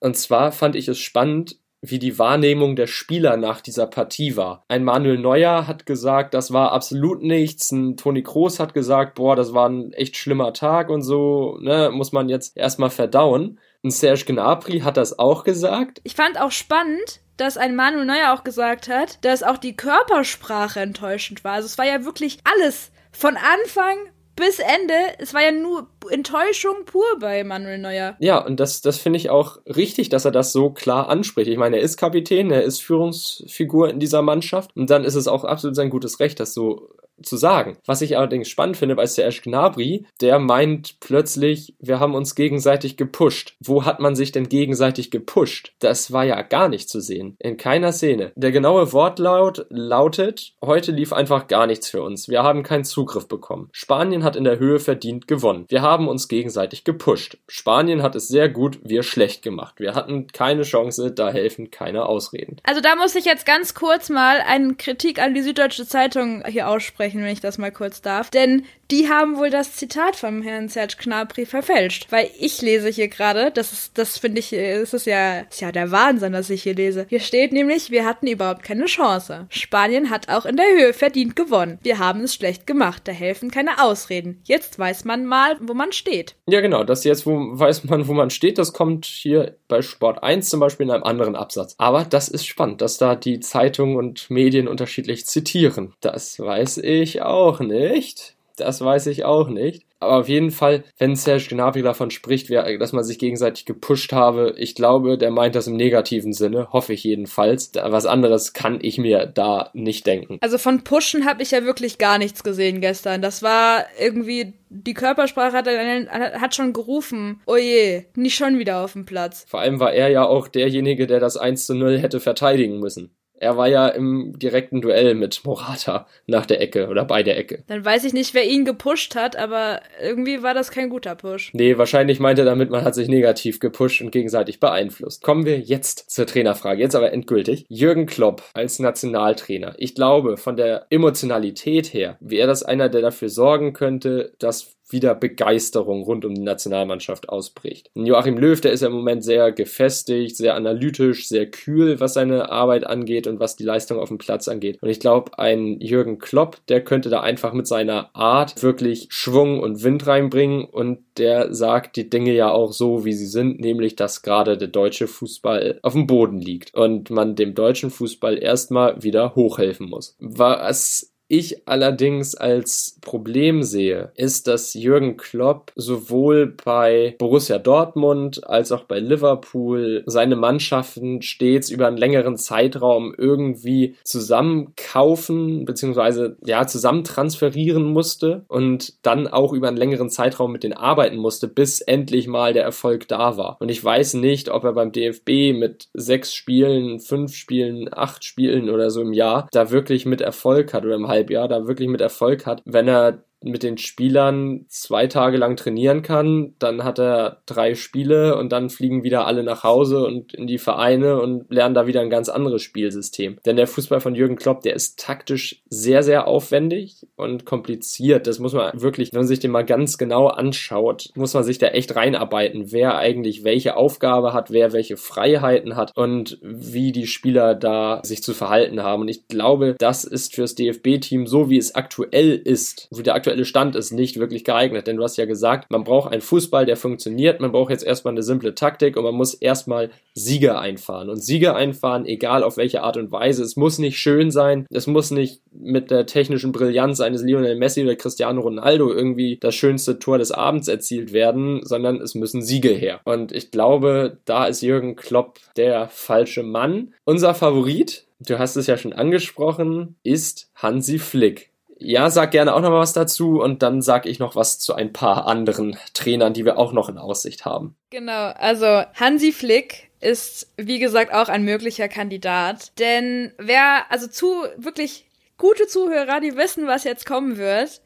Und 0.00 0.16
zwar 0.16 0.52
fand 0.52 0.76
ich 0.76 0.88
es 0.88 0.98
spannend, 0.98 1.56
wie 1.90 1.98
die 1.98 2.18
Wahrnehmung 2.18 2.76
der 2.76 2.86
Spieler 2.86 3.36
nach 3.36 3.60
dieser 3.60 3.86
Partie 3.86 4.36
war. 4.36 4.64
Ein 4.68 4.84
Manuel 4.84 5.18
Neuer 5.18 5.66
hat 5.66 5.86
gesagt, 5.86 6.34
das 6.34 6.52
war 6.52 6.72
absolut 6.72 7.22
nichts. 7.22 7.70
Ein 7.70 7.96
Toni 7.96 8.22
Kroos 8.22 8.58
hat 8.60 8.74
gesagt, 8.74 9.14
boah, 9.16 9.36
das 9.36 9.54
war 9.54 9.68
ein 9.68 9.92
echt 9.92 10.16
schlimmer 10.16 10.52
Tag 10.52 10.88
und 10.88 11.02
so, 11.02 11.58
ne, 11.60 11.90
muss 11.92 12.12
man 12.12 12.28
jetzt 12.28 12.56
erstmal 12.56 12.90
verdauen. 12.90 13.58
Ein 13.84 13.90
Serge 13.90 14.24
Gnabry 14.26 14.80
hat 14.80 14.96
das 14.96 15.18
auch 15.18 15.44
gesagt. 15.44 16.00
Ich 16.04 16.14
fand 16.14 16.40
auch 16.40 16.50
spannend, 16.50 17.20
dass 17.36 17.56
ein 17.56 17.76
Manuel 17.76 18.06
Neuer 18.06 18.32
auch 18.32 18.44
gesagt 18.44 18.88
hat, 18.88 19.24
dass 19.24 19.42
auch 19.42 19.58
die 19.58 19.76
Körpersprache 19.76 20.80
enttäuschend 20.80 21.44
war. 21.44 21.52
Also 21.52 21.66
es 21.66 21.78
war 21.78 21.86
ja 21.86 22.04
wirklich 22.04 22.38
alles 22.44 22.92
von 23.12 23.36
Anfang 23.36 23.96
bis 24.36 24.58
Ende, 24.58 24.94
es 25.18 25.32
war 25.32 25.42
ja 25.42 25.52
nur 25.52 25.88
Enttäuschung 26.10 26.84
pur 26.84 27.04
bei 27.20 27.44
Manuel 27.44 27.78
Neuer. 27.78 28.16
Ja, 28.18 28.44
und 28.44 28.58
das, 28.58 28.80
das 28.80 28.98
finde 28.98 29.18
ich 29.18 29.30
auch 29.30 29.58
richtig, 29.66 30.08
dass 30.08 30.24
er 30.24 30.32
das 30.32 30.52
so 30.52 30.70
klar 30.70 31.08
anspricht. 31.08 31.48
Ich 31.48 31.56
meine, 31.56 31.76
er 31.76 31.82
ist 31.82 31.96
Kapitän, 31.96 32.50
er 32.50 32.62
ist 32.62 32.82
Führungsfigur 32.82 33.90
in 33.90 34.00
dieser 34.00 34.22
Mannschaft 34.22 34.76
und 34.76 34.90
dann 34.90 35.04
ist 35.04 35.14
es 35.14 35.28
auch 35.28 35.44
absolut 35.44 35.76
sein 35.76 35.90
gutes 35.90 36.20
Recht, 36.20 36.40
das 36.40 36.54
so 36.54 36.90
zu 37.22 37.36
sagen. 37.36 37.78
Was 37.86 38.02
ich 38.02 38.16
allerdings 38.16 38.48
spannend 38.48 38.76
finde 38.76 38.96
bei 38.96 39.06
Serge 39.06 39.40
Gnabry, 39.42 40.06
der 40.20 40.38
meint 40.38 41.00
plötzlich, 41.00 41.74
wir 41.78 42.00
haben 42.00 42.14
uns 42.14 42.34
gegenseitig 42.34 42.96
gepusht. 42.96 43.56
Wo 43.60 43.84
hat 43.84 44.00
man 44.00 44.14
sich 44.14 44.32
denn 44.32 44.48
gegenseitig 44.48 45.10
gepusht? 45.10 45.72
Das 45.78 46.12
war 46.12 46.24
ja 46.24 46.42
gar 46.42 46.68
nicht 46.68 46.88
zu 46.88 47.00
sehen. 47.00 47.36
In 47.38 47.56
keiner 47.56 47.92
Szene. 47.92 48.32
Der 48.36 48.52
genaue 48.52 48.92
Wortlaut 48.92 49.66
lautet, 49.70 50.54
heute 50.62 50.92
lief 50.92 51.12
einfach 51.12 51.46
gar 51.46 51.66
nichts 51.66 51.88
für 51.88 52.02
uns. 52.02 52.28
Wir 52.28 52.42
haben 52.42 52.62
keinen 52.62 52.84
Zugriff 52.84 53.28
bekommen. 53.28 53.68
Spanien 53.72 54.24
hat 54.24 54.36
in 54.36 54.44
der 54.44 54.58
Höhe 54.58 54.80
verdient 54.80 55.28
gewonnen. 55.28 55.66
Wir 55.68 55.82
haben 55.82 56.08
uns 56.08 56.28
gegenseitig 56.28 56.84
gepusht. 56.84 57.38
Spanien 57.48 58.02
hat 58.02 58.14
es 58.14 58.28
sehr 58.28 58.48
gut, 58.48 58.80
wir 58.82 59.02
schlecht 59.02 59.42
gemacht. 59.42 59.78
Wir 59.78 59.94
hatten 59.94 60.26
keine 60.28 60.62
Chance, 60.62 61.12
da 61.12 61.30
helfen 61.30 61.70
keine 61.70 62.06
Ausreden. 62.06 62.56
Also 62.64 62.80
da 62.80 62.96
muss 62.96 63.14
ich 63.14 63.24
jetzt 63.24 63.46
ganz 63.46 63.74
kurz 63.74 64.08
mal 64.08 64.40
eine 64.46 64.74
Kritik 64.74 65.20
an 65.20 65.34
die 65.34 65.42
Süddeutsche 65.42 65.86
Zeitung 65.86 66.44
hier 66.46 66.68
aussprechen 66.68 67.03
ansprechen, 67.04 67.22
wenn 67.22 67.32
ich 67.32 67.40
das 67.40 67.58
mal 67.58 67.72
kurz 67.72 68.00
darf. 68.00 68.30
Denn 68.30 68.64
die 68.90 69.08
haben 69.08 69.38
wohl 69.38 69.50
das 69.50 69.74
Zitat 69.74 70.16
vom 70.16 70.42
Herrn 70.42 70.68
Serge 70.68 70.96
Gnabry 71.02 71.46
verfälscht. 71.46 72.06
Weil 72.10 72.30
ich 72.38 72.60
lese 72.62 72.88
hier 72.88 73.08
gerade, 73.08 73.50
das 73.50 73.72
ist, 73.72 73.98
das 73.98 74.18
finde 74.18 74.40
ich, 74.40 74.52
es 74.52 74.94
ist 74.94 75.06
ja, 75.06 75.40
ist 75.40 75.60
ja 75.60 75.72
der 75.72 75.90
Wahnsinn, 75.90 76.32
dass 76.32 76.50
ich 76.50 76.62
hier 76.62 76.74
lese. 76.74 77.06
Hier 77.08 77.20
steht 77.20 77.52
nämlich, 77.52 77.90
wir 77.90 78.04
hatten 78.04 78.26
überhaupt 78.26 78.62
keine 78.62 78.86
Chance. 78.86 79.46
Spanien 79.48 80.10
hat 80.10 80.28
auch 80.28 80.46
in 80.46 80.56
der 80.56 80.66
Höhe 80.66 80.92
verdient 80.92 81.36
gewonnen. 81.36 81.78
Wir 81.82 81.98
haben 81.98 82.20
es 82.20 82.34
schlecht 82.34 82.66
gemacht. 82.66 83.02
Da 83.06 83.12
helfen 83.12 83.50
keine 83.50 83.82
Ausreden. 83.82 84.40
Jetzt 84.44 84.78
weiß 84.78 85.04
man 85.04 85.24
mal, 85.24 85.56
wo 85.60 85.74
man 85.74 85.92
steht. 85.92 86.36
Ja, 86.46 86.60
genau. 86.60 86.84
Das 86.84 87.04
jetzt, 87.04 87.26
wo 87.26 87.32
weiß 87.58 87.84
man, 87.84 88.06
wo 88.08 88.12
man 88.12 88.30
steht, 88.30 88.58
das 88.58 88.72
kommt 88.72 89.06
hier 89.06 89.56
bei 89.68 89.82
Sport 89.82 90.22
1 90.22 90.48
zum 90.48 90.60
Beispiel 90.60 90.86
in 90.86 90.92
einem 90.92 91.04
anderen 91.04 91.36
Absatz. 91.36 91.74
Aber 91.78 92.04
das 92.04 92.28
ist 92.28 92.46
spannend, 92.46 92.80
dass 92.80 92.98
da 92.98 93.14
die 93.16 93.40
Zeitungen 93.40 93.96
und 93.96 94.30
Medien 94.30 94.68
unterschiedlich 94.68 95.26
zitieren. 95.26 95.94
Das 96.00 96.38
weiß 96.38 96.78
ich 96.78 97.22
auch 97.22 97.60
nicht. 97.60 98.33
Das 98.56 98.80
weiß 98.80 99.08
ich 99.08 99.24
auch 99.24 99.48
nicht. 99.48 99.84
Aber 100.00 100.18
auf 100.18 100.28
jeden 100.28 100.50
Fall, 100.50 100.84
wenn 100.98 101.16
Serge 101.16 101.46
Gnabry 101.48 101.82
davon 101.82 102.10
spricht, 102.10 102.50
dass 102.50 102.92
man 102.92 103.04
sich 103.04 103.18
gegenseitig 103.18 103.64
gepusht 103.64 104.12
habe, 104.12 104.54
ich 104.58 104.74
glaube, 104.74 105.16
der 105.16 105.30
meint 105.30 105.54
das 105.54 105.66
im 105.66 105.76
negativen 105.76 106.34
Sinne, 106.34 106.68
hoffe 106.72 106.92
ich 106.92 107.04
jedenfalls. 107.04 107.72
Was 107.74 108.04
anderes 108.04 108.52
kann 108.52 108.78
ich 108.82 108.98
mir 108.98 109.24
da 109.24 109.70
nicht 109.72 110.06
denken. 110.06 110.38
Also 110.42 110.58
von 110.58 110.84
Pushen 110.84 111.24
habe 111.24 111.42
ich 111.42 111.52
ja 111.52 111.64
wirklich 111.64 111.96
gar 111.96 112.18
nichts 112.18 112.44
gesehen 112.44 112.82
gestern. 112.82 113.22
Das 113.22 113.42
war 113.42 113.86
irgendwie, 113.98 114.52
die 114.68 114.94
Körpersprache 114.94 115.56
hat, 115.56 115.66
hat 115.66 116.54
schon 116.54 116.74
gerufen, 116.74 117.40
oh 117.46 117.56
je, 117.56 118.04
nicht 118.14 118.36
schon 118.36 118.58
wieder 118.58 118.84
auf 118.84 118.92
dem 118.92 119.06
Platz. 119.06 119.46
Vor 119.48 119.60
allem 119.60 119.80
war 119.80 119.94
er 119.94 120.08
ja 120.08 120.26
auch 120.26 120.48
derjenige, 120.48 121.06
der 121.06 121.18
das 121.18 121.38
1 121.38 121.64
zu 121.64 121.74
0 121.74 121.98
hätte 121.98 122.20
verteidigen 122.20 122.78
müssen. 122.78 123.16
Er 123.38 123.56
war 123.56 123.68
ja 123.68 123.88
im 123.88 124.38
direkten 124.38 124.80
Duell 124.80 125.14
mit 125.14 125.42
Morata 125.44 126.06
nach 126.26 126.46
der 126.46 126.60
Ecke 126.60 126.88
oder 126.88 127.04
bei 127.04 127.22
der 127.22 127.36
Ecke. 127.36 127.64
Dann 127.66 127.84
weiß 127.84 128.04
ich 128.04 128.12
nicht, 128.12 128.34
wer 128.34 128.44
ihn 128.48 128.64
gepusht 128.64 129.16
hat, 129.16 129.36
aber 129.36 129.80
irgendwie 130.02 130.42
war 130.42 130.54
das 130.54 130.70
kein 130.70 130.88
guter 130.88 131.14
Push. 131.14 131.50
Nee, 131.52 131.76
wahrscheinlich 131.76 132.20
meinte 132.20 132.42
er 132.42 132.46
damit, 132.46 132.70
man 132.70 132.84
hat 132.84 132.94
sich 132.94 133.08
negativ 133.08 133.60
gepusht 133.60 134.00
und 134.00 134.12
gegenseitig 134.12 134.60
beeinflusst. 134.60 135.22
Kommen 135.22 135.44
wir 135.44 135.58
jetzt 135.58 136.10
zur 136.10 136.26
Trainerfrage. 136.26 136.80
Jetzt 136.80 136.94
aber 136.94 137.12
endgültig. 137.12 137.66
Jürgen 137.68 138.06
Klopp 138.06 138.42
als 138.54 138.78
Nationaltrainer. 138.78 139.74
Ich 139.78 139.94
glaube, 139.94 140.36
von 140.36 140.56
der 140.56 140.86
Emotionalität 140.90 141.92
her 141.92 142.16
wäre 142.20 142.46
das 142.46 142.62
einer, 142.62 142.88
der 142.88 143.02
dafür 143.02 143.28
sorgen 143.28 143.72
könnte, 143.72 144.32
dass 144.38 144.73
wieder 144.88 145.14
Begeisterung 145.14 146.02
rund 146.02 146.24
um 146.24 146.34
die 146.34 146.42
Nationalmannschaft 146.42 147.28
ausbricht. 147.28 147.90
Joachim 147.94 148.38
Löw, 148.38 148.60
der 148.60 148.72
ist 148.72 148.82
im 148.82 148.92
Moment 148.92 149.24
sehr 149.24 149.52
gefestigt, 149.52 150.36
sehr 150.36 150.54
analytisch, 150.54 151.28
sehr 151.28 151.46
kühl, 151.50 152.00
was 152.00 152.14
seine 152.14 152.50
Arbeit 152.50 152.86
angeht 152.86 153.26
und 153.26 153.40
was 153.40 153.56
die 153.56 153.64
Leistung 153.64 153.98
auf 153.98 154.08
dem 154.08 154.18
Platz 154.18 154.48
angeht. 154.48 154.78
Und 154.82 154.88
ich 154.88 155.00
glaube, 155.00 155.38
ein 155.38 155.80
Jürgen 155.80 156.18
Klopp, 156.18 156.58
der 156.68 156.82
könnte 156.82 157.08
da 157.08 157.20
einfach 157.20 157.52
mit 157.52 157.66
seiner 157.66 158.14
Art 158.14 158.62
wirklich 158.62 159.06
Schwung 159.10 159.60
und 159.60 159.82
Wind 159.82 160.06
reinbringen 160.06 160.64
und 160.64 160.98
der 161.16 161.54
sagt 161.54 161.96
die 161.96 162.10
Dinge 162.10 162.32
ja 162.32 162.50
auch 162.50 162.72
so, 162.72 163.04
wie 163.04 163.12
sie 163.12 163.26
sind, 163.26 163.60
nämlich, 163.60 163.96
dass 163.96 164.22
gerade 164.22 164.58
der 164.58 164.68
deutsche 164.68 165.06
Fußball 165.06 165.78
auf 165.82 165.92
dem 165.92 166.06
Boden 166.06 166.40
liegt 166.40 166.74
und 166.74 167.10
man 167.10 167.36
dem 167.36 167.54
deutschen 167.54 167.90
Fußball 167.90 168.42
erstmal 168.42 169.02
wieder 169.02 169.34
hochhelfen 169.34 169.88
muss. 169.88 170.16
Was 170.18 171.13
ich 171.28 171.66
allerdings 171.66 172.34
als 172.34 172.98
Problem 173.00 173.62
sehe, 173.62 174.12
ist, 174.14 174.46
dass 174.46 174.74
Jürgen 174.74 175.16
Klopp 175.16 175.72
sowohl 175.74 176.54
bei 176.64 177.14
Borussia 177.18 177.58
Dortmund 177.58 178.46
als 178.46 178.72
auch 178.72 178.84
bei 178.84 178.98
Liverpool 178.98 180.02
seine 180.06 180.36
Mannschaften 180.36 181.22
stets 181.22 181.70
über 181.70 181.86
einen 181.86 181.96
längeren 181.96 182.36
Zeitraum 182.36 183.14
irgendwie 183.16 183.96
zusammenkaufen 184.04 185.64
bzw. 185.64 186.34
ja 186.44 186.66
zusammen 186.66 187.04
transferieren 187.04 187.84
musste 187.84 188.44
und 188.48 188.94
dann 189.02 189.26
auch 189.26 189.52
über 189.52 189.68
einen 189.68 189.76
längeren 189.76 190.10
Zeitraum 190.10 190.52
mit 190.52 190.62
denen 190.62 190.74
arbeiten 190.74 191.16
musste, 191.16 191.48
bis 191.48 191.80
endlich 191.80 192.26
mal 192.26 192.52
der 192.52 192.64
Erfolg 192.64 193.08
da 193.08 193.36
war. 193.36 193.56
Und 193.60 193.70
ich 193.70 193.82
weiß 193.82 194.14
nicht, 194.14 194.50
ob 194.50 194.64
er 194.64 194.72
beim 194.72 194.92
DFB 194.92 195.58
mit 195.58 195.88
sechs 195.94 196.34
Spielen, 196.34 197.00
fünf 197.00 197.34
Spielen, 197.34 197.88
acht 197.92 198.24
Spielen 198.24 198.68
oder 198.68 198.90
so 198.90 199.00
im 199.00 199.12
Jahr 199.12 199.48
da 199.52 199.70
wirklich 199.70 200.04
mit 200.04 200.20
Erfolg 200.20 200.74
hat 200.74 200.84
oder 200.84 200.94
im 200.94 201.08
Halbjahr 201.14 201.48
da 201.48 201.66
wirklich 201.66 201.88
mit 201.88 202.00
Erfolg 202.00 202.46
hat, 202.46 202.62
wenn 202.64 202.88
er 202.88 203.24
mit 203.44 203.62
den 203.62 203.78
Spielern 203.78 204.64
zwei 204.68 205.06
Tage 205.06 205.36
lang 205.36 205.56
trainieren 205.56 206.02
kann, 206.02 206.54
dann 206.58 206.84
hat 206.84 206.98
er 206.98 207.42
drei 207.46 207.74
Spiele 207.74 208.36
und 208.36 208.52
dann 208.52 208.70
fliegen 208.70 209.04
wieder 209.04 209.26
alle 209.26 209.42
nach 209.42 209.62
Hause 209.62 210.04
und 210.04 210.34
in 210.34 210.46
die 210.46 210.58
Vereine 210.58 211.20
und 211.20 211.50
lernen 211.50 211.74
da 211.74 211.86
wieder 211.86 212.00
ein 212.00 212.10
ganz 212.10 212.28
anderes 212.28 212.62
Spielsystem. 212.62 213.38
Denn 213.44 213.56
der 213.56 213.66
Fußball 213.66 214.00
von 214.00 214.14
Jürgen 214.14 214.36
Klopp, 214.36 214.62
der 214.62 214.74
ist 214.74 214.98
taktisch 214.98 215.62
sehr, 215.68 216.02
sehr 216.02 216.26
aufwendig 216.26 217.06
und 217.16 217.44
kompliziert. 217.44 218.26
Das 218.26 218.38
muss 218.38 218.54
man 218.54 218.80
wirklich, 218.80 219.12
wenn 219.12 219.20
man 219.20 219.28
sich 219.28 219.40
den 219.40 219.50
mal 219.50 219.64
ganz 219.64 219.98
genau 219.98 220.28
anschaut, 220.28 221.10
muss 221.14 221.34
man 221.34 221.44
sich 221.44 221.58
da 221.58 221.68
echt 221.68 221.94
reinarbeiten, 221.94 222.72
wer 222.72 222.96
eigentlich 222.96 223.44
welche 223.44 223.76
Aufgabe 223.76 224.32
hat, 224.32 224.50
wer 224.50 224.72
welche 224.72 224.96
Freiheiten 224.96 225.76
hat 225.76 225.92
und 225.94 226.38
wie 226.42 226.92
die 226.92 227.06
Spieler 227.06 227.54
da 227.54 228.00
sich 228.04 228.22
zu 228.22 228.32
verhalten 228.32 228.82
haben. 228.82 229.02
Und 229.02 229.08
ich 229.08 229.28
glaube, 229.28 229.76
das 229.78 230.04
ist 230.04 230.34
fürs 230.34 230.54
DFB-Team 230.54 231.26
so, 231.26 231.50
wie 231.50 231.58
es 231.58 231.74
aktuell 231.74 232.36
ist, 232.36 232.88
wie 232.90 233.02
der 233.02 233.14
aktuelle 233.14 233.33
aktuelle 233.34 233.44
Stand 233.44 233.74
ist 233.74 233.90
nicht 233.90 234.20
wirklich 234.20 234.44
geeignet, 234.44 234.86
denn 234.86 234.96
du 234.96 235.02
hast 235.02 235.16
ja 235.16 235.24
gesagt, 235.24 235.68
man 235.70 235.82
braucht 235.82 236.12
einen 236.12 236.22
Fußball, 236.22 236.66
der 236.66 236.76
funktioniert, 236.76 237.40
man 237.40 237.50
braucht 237.50 237.70
jetzt 237.70 237.84
erstmal 237.84 238.14
eine 238.14 238.22
simple 238.22 238.54
Taktik 238.54 238.96
und 238.96 239.02
man 239.02 239.14
muss 239.14 239.34
erstmal 239.34 239.90
Sieger 240.14 240.60
einfahren. 240.60 241.10
Und 241.10 241.20
Sieger 241.20 241.56
einfahren, 241.56 242.06
egal 242.06 242.44
auf 242.44 242.56
welche 242.56 242.82
Art 242.82 242.96
und 242.96 243.10
Weise, 243.10 243.42
es 243.42 243.56
muss 243.56 243.78
nicht 243.78 243.98
schön 243.98 244.30
sein, 244.30 244.66
es 244.70 244.86
muss 244.86 245.10
nicht 245.10 245.40
mit 245.52 245.90
der 245.90 246.06
technischen 246.06 246.52
Brillanz 246.52 247.00
eines 247.00 247.22
Lionel 247.22 247.56
Messi 247.56 247.82
oder 247.82 247.96
Cristiano 247.96 248.40
Ronaldo 248.40 248.92
irgendwie 248.92 249.38
das 249.40 249.56
schönste 249.56 249.98
Tor 249.98 250.18
des 250.18 250.30
Abends 250.30 250.68
erzielt 250.68 251.12
werden, 251.12 251.60
sondern 251.64 252.00
es 252.00 252.14
müssen 252.14 252.40
Siege 252.40 252.70
her. 252.70 253.00
Und 253.04 253.32
ich 253.32 253.50
glaube, 253.50 254.18
da 254.26 254.46
ist 254.46 254.62
Jürgen 254.62 254.94
Klopp 254.94 255.40
der 255.56 255.88
falsche 255.88 256.44
Mann. 256.44 256.94
Unser 257.04 257.34
Favorit, 257.34 258.04
du 258.20 258.38
hast 258.38 258.54
es 258.54 258.68
ja 258.68 258.76
schon 258.76 258.92
angesprochen, 258.92 259.96
ist 260.04 260.50
Hansi 260.54 261.00
Flick. 261.00 261.50
Ja, 261.78 262.08
sag 262.10 262.30
gerne 262.30 262.54
auch 262.54 262.60
noch 262.60 262.70
mal 262.70 262.80
was 262.80 262.92
dazu 262.92 263.40
und 263.40 263.62
dann 263.62 263.82
sag 263.82 264.06
ich 264.06 264.18
noch 264.18 264.36
was 264.36 264.58
zu 264.58 264.74
ein 264.74 264.92
paar 264.92 265.26
anderen 265.26 265.76
Trainern, 265.92 266.32
die 266.32 266.44
wir 266.44 266.58
auch 266.58 266.72
noch 266.72 266.88
in 266.88 266.98
Aussicht 266.98 267.44
haben. 267.44 267.76
Genau, 267.90 268.30
also 268.38 268.66
Hansi 268.94 269.32
Flick 269.32 269.90
ist 270.00 270.52
wie 270.56 270.78
gesagt 270.78 271.12
auch 271.12 271.28
ein 271.28 271.44
möglicher 271.44 271.88
Kandidat, 271.88 272.78
denn 272.78 273.32
wer 273.38 273.90
also 273.90 274.06
zu 274.06 274.44
wirklich 274.56 275.06
gute 275.38 275.66
Zuhörer, 275.66 276.20
die 276.20 276.36
wissen, 276.36 276.66
was 276.66 276.84
jetzt 276.84 277.06
kommen 277.06 277.38
wird, 277.38 277.80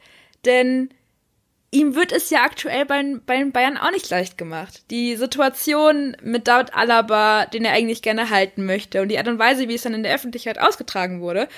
denn 0.45 0.91
ihm 1.71 1.95
wird 1.95 2.13
es 2.13 2.31
ja 2.31 2.43
aktuell 2.43 2.87
bei, 2.87 3.03
bei 3.27 3.45
Bayern 3.45 3.77
auch 3.77 3.91
nicht 3.91 4.09
leicht 4.11 4.39
gemacht. 4.39 4.83
Die 4.91 5.17
Situation 5.17 6.17
mit 6.23 6.49
David 6.49 6.75
Alaba, 6.75 7.47
den 7.47 7.65
er 7.65 7.73
eigentlich 7.73 8.03
gerne 8.03 8.31
halten 8.31 8.65
möchte, 8.65 9.03
und 9.03 9.09
die 9.09 9.19
Art 9.19 9.29
und 9.29 9.39
Weise, 9.39 9.69
wie 9.69 9.75
es 9.75 9.83
dann 9.83 9.95
in 9.95 10.03
der 10.03 10.15
Öffentlichkeit 10.15 10.59
ausgetragen 10.59 11.21
wurde, 11.21 11.49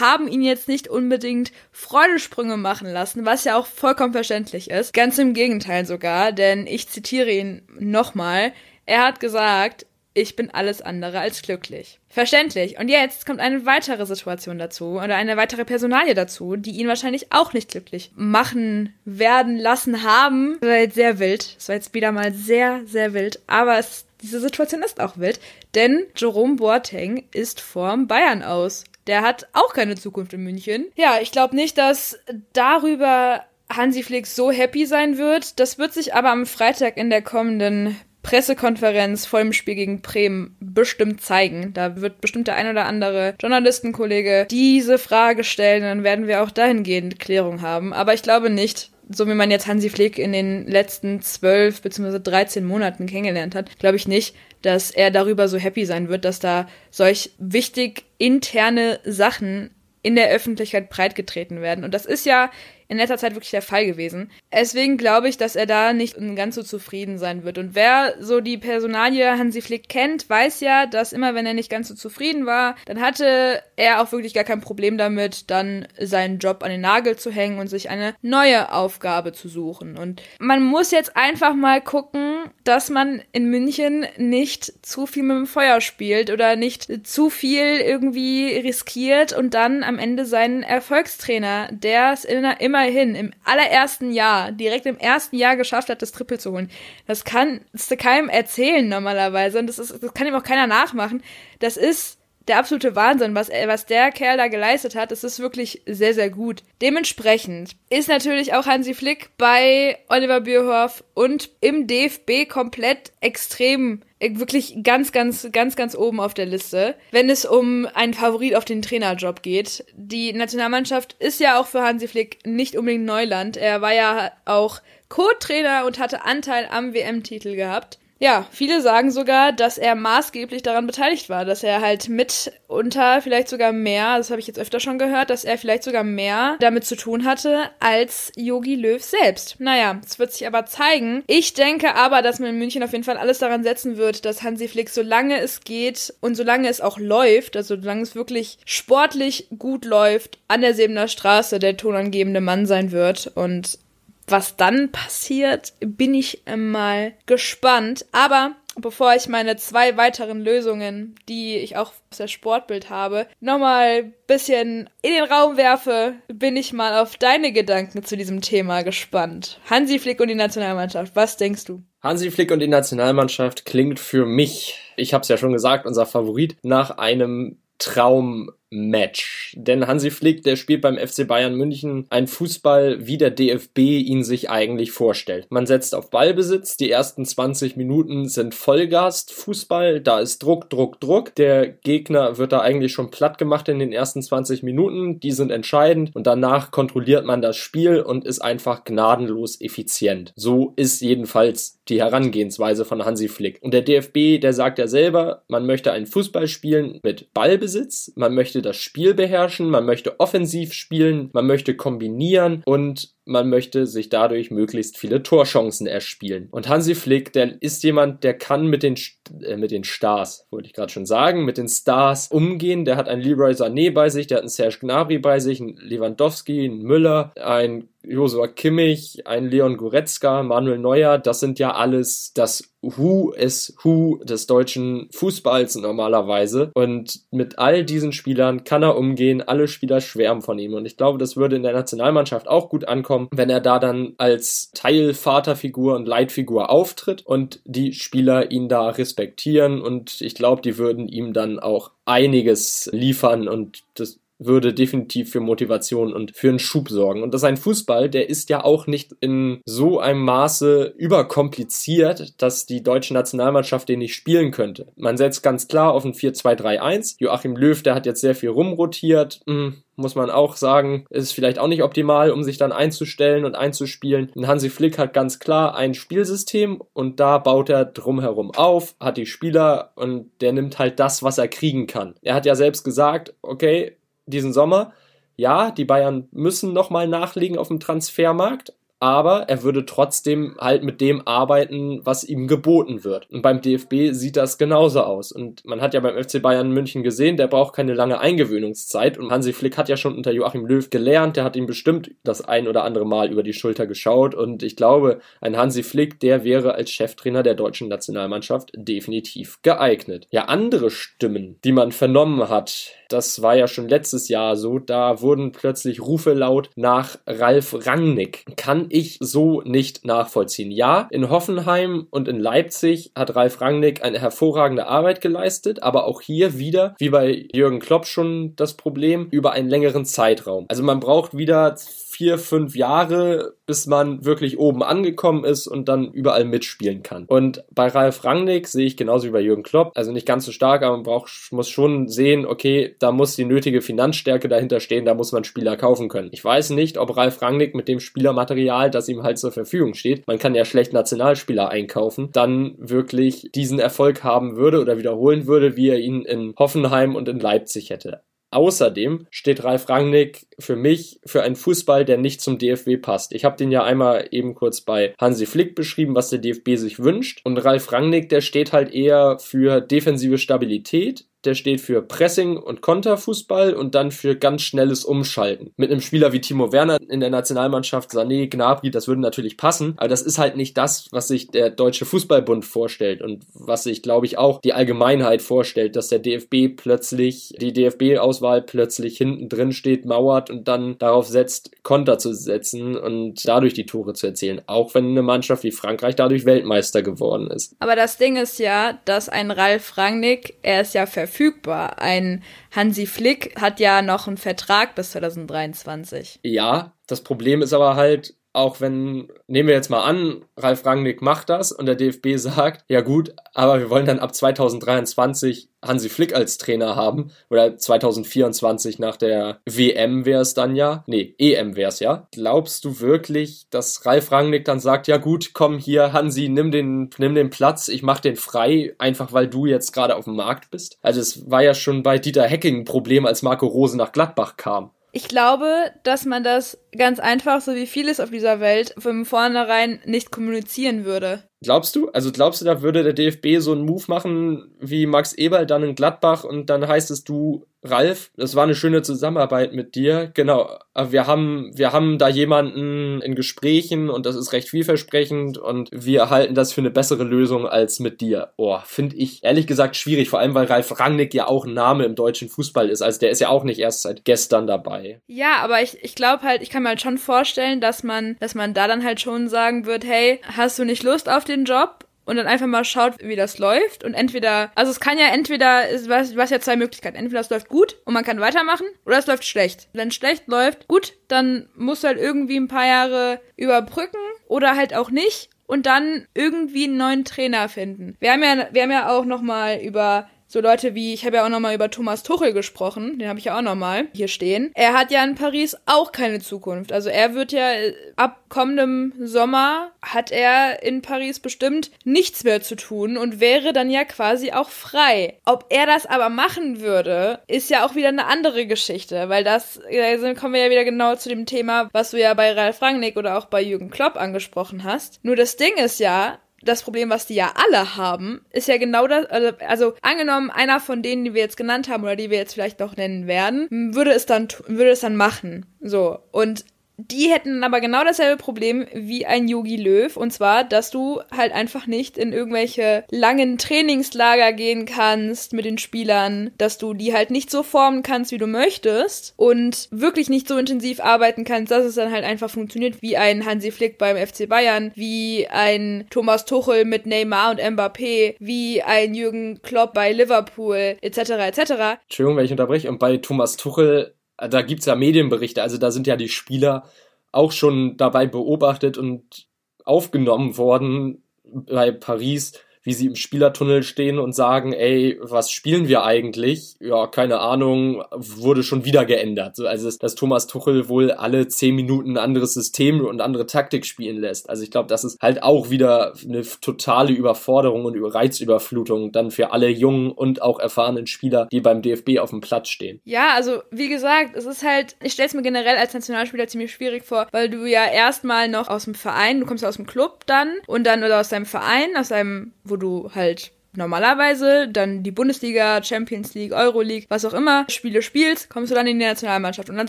haben 0.00 0.28
ihn 0.28 0.42
jetzt 0.42 0.68
nicht 0.68 0.88
unbedingt 0.88 1.52
Freudesprünge 1.72 2.56
machen 2.56 2.88
lassen, 2.88 3.24
was 3.24 3.44
ja 3.44 3.56
auch 3.56 3.66
vollkommen 3.66 4.12
verständlich 4.12 4.70
ist. 4.70 4.92
Ganz 4.92 5.18
im 5.18 5.34
Gegenteil 5.34 5.86
sogar, 5.86 6.32
denn 6.32 6.66
ich 6.66 6.88
zitiere 6.88 7.30
ihn 7.30 7.62
nochmal. 7.78 8.52
Er 8.86 9.04
hat 9.04 9.20
gesagt, 9.20 9.86
ich 10.16 10.36
bin 10.36 10.50
alles 10.50 10.80
andere 10.80 11.18
als 11.18 11.42
glücklich. 11.42 11.98
Verständlich. 12.08 12.78
Und 12.78 12.88
jetzt 12.88 13.26
kommt 13.26 13.40
eine 13.40 13.66
weitere 13.66 14.06
Situation 14.06 14.58
dazu 14.58 15.00
oder 15.00 15.16
eine 15.16 15.36
weitere 15.36 15.64
Personalie 15.64 16.14
dazu, 16.14 16.54
die 16.54 16.70
ihn 16.72 16.86
wahrscheinlich 16.86 17.32
auch 17.32 17.52
nicht 17.52 17.70
glücklich 17.70 18.12
machen 18.14 18.94
werden 19.04 19.58
lassen 19.58 20.04
haben. 20.04 20.56
Das 20.60 20.70
war 20.70 20.76
jetzt 20.76 20.94
sehr 20.94 21.18
wild. 21.18 21.56
Das 21.56 21.68
war 21.68 21.74
jetzt 21.74 21.94
wieder 21.94 22.12
mal 22.12 22.32
sehr, 22.32 22.82
sehr 22.86 23.12
wild. 23.12 23.40
Aber 23.48 23.78
es, 23.78 24.06
diese 24.22 24.38
Situation 24.38 24.82
ist 24.82 25.00
auch 25.00 25.18
wild, 25.18 25.40
denn 25.74 26.06
Jerome 26.14 26.54
Boateng 26.56 27.24
ist 27.32 27.60
vorm 27.60 28.06
Bayern 28.06 28.44
aus. 28.44 28.84
Der 29.06 29.22
hat 29.22 29.48
auch 29.52 29.72
keine 29.74 29.96
Zukunft 29.96 30.32
in 30.32 30.42
München. 30.42 30.86
Ja, 30.96 31.18
ich 31.20 31.32
glaube 31.32 31.54
nicht, 31.56 31.78
dass 31.78 32.18
darüber 32.52 33.44
Hansi 33.70 34.02
Flick 34.02 34.26
so 34.26 34.50
happy 34.50 34.86
sein 34.86 35.18
wird. 35.18 35.58
Das 35.60 35.78
wird 35.78 35.92
sich 35.92 36.14
aber 36.14 36.30
am 36.30 36.46
Freitag 36.46 36.96
in 36.96 37.10
der 37.10 37.22
kommenden 37.22 37.96
Pressekonferenz 38.22 39.26
vor 39.26 39.40
dem 39.40 39.52
Spiel 39.52 39.74
gegen 39.74 40.00
Bremen 40.00 40.56
bestimmt 40.58 41.20
zeigen. 41.20 41.72
Da 41.74 42.00
wird 42.00 42.20
bestimmt 42.20 42.48
der 42.48 42.56
ein 42.56 42.70
oder 42.70 42.86
andere 42.86 43.34
Journalistenkollege 43.38 44.46
diese 44.50 44.98
Frage 44.98 45.44
stellen, 45.44 45.82
dann 45.82 46.02
werden 46.02 46.26
wir 46.26 46.42
auch 46.42 46.50
dahingehend 46.50 47.20
Klärung 47.20 47.60
haben. 47.60 47.92
Aber 47.92 48.14
ich 48.14 48.22
glaube 48.22 48.48
nicht, 48.48 48.90
so 49.08 49.26
wie 49.26 49.34
man 49.34 49.50
jetzt 49.50 49.66
Hansi 49.66 49.90
Flick 49.90 50.18
in 50.18 50.32
den 50.32 50.66
letzten 50.66 51.20
zwölf 51.20 51.82
bzw. 51.82 52.18
13 52.18 52.64
Monaten 52.64 53.06
kennengelernt 53.06 53.54
hat, 53.54 53.78
glaube 53.78 53.96
ich 53.96 54.08
nicht, 54.08 54.34
dass 54.62 54.90
er 54.90 55.10
darüber 55.10 55.48
so 55.48 55.58
happy 55.58 55.84
sein 55.84 56.08
wird, 56.08 56.24
dass 56.24 56.40
da 56.40 56.68
solch 56.90 57.32
wichtig 57.38 58.04
interne 58.18 59.00
Sachen 59.04 59.70
in 60.02 60.16
der 60.16 60.30
Öffentlichkeit 60.30 60.90
breitgetreten 60.90 61.60
werden. 61.60 61.84
Und 61.84 61.94
das 61.94 62.04
ist 62.06 62.26
ja 62.26 62.50
in 62.94 62.98
letzter 63.00 63.18
Zeit 63.18 63.34
wirklich 63.34 63.50
der 63.50 63.62
Fall 63.62 63.86
gewesen. 63.86 64.30
Deswegen 64.52 64.96
glaube 64.96 65.28
ich, 65.28 65.36
dass 65.36 65.56
er 65.56 65.66
da 65.66 65.92
nicht 65.92 66.16
ganz 66.36 66.54
so 66.54 66.62
zufrieden 66.62 67.18
sein 67.18 67.44
wird. 67.44 67.58
Und 67.58 67.74
wer 67.74 68.14
so 68.20 68.40
die 68.40 68.56
Personalie 68.56 69.36
Hansi 69.36 69.62
Flick 69.62 69.88
kennt, 69.88 70.30
weiß 70.30 70.60
ja, 70.60 70.86
dass 70.86 71.12
immer 71.12 71.34
wenn 71.34 71.46
er 71.46 71.54
nicht 71.54 71.70
ganz 71.70 71.88
so 71.88 71.94
zufrieden 71.94 72.46
war, 72.46 72.76
dann 72.86 73.00
hatte 73.00 73.62
er 73.76 74.00
auch 74.00 74.12
wirklich 74.12 74.34
gar 74.34 74.44
kein 74.44 74.60
Problem 74.60 74.96
damit, 74.96 75.50
dann 75.50 75.88
seinen 75.98 76.38
Job 76.38 76.62
an 76.62 76.70
den 76.70 76.80
Nagel 76.80 77.16
zu 77.16 77.30
hängen 77.30 77.58
und 77.58 77.66
sich 77.66 77.90
eine 77.90 78.14
neue 78.22 78.72
Aufgabe 78.72 79.32
zu 79.32 79.48
suchen. 79.48 79.98
Und 79.98 80.22
man 80.38 80.62
muss 80.62 80.92
jetzt 80.92 81.16
einfach 81.16 81.54
mal 81.54 81.80
gucken, 81.80 82.44
dass 82.62 82.90
man 82.90 83.22
in 83.32 83.50
München 83.50 84.06
nicht 84.16 84.86
zu 84.86 85.06
viel 85.06 85.24
mit 85.24 85.36
dem 85.36 85.46
Feuer 85.46 85.80
spielt 85.80 86.30
oder 86.30 86.54
nicht 86.54 87.06
zu 87.06 87.28
viel 87.28 87.80
irgendwie 87.80 88.56
riskiert 88.56 89.32
und 89.32 89.54
dann 89.54 89.82
am 89.82 89.98
Ende 89.98 90.24
seinen 90.24 90.62
Erfolgstrainer, 90.62 91.68
der 91.72 92.12
es 92.12 92.24
immer 92.24 92.60
immerhin 92.84 93.14
im 93.14 93.32
allerersten 93.44 94.12
Jahr, 94.12 94.52
direkt 94.52 94.86
im 94.86 94.98
ersten 94.98 95.36
Jahr 95.36 95.56
geschafft 95.56 95.88
hat, 95.88 96.02
das 96.02 96.12
Triple 96.12 96.38
zu 96.38 96.52
holen. 96.52 96.70
Das 97.06 97.24
kann 97.24 97.60
das 97.72 97.88
keinem 97.98 98.28
erzählen 98.28 98.88
normalerweise 98.88 99.58
und 99.58 99.66
das, 99.66 99.78
ist, 99.78 100.02
das 100.02 100.14
kann 100.14 100.26
ihm 100.26 100.34
auch 100.34 100.42
keiner 100.42 100.66
nachmachen. 100.66 101.22
Das 101.60 101.76
ist 101.76 102.18
der 102.48 102.58
absolute 102.58 102.94
Wahnsinn, 102.94 103.34
was, 103.34 103.48
was 103.48 103.86
der 103.86 104.10
Kerl 104.10 104.36
da 104.36 104.48
geleistet 104.48 104.94
hat. 104.94 105.10
Das 105.10 105.24
ist 105.24 105.40
wirklich 105.40 105.82
sehr, 105.86 106.14
sehr 106.14 106.30
gut. 106.30 106.62
Dementsprechend 106.82 107.76
ist 107.88 108.08
natürlich 108.08 108.54
auch 108.54 108.66
Hansi 108.66 108.94
Flick 108.94 109.30
bei 109.38 109.98
Oliver 110.08 110.40
Bierhoff 110.40 111.04
und 111.14 111.50
im 111.60 111.86
DFB 111.86 112.48
komplett 112.48 113.12
extrem 113.20 114.02
wirklich 114.20 114.78
ganz, 114.82 115.12
ganz, 115.12 115.48
ganz, 115.52 115.76
ganz 115.76 115.94
oben 115.94 116.18
auf 116.18 116.32
der 116.32 116.46
Liste, 116.46 116.94
wenn 117.10 117.28
es 117.28 117.44
um 117.44 117.86
einen 117.92 118.14
Favorit 118.14 118.56
auf 118.56 118.64
den 118.64 118.80
Trainerjob 118.80 119.42
geht. 119.42 119.84
Die 119.94 120.32
Nationalmannschaft 120.32 121.14
ist 121.18 121.40
ja 121.40 121.60
auch 121.60 121.66
für 121.66 121.82
Hansi 121.82 122.08
Flick 122.08 122.38
nicht 122.46 122.76
unbedingt 122.76 123.04
Neuland. 123.04 123.58
Er 123.58 123.82
war 123.82 123.92
ja 123.92 124.32
auch 124.46 124.80
Co-Trainer 125.10 125.84
und 125.86 125.98
hatte 125.98 126.24
Anteil 126.24 126.68
am 126.70 126.94
WM-Titel 126.94 127.54
gehabt. 127.54 127.98
Ja, 128.24 128.46
viele 128.50 128.80
sagen 128.80 129.10
sogar, 129.10 129.52
dass 129.52 129.76
er 129.76 129.94
maßgeblich 129.94 130.62
daran 130.62 130.86
beteiligt 130.86 131.28
war, 131.28 131.44
dass 131.44 131.62
er 131.62 131.82
halt 131.82 132.08
mit 132.08 132.52
unter 132.68 133.20
vielleicht 133.20 133.50
sogar 133.50 133.70
mehr, 133.70 134.16
das 134.16 134.30
habe 134.30 134.40
ich 134.40 134.46
jetzt 134.46 134.58
öfter 134.58 134.80
schon 134.80 134.98
gehört, 134.98 135.28
dass 135.28 135.44
er 135.44 135.58
vielleicht 135.58 135.82
sogar 135.82 136.04
mehr 136.04 136.56
damit 136.58 136.86
zu 136.86 136.96
tun 136.96 137.26
hatte 137.26 137.68
als 137.80 138.32
Yogi 138.34 138.76
Löw 138.76 139.04
selbst. 139.04 139.56
Naja, 139.58 140.00
es 140.02 140.18
wird 140.18 140.32
sich 140.32 140.46
aber 140.46 140.64
zeigen. 140.64 141.22
Ich 141.26 141.52
denke 141.52 141.96
aber, 141.96 142.22
dass 142.22 142.38
man 142.38 142.48
in 142.48 142.58
München 142.58 142.82
auf 142.82 142.92
jeden 142.92 143.04
Fall 143.04 143.18
alles 143.18 143.40
daran 143.40 143.62
setzen 143.62 143.98
wird, 143.98 144.24
dass 144.24 144.42
Hansi 144.42 144.68
Flick, 144.68 144.88
solange 144.88 145.38
es 145.38 145.60
geht 145.60 146.14
und 146.22 146.34
solange 146.34 146.70
es 146.70 146.80
auch 146.80 146.96
läuft, 146.96 147.58
also 147.58 147.76
solange 147.76 148.00
es 148.00 148.14
wirklich 148.14 148.56
sportlich 148.64 149.48
gut 149.58 149.84
läuft, 149.84 150.38
an 150.48 150.62
der 150.62 150.72
Sebener 150.72 151.08
Straße 151.08 151.58
der 151.58 151.76
tonangebende 151.76 152.40
Mann 152.40 152.64
sein 152.64 152.90
wird. 152.90 153.32
Und 153.34 153.78
was 154.26 154.56
dann 154.56 154.90
passiert, 154.90 155.74
bin 155.80 156.14
ich 156.14 156.42
mal 156.56 157.12
gespannt. 157.26 158.06
Aber 158.12 158.56
bevor 158.76 159.14
ich 159.14 159.28
meine 159.28 159.56
zwei 159.56 159.96
weiteren 159.96 160.40
Lösungen, 160.40 161.14
die 161.28 161.56
ich 161.56 161.76
auch 161.76 161.92
aus 162.10 162.18
der 162.18 162.28
Sportbild 162.28 162.90
habe, 162.90 163.26
nochmal 163.40 164.12
bisschen 164.26 164.90
in 165.02 165.12
den 165.12 165.24
Raum 165.24 165.56
werfe, 165.56 166.14
bin 166.28 166.56
ich 166.56 166.72
mal 166.72 167.00
auf 167.00 167.16
deine 167.16 167.52
Gedanken 167.52 168.04
zu 168.04 168.16
diesem 168.16 168.40
Thema 168.40 168.82
gespannt. 168.82 169.60
Hansi 169.68 169.98
Flick 169.98 170.20
und 170.20 170.28
die 170.28 170.34
Nationalmannschaft, 170.34 171.14
was 171.14 171.36
denkst 171.36 171.64
du? 171.64 171.82
Hansi 172.02 172.30
Flick 172.30 172.50
und 172.50 172.60
die 172.60 172.68
Nationalmannschaft 172.68 173.64
klingt 173.64 173.98
für 173.98 174.26
mich, 174.26 174.78
ich 174.96 175.14
habe 175.14 175.22
es 175.22 175.28
ja 175.28 175.36
schon 175.36 175.52
gesagt, 175.52 175.86
unser 175.86 176.06
Favorit 176.06 176.56
nach 176.62 176.98
einem 176.98 177.58
Traum 177.78 178.50
Match. 178.74 179.54
Denn 179.56 179.86
Hansi 179.86 180.10
Flick, 180.10 180.42
der 180.42 180.56
spielt 180.56 180.82
beim 180.82 180.98
FC 180.98 181.26
Bayern 181.26 181.54
München 181.54 182.06
ein 182.10 182.26
Fußball, 182.26 183.06
wie 183.06 183.16
der 183.16 183.30
DFB 183.30 183.78
ihn 183.78 184.24
sich 184.24 184.50
eigentlich 184.50 184.90
vorstellt. 184.90 185.46
Man 185.50 185.66
setzt 185.66 185.94
auf 185.94 186.10
Ballbesitz, 186.10 186.76
die 186.76 186.90
ersten 186.90 187.24
20 187.24 187.76
Minuten 187.76 188.28
sind 188.28 188.54
Vollgas 188.54 189.26
Fußball, 189.30 190.00
da 190.00 190.20
ist 190.20 190.42
Druck, 190.42 190.68
Druck, 190.70 191.00
Druck. 191.00 191.34
Der 191.36 191.68
Gegner 191.68 192.38
wird 192.38 192.52
da 192.52 192.60
eigentlich 192.60 192.92
schon 192.92 193.10
platt 193.10 193.38
gemacht 193.38 193.68
in 193.68 193.78
den 193.78 193.92
ersten 193.92 194.22
20 194.22 194.62
Minuten, 194.62 195.20
die 195.20 195.30
sind 195.30 195.50
entscheidend 195.50 196.14
und 196.14 196.26
danach 196.26 196.70
kontrolliert 196.70 197.24
man 197.24 197.42
das 197.42 197.56
Spiel 197.56 198.00
und 198.00 198.24
ist 198.24 198.40
einfach 198.40 198.84
gnadenlos 198.84 199.60
effizient. 199.60 200.32
So 200.36 200.72
ist 200.76 201.00
jedenfalls 201.00 201.78
die 201.88 202.00
Herangehensweise 202.00 202.84
von 202.84 203.04
Hansi 203.04 203.28
Flick. 203.28 203.58
Und 203.62 203.74
der 203.74 203.82
DFB, 203.82 204.40
der 204.40 204.52
sagt 204.52 204.78
ja 204.78 204.86
selber, 204.86 205.42
man 205.48 205.66
möchte 205.66 205.92
einen 205.92 206.06
Fußball 206.06 206.48
spielen 206.48 207.00
mit 207.02 207.32
Ballbesitz, 207.34 208.12
man 208.16 208.34
möchte 208.34 208.62
das 208.64 208.76
Spiel 208.76 209.14
beherrschen, 209.14 209.70
man 209.70 209.86
möchte 209.86 210.20
offensiv 210.20 210.72
spielen, 210.72 211.30
man 211.32 211.46
möchte 211.46 211.76
kombinieren 211.76 212.62
und 212.64 213.14
man 213.26 213.48
möchte 213.48 213.86
sich 213.86 214.08
dadurch 214.08 214.50
möglichst 214.50 214.98
viele 214.98 215.22
Torchancen 215.22 215.86
erspielen. 215.86 216.48
Und 216.50 216.68
Hansi 216.68 216.94
Flick, 216.94 217.32
der 217.32 217.60
ist 217.62 217.82
jemand, 217.82 218.22
der 218.22 218.34
kann 218.34 218.66
mit 218.66 218.82
den, 218.82 218.96
äh, 219.42 219.56
mit 219.56 219.70
den 219.70 219.84
Stars, 219.84 220.46
wollte 220.50 220.66
ich 220.66 220.74
gerade 220.74 220.92
schon 220.92 221.06
sagen, 221.06 221.44
mit 221.44 221.56
den 221.56 221.68
Stars 221.68 222.28
umgehen. 222.28 222.84
Der 222.84 222.96
hat 222.96 223.08
einen 223.08 223.22
Leroy 223.22 223.52
Sané 223.52 223.92
bei 223.92 224.08
sich, 224.10 224.26
der 224.26 224.36
hat 224.36 224.42
einen 224.42 224.50
Serge 224.50 224.78
Gnabry 224.80 225.18
bei 225.18 225.38
sich, 225.40 225.60
einen 225.60 225.76
Lewandowski, 225.76 226.64
einen 226.64 226.82
Müller, 226.82 227.32
einen 227.36 227.88
Josua 228.06 228.48
Kimmich, 228.48 229.26
ein 229.26 229.50
Leon 229.50 229.76
Goretzka, 229.76 230.42
Manuel 230.42 230.78
Neuer, 230.78 231.18
das 231.18 231.40
sind 231.40 231.58
ja 231.58 231.74
alles 231.74 232.32
das 232.34 232.74
Who 232.82 233.32
is 233.32 233.74
Who 233.82 234.20
des 234.24 234.46
deutschen 234.46 235.08
Fußballs 235.10 235.76
normalerweise. 235.76 236.70
Und 236.74 237.20
mit 237.30 237.58
all 237.58 237.84
diesen 237.84 238.12
Spielern 238.12 238.64
kann 238.64 238.82
er 238.82 238.96
umgehen. 238.96 239.42
Alle 239.42 239.68
Spieler 239.68 240.00
schwärmen 240.00 240.42
von 240.42 240.58
ihm. 240.58 240.74
Und 240.74 240.86
ich 240.86 240.96
glaube, 240.96 241.18
das 241.18 241.36
würde 241.36 241.56
in 241.56 241.62
der 241.62 241.72
Nationalmannschaft 241.72 242.48
auch 242.48 242.68
gut 242.68 242.86
ankommen, 242.86 243.28
wenn 243.32 243.50
er 243.50 243.60
da 243.60 243.78
dann 243.78 244.14
als 244.18 244.70
Teil 244.74 245.14
Vaterfigur 245.14 245.96
und 245.96 246.06
Leitfigur 246.06 246.70
auftritt 246.70 247.24
und 247.24 247.60
die 247.64 247.92
Spieler 247.92 248.50
ihn 248.50 248.68
da 248.68 248.90
respektieren. 248.90 249.80
Und 249.80 250.20
ich 250.20 250.34
glaube, 250.34 250.62
die 250.62 250.78
würden 250.78 251.08
ihm 251.08 251.32
dann 251.32 251.58
auch 251.58 251.90
einiges 252.04 252.90
liefern 252.92 253.48
und 253.48 253.82
das 253.94 254.18
würde 254.38 254.74
definitiv 254.74 255.30
für 255.30 255.40
Motivation 255.40 256.12
und 256.12 256.36
für 256.36 256.48
einen 256.48 256.58
Schub 256.58 256.88
sorgen. 256.88 257.22
Und 257.22 257.32
das 257.32 257.42
ist 257.42 257.48
ein 257.48 257.56
Fußball, 257.56 258.10
der 258.10 258.28
ist 258.28 258.50
ja 258.50 258.64
auch 258.64 258.86
nicht 258.86 259.12
in 259.20 259.60
so 259.64 260.00
einem 260.00 260.22
Maße 260.22 260.94
überkompliziert, 260.96 262.40
dass 262.42 262.66
die 262.66 262.82
deutsche 262.82 263.14
Nationalmannschaft 263.14 263.88
den 263.88 264.00
nicht 264.00 264.14
spielen 264.14 264.50
könnte. 264.50 264.88
Man 264.96 265.16
setzt 265.16 265.42
ganz 265.42 265.68
klar 265.68 265.92
auf 265.92 266.04
ein 266.04 266.14
4-2-3-1. 266.14 267.16
Joachim 267.18 267.56
Löw, 267.56 267.80
der 267.82 267.94
hat 267.94 268.06
jetzt 268.06 268.20
sehr 268.20 268.34
viel 268.34 268.50
rumrotiert. 268.50 269.40
Hm, 269.46 269.82
muss 269.96 270.14
man 270.14 270.30
auch 270.30 270.56
sagen, 270.56 271.06
ist 271.10 271.32
vielleicht 271.32 271.58
auch 271.58 271.68
nicht 271.68 271.82
optimal, 271.82 272.30
um 272.30 272.42
sich 272.42 272.58
dann 272.58 272.72
einzustellen 272.72 273.44
und 273.44 273.54
einzuspielen. 273.54 274.30
Und 274.34 274.46
Hansi 274.46 274.70
Flick 274.70 274.98
hat 274.98 275.12
ganz 275.12 275.38
klar 275.38 275.76
ein 275.76 275.94
Spielsystem 275.94 276.82
und 276.92 277.20
da 277.20 277.38
baut 277.38 277.68
er 277.68 277.84
drumherum 277.84 278.50
auf, 278.50 278.96
hat 278.98 279.16
die 279.16 279.26
Spieler 279.26 279.92
und 279.94 280.30
der 280.40 280.52
nimmt 280.52 280.78
halt 280.78 280.98
das, 280.98 281.22
was 281.22 281.38
er 281.38 281.48
kriegen 281.48 281.86
kann. 281.86 282.14
Er 282.22 282.34
hat 282.34 282.46
ja 282.46 282.54
selbst 282.54 282.84
gesagt, 282.84 283.34
okay, 283.42 283.96
diesen 284.26 284.52
Sommer. 284.52 284.92
Ja, 285.36 285.70
die 285.70 285.84
Bayern 285.84 286.28
müssen 286.30 286.72
nochmal 286.72 287.08
nachlegen 287.08 287.58
auf 287.58 287.68
dem 287.68 287.80
Transfermarkt, 287.80 288.72
aber 289.04 289.50
er 289.50 289.62
würde 289.62 289.84
trotzdem 289.84 290.56
halt 290.58 290.82
mit 290.82 291.02
dem 291.02 291.26
arbeiten, 291.26 292.00
was 292.04 292.24
ihm 292.24 292.48
geboten 292.48 293.04
wird. 293.04 293.30
Und 293.30 293.42
beim 293.42 293.60
DFB 293.60 294.12
sieht 294.12 294.36
das 294.36 294.56
genauso 294.56 295.02
aus. 295.02 295.30
Und 295.30 295.62
man 295.66 295.82
hat 295.82 295.92
ja 295.92 296.00
beim 296.00 296.16
FC 296.16 296.40
Bayern 296.40 296.70
München 296.70 297.02
gesehen, 297.02 297.36
der 297.36 297.48
braucht 297.48 297.74
keine 297.74 297.92
lange 297.92 298.18
Eingewöhnungszeit. 298.18 299.18
Und 299.18 299.30
Hansi 299.30 299.52
Flick 299.52 299.76
hat 299.76 299.90
ja 299.90 299.98
schon 299.98 300.16
unter 300.16 300.32
Joachim 300.32 300.64
Löw 300.64 300.88
gelernt, 300.88 301.36
der 301.36 301.44
hat 301.44 301.54
ihm 301.54 301.66
bestimmt 301.66 302.12
das 302.22 302.40
ein 302.42 302.66
oder 302.66 302.82
andere 302.84 303.04
Mal 303.04 303.30
über 303.30 303.42
die 303.42 303.52
Schulter 303.52 303.86
geschaut. 303.86 304.34
Und 304.34 304.62
ich 304.62 304.74
glaube, 304.74 305.20
ein 305.42 305.56
Hansi 305.56 305.82
Flick, 305.82 306.18
der 306.20 306.42
wäre 306.44 306.74
als 306.74 306.90
Cheftrainer 306.90 307.42
der 307.42 307.56
deutschen 307.56 307.88
Nationalmannschaft 307.88 308.72
definitiv 308.74 309.60
geeignet. 309.60 310.28
Ja, 310.30 310.44
andere 310.44 310.88
Stimmen, 310.90 311.56
die 311.62 311.72
man 311.72 311.92
vernommen 311.92 312.48
hat, 312.48 312.92
das 313.14 313.42
war 313.42 313.54
ja 313.54 313.68
schon 313.68 313.88
letztes 313.88 314.28
Jahr 314.28 314.56
so, 314.56 314.80
da 314.80 315.20
wurden 315.20 315.52
plötzlich 315.52 316.00
Rufe 316.00 316.32
laut 316.32 316.70
nach 316.74 317.16
Ralf 317.28 317.86
Rangnick. 317.86 318.44
Kann 318.56 318.86
ich 318.88 319.18
so 319.20 319.60
nicht 319.62 320.04
nachvollziehen. 320.04 320.72
Ja, 320.72 321.06
in 321.12 321.30
Hoffenheim 321.30 322.08
und 322.10 322.26
in 322.26 322.40
Leipzig 322.40 323.12
hat 323.14 323.36
Ralf 323.36 323.60
Rangnick 323.60 324.02
eine 324.02 324.20
hervorragende 324.20 324.88
Arbeit 324.88 325.20
geleistet, 325.20 325.80
aber 325.82 326.06
auch 326.06 326.20
hier 326.20 326.58
wieder, 326.58 326.96
wie 326.98 327.10
bei 327.10 327.46
Jürgen 327.52 327.78
Klopp 327.78 328.06
schon 328.06 328.56
das 328.56 328.74
Problem, 328.74 329.28
über 329.30 329.52
einen 329.52 329.68
längeren 329.68 330.04
Zeitraum. 330.04 330.66
Also 330.68 330.82
man 330.82 330.98
braucht 330.98 331.36
wieder 331.36 331.76
vier, 332.14 332.38
fünf 332.38 332.76
Jahre, 332.76 333.54
bis 333.66 333.86
man 333.86 334.24
wirklich 334.24 334.58
oben 334.58 334.84
angekommen 334.84 335.44
ist 335.44 335.66
und 335.66 335.88
dann 335.88 336.12
überall 336.12 336.44
mitspielen 336.44 337.02
kann. 337.02 337.24
Und 337.26 337.64
bei 337.72 337.88
Ralf 337.88 338.24
Rangnick 338.24 338.68
sehe 338.68 338.86
ich 338.86 338.96
genauso 338.96 339.26
wie 339.26 339.32
bei 339.32 339.40
Jürgen 339.40 339.64
Klopp, 339.64 339.90
also 339.96 340.12
nicht 340.12 340.26
ganz 340.26 340.44
so 340.44 340.52
stark, 340.52 340.82
aber 340.82 340.94
man 340.94 341.02
braucht, 341.02 341.48
muss 341.50 341.68
schon 341.68 342.06
sehen, 342.06 342.46
okay, 342.46 342.94
da 343.00 343.10
muss 343.10 343.34
die 343.34 343.44
nötige 343.44 343.80
Finanzstärke 343.80 344.48
dahinter 344.48 344.78
stehen, 344.78 345.04
da 345.04 345.14
muss 345.14 345.32
man 345.32 345.42
Spieler 345.42 345.76
kaufen 345.76 346.08
können. 346.08 346.28
Ich 346.30 346.44
weiß 346.44 346.70
nicht, 346.70 346.98
ob 346.98 347.16
Ralf 347.16 347.42
Rangnick 347.42 347.74
mit 347.74 347.88
dem 347.88 347.98
Spielermaterial, 347.98 348.90
das 348.90 349.08
ihm 349.08 349.24
halt 349.24 349.38
zur 349.38 349.50
Verfügung 349.50 349.94
steht, 349.94 350.26
man 350.28 350.38
kann 350.38 350.54
ja 350.54 350.64
schlecht 350.64 350.92
Nationalspieler 350.92 351.68
einkaufen, 351.68 352.28
dann 352.32 352.76
wirklich 352.78 353.50
diesen 353.54 353.80
Erfolg 353.80 354.22
haben 354.22 354.56
würde 354.56 354.80
oder 354.80 354.98
wiederholen 354.98 355.48
würde, 355.48 355.76
wie 355.76 355.88
er 355.88 355.98
ihn 355.98 356.22
in 356.22 356.54
Hoffenheim 356.58 357.16
und 357.16 357.28
in 357.28 357.40
Leipzig 357.40 357.90
hätte. 357.90 358.22
Außerdem 358.54 359.26
steht 359.30 359.64
Ralf 359.64 359.88
Rangnick 359.88 360.46
für 360.60 360.76
mich 360.76 361.18
für 361.26 361.42
einen 361.42 361.56
Fußball, 361.56 362.04
der 362.04 362.18
nicht 362.18 362.40
zum 362.40 362.56
DFB 362.56 363.02
passt. 363.02 363.32
Ich 363.32 363.44
habe 363.44 363.56
den 363.56 363.72
ja 363.72 363.82
einmal 363.82 364.28
eben 364.30 364.54
kurz 364.54 364.80
bei 364.80 365.12
Hansi 365.20 365.44
Flick 365.44 365.74
beschrieben, 365.74 366.14
was 366.14 366.30
der 366.30 366.38
DFB 366.38 366.76
sich 366.76 367.00
wünscht. 367.00 367.40
Und 367.42 367.58
Ralf 367.58 367.90
Rangnick, 367.90 368.28
der 368.28 368.42
steht 368.42 368.72
halt 368.72 368.94
eher 368.94 369.40
für 369.40 369.80
defensive 369.80 370.38
Stabilität, 370.38 371.26
der 371.44 371.54
steht 371.54 371.80
für 371.80 372.02
Pressing 372.02 372.56
und 372.56 372.80
Konterfußball 372.80 373.74
und 373.74 373.94
dann 373.94 374.10
für 374.10 374.36
ganz 374.36 374.62
schnelles 374.62 375.04
Umschalten. 375.04 375.72
Mit 375.76 375.90
einem 375.90 376.00
Spieler 376.00 376.32
wie 376.32 376.40
Timo 376.40 376.72
Werner 376.72 376.98
in 377.08 377.20
der 377.20 377.30
Nationalmannschaft, 377.30 378.10
Sané, 378.10 378.48
Gnabry, 378.48 378.90
das 378.90 379.08
würde 379.08 379.20
natürlich 379.20 379.56
passen, 379.56 379.94
aber 379.96 380.08
das 380.08 380.22
ist 380.22 380.38
halt 380.38 380.56
nicht 380.56 380.76
das, 380.76 381.08
was 381.10 381.28
sich 381.28 381.48
der 381.48 381.70
Deutsche 381.70 382.04
Fußballbund 382.04 382.64
vorstellt 382.64 383.22
und 383.22 383.44
was 383.54 383.84
sich, 383.84 384.02
glaube 384.02 384.26
ich, 384.26 384.38
auch 384.38 384.60
die 384.60 384.72
Allgemeinheit 384.72 385.42
vorstellt, 385.42 385.96
dass 385.96 386.08
der 386.08 386.18
DFB 386.18 386.76
plötzlich, 386.76 387.54
die 387.60 387.72
DFB-Auswahl 387.72 388.62
plötzlich 388.62 389.16
hinten 389.16 389.48
drin 389.48 389.72
steht, 389.72 390.04
mauert 390.06 390.50
und 390.50 390.68
dann 390.68 390.98
darauf 390.98 391.28
setzt, 391.28 391.70
Konter 391.82 392.18
zu 392.18 392.32
setzen 392.32 392.96
und 392.96 393.46
dadurch 393.46 393.74
die 393.74 393.86
Tore 393.86 394.14
zu 394.14 394.26
erzielen. 394.26 394.62
Auch 394.66 394.94
wenn 394.94 395.08
eine 395.08 395.22
Mannschaft 395.22 395.64
wie 395.64 395.72
Frankreich 395.72 396.16
dadurch 396.16 396.44
Weltmeister 396.44 397.02
geworden 397.02 397.50
ist. 397.50 397.76
Aber 397.78 397.96
das 397.96 398.16
Ding 398.16 398.36
ist 398.36 398.58
ja, 398.58 398.98
dass 399.04 399.28
ein 399.28 399.50
Ralf 399.50 399.98
Rangnick, 399.98 400.54
er 400.62 400.80
ist 400.80 400.94
ja 400.94 401.06
verfügbar 401.06 401.33
verfügbar. 401.34 401.98
Ein 401.98 402.42
Hansi 402.70 403.06
Flick 403.06 403.60
hat 403.60 403.80
ja 403.80 404.02
noch 404.02 404.28
einen 404.28 404.36
Vertrag 404.36 404.94
bis 404.94 405.10
2023. 405.12 406.40
Ja, 406.42 406.94
das 407.06 407.22
Problem 407.22 407.62
ist 407.62 407.72
aber 407.72 407.96
halt, 407.96 408.34
auch 408.54 408.80
wenn, 408.80 409.28
nehmen 409.48 409.68
wir 409.68 409.74
jetzt 409.74 409.90
mal 409.90 410.04
an, 410.04 410.44
Ralf 410.56 410.86
Rangnick 410.86 411.20
macht 411.20 411.50
das 411.50 411.72
und 411.72 411.86
der 411.86 411.96
DFB 411.96 412.36
sagt, 412.36 412.84
ja 412.88 413.00
gut, 413.00 413.34
aber 413.52 413.80
wir 413.80 413.90
wollen 413.90 414.06
dann 414.06 414.20
ab 414.20 414.34
2023 414.34 415.68
Hansi 415.82 416.08
Flick 416.08 416.34
als 416.34 416.56
Trainer 416.56 416.96
haben 416.96 417.30
oder 417.50 417.76
2024 417.76 419.00
nach 419.00 419.16
der 419.16 419.58
WM 419.66 420.24
wäre 420.24 420.40
es 420.40 420.54
dann 420.54 420.76
ja, 420.76 421.02
nee, 421.06 421.34
EM 421.38 421.74
wäre 421.76 421.88
es 421.88 421.98
ja. 421.98 422.28
Glaubst 422.30 422.84
du 422.84 423.00
wirklich, 423.00 423.66
dass 423.70 424.06
Ralf 424.06 424.30
Rangnick 424.30 424.64
dann 424.64 424.80
sagt, 424.80 425.08
ja 425.08 425.16
gut, 425.16 425.50
komm 425.52 425.78
hier 425.78 426.12
Hansi, 426.12 426.48
nimm 426.48 426.70
den 426.70 427.10
nimm 427.18 427.34
den 427.34 427.50
Platz, 427.50 427.88
ich 427.88 428.02
mach 428.02 428.20
den 428.20 428.36
frei, 428.36 428.94
einfach 428.98 429.32
weil 429.32 429.48
du 429.48 429.66
jetzt 429.66 429.92
gerade 429.92 430.16
auf 430.16 430.24
dem 430.24 430.36
Markt 430.36 430.70
bist? 430.70 430.96
Also 431.02 431.20
es 431.20 431.50
war 431.50 431.62
ja 431.62 431.74
schon 431.74 432.04
bei 432.04 432.18
Dieter 432.18 432.44
Hecking 432.44 432.80
ein 432.80 432.84
Problem, 432.84 433.26
als 433.26 433.42
Marco 433.42 433.66
Rose 433.66 433.96
nach 433.96 434.12
Gladbach 434.12 434.56
kam. 434.56 434.90
Ich 435.16 435.28
glaube, 435.28 435.92
dass 436.02 436.24
man 436.24 436.42
das 436.42 436.76
ganz 436.98 437.20
einfach, 437.20 437.60
so 437.60 437.76
wie 437.76 437.86
vieles 437.86 438.18
auf 438.18 438.30
dieser 438.30 438.58
Welt, 438.58 438.96
von 438.98 439.24
vornherein 439.24 440.00
nicht 440.04 440.32
kommunizieren 440.32 441.04
würde. 441.04 441.44
Glaubst 441.62 441.94
du? 441.94 442.10
Also 442.10 442.32
glaubst 442.32 442.60
du, 442.60 442.64
da 442.64 442.82
würde 442.82 443.04
der 443.04 443.12
DFB 443.12 443.60
so 443.60 443.70
einen 443.70 443.86
Move 443.86 444.02
machen 444.08 444.74
wie 444.80 445.06
Max 445.06 445.32
Eberl 445.32 445.66
dann 445.66 445.84
in 445.84 445.94
Gladbach 445.94 446.42
und 446.42 446.68
dann 446.68 446.88
heißt 446.88 447.12
es 447.12 447.22
du, 447.22 447.64
Ralf, 447.84 448.30
das 448.36 448.56
war 448.56 448.64
eine 448.64 448.74
schöne 448.74 449.02
Zusammenarbeit 449.02 449.74
mit 449.74 449.94
dir. 449.94 450.30
Genau, 450.34 450.78
wir 450.94 451.26
haben, 451.26 451.70
wir 451.74 451.92
haben 451.92 452.18
da 452.18 452.28
jemanden 452.28 453.20
in 453.20 453.34
Gesprächen 453.34 454.08
und 454.08 454.26
das 454.26 454.36
ist 454.36 454.52
recht 454.52 454.68
vielversprechend 454.68 455.58
und 455.58 455.90
wir 455.92 456.30
halten 456.30 456.54
das 456.54 456.72
für 456.72 456.80
eine 456.80 456.90
bessere 456.90 457.24
Lösung 457.24 457.66
als 457.66 458.00
mit 458.00 458.20
dir. 458.20 458.52
Oh, 458.56 458.78
finde 458.84 459.16
ich 459.16 459.44
ehrlich 459.44 459.66
gesagt 459.66 459.96
schwierig, 459.96 460.30
vor 460.30 460.38
allem 460.38 460.54
weil 460.54 460.66
Ralf 460.66 460.98
Rangnick 460.98 461.34
ja 461.34 461.46
auch 461.46 461.66
ein 461.66 461.74
Name 461.74 462.04
im 462.04 462.14
deutschen 462.14 462.48
Fußball 462.48 462.88
ist. 462.88 463.02
Also 463.02 463.20
der 463.20 463.30
ist 463.30 463.40
ja 463.40 463.48
auch 463.48 463.64
nicht 463.64 463.78
erst 463.78 464.02
seit 464.02 464.24
gestern 464.24 464.66
dabei. 464.66 465.20
Ja, 465.26 465.58
aber 465.62 465.82
ich, 465.82 466.02
ich 466.02 466.14
glaube 466.14 466.42
halt, 466.42 466.62
ich 466.62 466.70
kann 466.70 466.82
mir 466.82 466.90
halt 466.90 467.02
schon 467.02 467.18
vorstellen, 467.18 467.80
dass 467.80 468.02
man, 468.02 468.36
dass 468.40 468.54
man 468.54 468.72
da 468.72 468.88
dann 468.88 469.04
halt 469.04 469.20
schon 469.20 469.48
sagen 469.48 469.84
wird, 469.84 470.04
hey, 470.04 470.40
hast 470.56 470.78
du 470.78 470.84
nicht 470.84 471.02
Lust 471.02 471.28
auf 471.28 471.44
den 471.44 471.64
Job? 471.64 472.03
Und 472.24 472.36
dann 472.36 472.46
einfach 472.46 472.66
mal 472.66 472.84
schaut, 472.84 473.22
wie 473.22 473.36
das 473.36 473.58
läuft. 473.58 474.04
Und 474.04 474.14
entweder, 474.14 474.70
also 474.74 474.90
es 474.90 475.00
kann 475.00 475.18
ja 475.18 475.26
entweder, 475.28 475.88
es 475.90 476.08
was 476.08 476.50
ja 476.50 476.60
zwei 476.60 476.76
Möglichkeiten. 476.76 477.16
Entweder 477.16 477.40
es 477.40 477.50
läuft 477.50 477.68
gut 477.68 477.96
und 478.04 478.14
man 478.14 478.24
kann 478.24 478.40
weitermachen, 478.40 478.86
oder 479.04 479.18
es 479.18 479.26
läuft 479.26 479.44
schlecht. 479.44 479.88
Wenn 479.92 480.08
es 480.08 480.14
schlecht 480.14 480.48
läuft, 480.48 480.88
gut, 480.88 481.14
dann 481.28 481.68
musst 481.74 482.04
du 482.04 482.08
halt 482.08 482.18
irgendwie 482.18 482.56
ein 482.56 482.68
paar 482.68 482.86
Jahre 482.86 483.40
überbrücken 483.56 484.18
oder 484.48 484.76
halt 484.76 484.94
auch 484.94 485.10
nicht 485.10 485.50
und 485.66 485.86
dann 485.86 486.26
irgendwie 486.34 486.84
einen 486.84 486.96
neuen 486.96 487.24
Trainer 487.24 487.68
finden. 487.68 488.16
Wir 488.20 488.32
haben 488.32 488.42
ja, 488.42 488.68
wir 488.72 488.82
haben 488.82 488.90
ja 488.90 489.08
auch 489.08 489.24
noch 489.24 489.40
mal 489.40 489.78
über 489.78 490.28
so 490.54 490.60
Leute 490.60 490.94
wie, 490.94 491.12
ich 491.12 491.26
habe 491.26 491.38
ja 491.38 491.44
auch 491.44 491.48
nochmal 491.48 491.74
über 491.74 491.90
Thomas 491.90 492.22
Tuchel 492.22 492.52
gesprochen, 492.52 493.18
den 493.18 493.28
habe 493.28 493.40
ich 493.40 493.46
ja 493.46 493.58
auch 493.58 493.62
nochmal 493.62 494.06
hier 494.14 494.28
stehen. 494.28 494.70
Er 494.76 494.92
hat 494.92 495.10
ja 495.10 495.24
in 495.24 495.34
Paris 495.34 495.76
auch 495.84 496.12
keine 496.12 496.38
Zukunft. 496.38 496.92
Also 496.92 497.08
er 497.08 497.34
wird 497.34 497.50
ja 497.50 497.72
äh, 497.72 497.92
ab 498.14 498.44
kommendem 498.48 499.12
Sommer 499.18 499.90
hat 500.00 500.30
er 500.30 500.84
in 500.84 501.02
Paris 501.02 501.40
bestimmt 501.40 501.90
nichts 502.04 502.44
mehr 502.44 502.62
zu 502.62 502.76
tun 502.76 503.16
und 503.16 503.40
wäre 503.40 503.72
dann 503.72 503.90
ja 503.90 504.04
quasi 504.04 504.52
auch 504.52 504.68
frei. 504.68 505.40
Ob 505.44 505.66
er 505.70 505.86
das 505.86 506.06
aber 506.06 506.28
machen 506.28 506.80
würde, 506.80 507.40
ist 507.48 507.68
ja 507.68 507.84
auch 507.84 507.96
wieder 507.96 508.08
eine 508.08 508.26
andere 508.26 508.66
Geschichte, 508.66 509.28
weil 509.28 509.42
das, 509.42 509.80
da 509.90 510.34
kommen 510.34 510.54
wir 510.54 510.62
ja 510.62 510.70
wieder 510.70 510.84
genau 510.84 511.16
zu 511.16 511.30
dem 511.30 511.46
Thema, 511.46 511.88
was 511.92 512.12
du 512.12 512.20
ja 512.20 512.32
bei 512.34 512.52
Ralf 512.52 512.80
Rangnick 512.80 513.16
oder 513.16 513.38
auch 513.38 513.46
bei 513.46 513.60
Jürgen 513.60 513.90
Klopp 513.90 514.14
angesprochen 514.14 514.84
hast. 514.84 515.18
Nur 515.24 515.34
das 515.34 515.56
Ding 515.56 515.74
ist 515.78 515.98
ja, 515.98 516.38
das 516.64 516.82
Problem, 516.82 517.10
was 517.10 517.26
die 517.26 517.34
ja 517.34 517.52
alle 517.54 517.96
haben, 517.96 518.44
ist 518.50 518.68
ja 518.68 518.78
genau 518.78 519.06
das, 519.06 519.26
also, 519.26 519.52
also, 519.66 519.94
angenommen, 520.02 520.50
einer 520.50 520.80
von 520.80 521.02
denen, 521.02 521.24
die 521.24 521.34
wir 521.34 521.42
jetzt 521.42 521.56
genannt 521.56 521.88
haben 521.88 522.02
oder 522.02 522.16
die 522.16 522.30
wir 522.30 522.38
jetzt 522.38 522.54
vielleicht 522.54 522.80
noch 522.80 522.96
nennen 522.96 523.26
werden, 523.26 523.94
würde 523.94 524.12
es 524.12 524.26
dann, 524.26 524.48
würde 524.66 524.90
es 524.90 525.00
dann 525.00 525.16
machen. 525.16 525.66
So. 525.80 526.18
Und 526.32 526.64
die 526.96 527.30
hätten 527.30 527.64
aber 527.64 527.80
genau 527.80 528.04
dasselbe 528.04 528.40
Problem 528.40 528.86
wie 528.94 529.26
ein 529.26 529.48
Yogi 529.48 529.76
Löw. 529.76 530.16
Und 530.16 530.32
zwar, 530.32 530.64
dass 530.64 530.90
du 530.90 531.20
halt 531.36 531.52
einfach 531.52 531.86
nicht 531.86 532.16
in 532.16 532.32
irgendwelche 532.32 533.04
langen 533.10 533.58
Trainingslager 533.58 534.52
gehen 534.52 534.86
kannst 534.86 535.52
mit 535.52 535.64
den 535.64 535.78
Spielern, 535.78 536.52
dass 536.58 536.78
du 536.78 536.94
die 536.94 537.12
halt 537.12 537.30
nicht 537.30 537.50
so 537.50 537.62
formen 537.62 538.02
kannst, 538.02 538.30
wie 538.32 538.38
du 538.38 538.46
möchtest 538.46 539.34
und 539.36 539.88
wirklich 539.90 540.28
nicht 540.28 540.46
so 540.46 540.56
intensiv 540.56 541.00
arbeiten 541.00 541.44
kannst, 541.44 541.72
dass 541.72 541.84
es 541.84 541.96
dann 541.96 542.12
halt 542.12 542.24
einfach 542.24 542.50
funktioniert 542.50 543.02
wie 543.02 543.16
ein 543.16 543.44
Hansi 543.44 543.72
Flick 543.72 543.98
beim 543.98 544.16
FC 544.16 544.48
Bayern, 544.48 544.92
wie 544.94 545.48
ein 545.48 546.06
Thomas 546.10 546.44
Tuchel 546.44 546.84
mit 546.84 547.06
Neymar 547.06 547.50
und 547.50 547.60
Mbappé, 547.60 548.36
wie 548.38 548.82
ein 548.82 549.14
Jürgen 549.14 549.60
Klopp 549.62 549.94
bei 549.94 550.12
Liverpool, 550.12 550.96
etc. 551.00 551.18
etc. 551.18 551.72
Entschuldigung, 552.04 552.36
wenn 552.36 552.44
ich 552.44 552.52
unterbreche. 552.52 552.88
Und 552.88 552.98
bei 552.98 553.16
Thomas 553.16 553.56
Tuchel 553.56 554.14
da 554.36 554.62
gibt 554.62 554.80
es 554.80 554.86
ja 554.86 554.94
Medienberichte, 554.94 555.62
also 555.62 555.78
da 555.78 555.90
sind 555.90 556.06
ja 556.06 556.16
die 556.16 556.28
Spieler 556.28 556.88
auch 557.32 557.52
schon 557.52 557.96
dabei 557.96 558.26
beobachtet 558.26 558.98
und 558.98 559.48
aufgenommen 559.84 560.56
worden 560.56 561.24
bei 561.44 561.92
Paris, 561.92 562.52
wie 562.84 562.92
sie 562.92 563.06
im 563.06 563.16
Spielertunnel 563.16 563.82
stehen 563.82 564.18
und 564.18 564.34
sagen, 564.34 564.72
ey, 564.72 565.18
was 565.20 565.50
spielen 565.50 565.88
wir 565.88 566.04
eigentlich? 566.04 566.76
Ja, 566.80 567.06
keine 567.06 567.40
Ahnung, 567.40 568.04
wurde 568.12 568.62
schon 568.62 568.84
wieder 568.84 569.04
geändert. 569.04 569.58
Also, 569.60 569.90
dass 569.90 570.14
Thomas 570.14 570.46
Tuchel 570.46 570.88
wohl 570.88 571.10
alle 571.10 571.48
zehn 571.48 571.74
Minuten 571.74 572.12
ein 572.12 572.18
anderes 572.18 572.54
System 572.54 573.04
und 573.04 573.20
andere 573.20 573.46
Taktik 573.46 573.86
spielen 573.86 574.18
lässt. 574.18 574.48
Also 574.48 574.62
ich 574.62 574.70
glaube, 574.70 574.88
das 574.88 575.04
ist 575.04 575.20
halt 575.20 575.42
auch 575.42 575.70
wieder 575.70 576.12
eine 576.22 576.42
totale 576.60 577.12
Überforderung 577.12 577.84
und 577.84 577.94
Reizüberflutung 578.04 579.12
dann 579.12 579.30
für 579.30 579.52
alle 579.52 579.68
jungen 579.68 580.10
und 580.12 580.42
auch 580.42 580.58
erfahrenen 580.58 581.06
Spieler, 581.06 581.48
die 581.50 581.60
beim 581.60 581.82
DFB 581.82 582.18
auf 582.18 582.30
dem 582.30 582.40
Platz 582.40 582.68
stehen. 582.68 583.00
Ja, 583.04 583.34
also 583.34 583.62
wie 583.70 583.88
gesagt, 583.88 584.36
es 584.36 584.46
ist 584.46 584.62
halt, 584.62 584.96
ich 585.02 585.12
stelle 585.12 585.28
es 585.28 585.34
mir 585.34 585.42
generell 585.42 585.76
als 585.76 585.94
Nationalspieler 585.94 586.46
ziemlich 586.46 586.72
schwierig 586.72 587.04
vor, 587.04 587.26
weil 587.32 587.48
du 587.48 587.64
ja 587.66 587.86
erstmal 587.86 588.48
noch 588.48 588.68
aus 588.68 588.84
dem 588.84 588.94
Verein, 588.94 589.40
du 589.40 589.46
kommst 589.46 589.64
aus 589.64 589.76
dem 589.76 589.86
Club 589.86 590.26
dann 590.26 590.52
und 590.66 590.84
dann 590.84 591.02
oder 591.02 591.20
aus 591.20 591.28
deinem 591.28 591.46
Verein, 591.46 591.96
aus 591.96 592.08
deinem 592.08 592.52
wo 592.64 592.73
du 592.76 593.10
halt 593.14 593.52
normalerweise 593.76 594.68
dann 594.68 595.02
die 595.02 595.10
Bundesliga, 595.10 595.82
Champions 595.82 596.34
League, 596.34 596.52
Euroleague, 596.52 597.06
was 597.08 597.24
auch 597.24 597.34
immer 597.34 597.66
Spiele 597.68 598.02
spielst, 598.02 598.48
kommst 598.48 598.70
du 598.70 598.74
dann 598.74 598.86
in 598.86 598.98
die 598.98 599.04
Nationalmannschaft 599.04 599.70
und 599.70 599.76
dann 599.76 599.88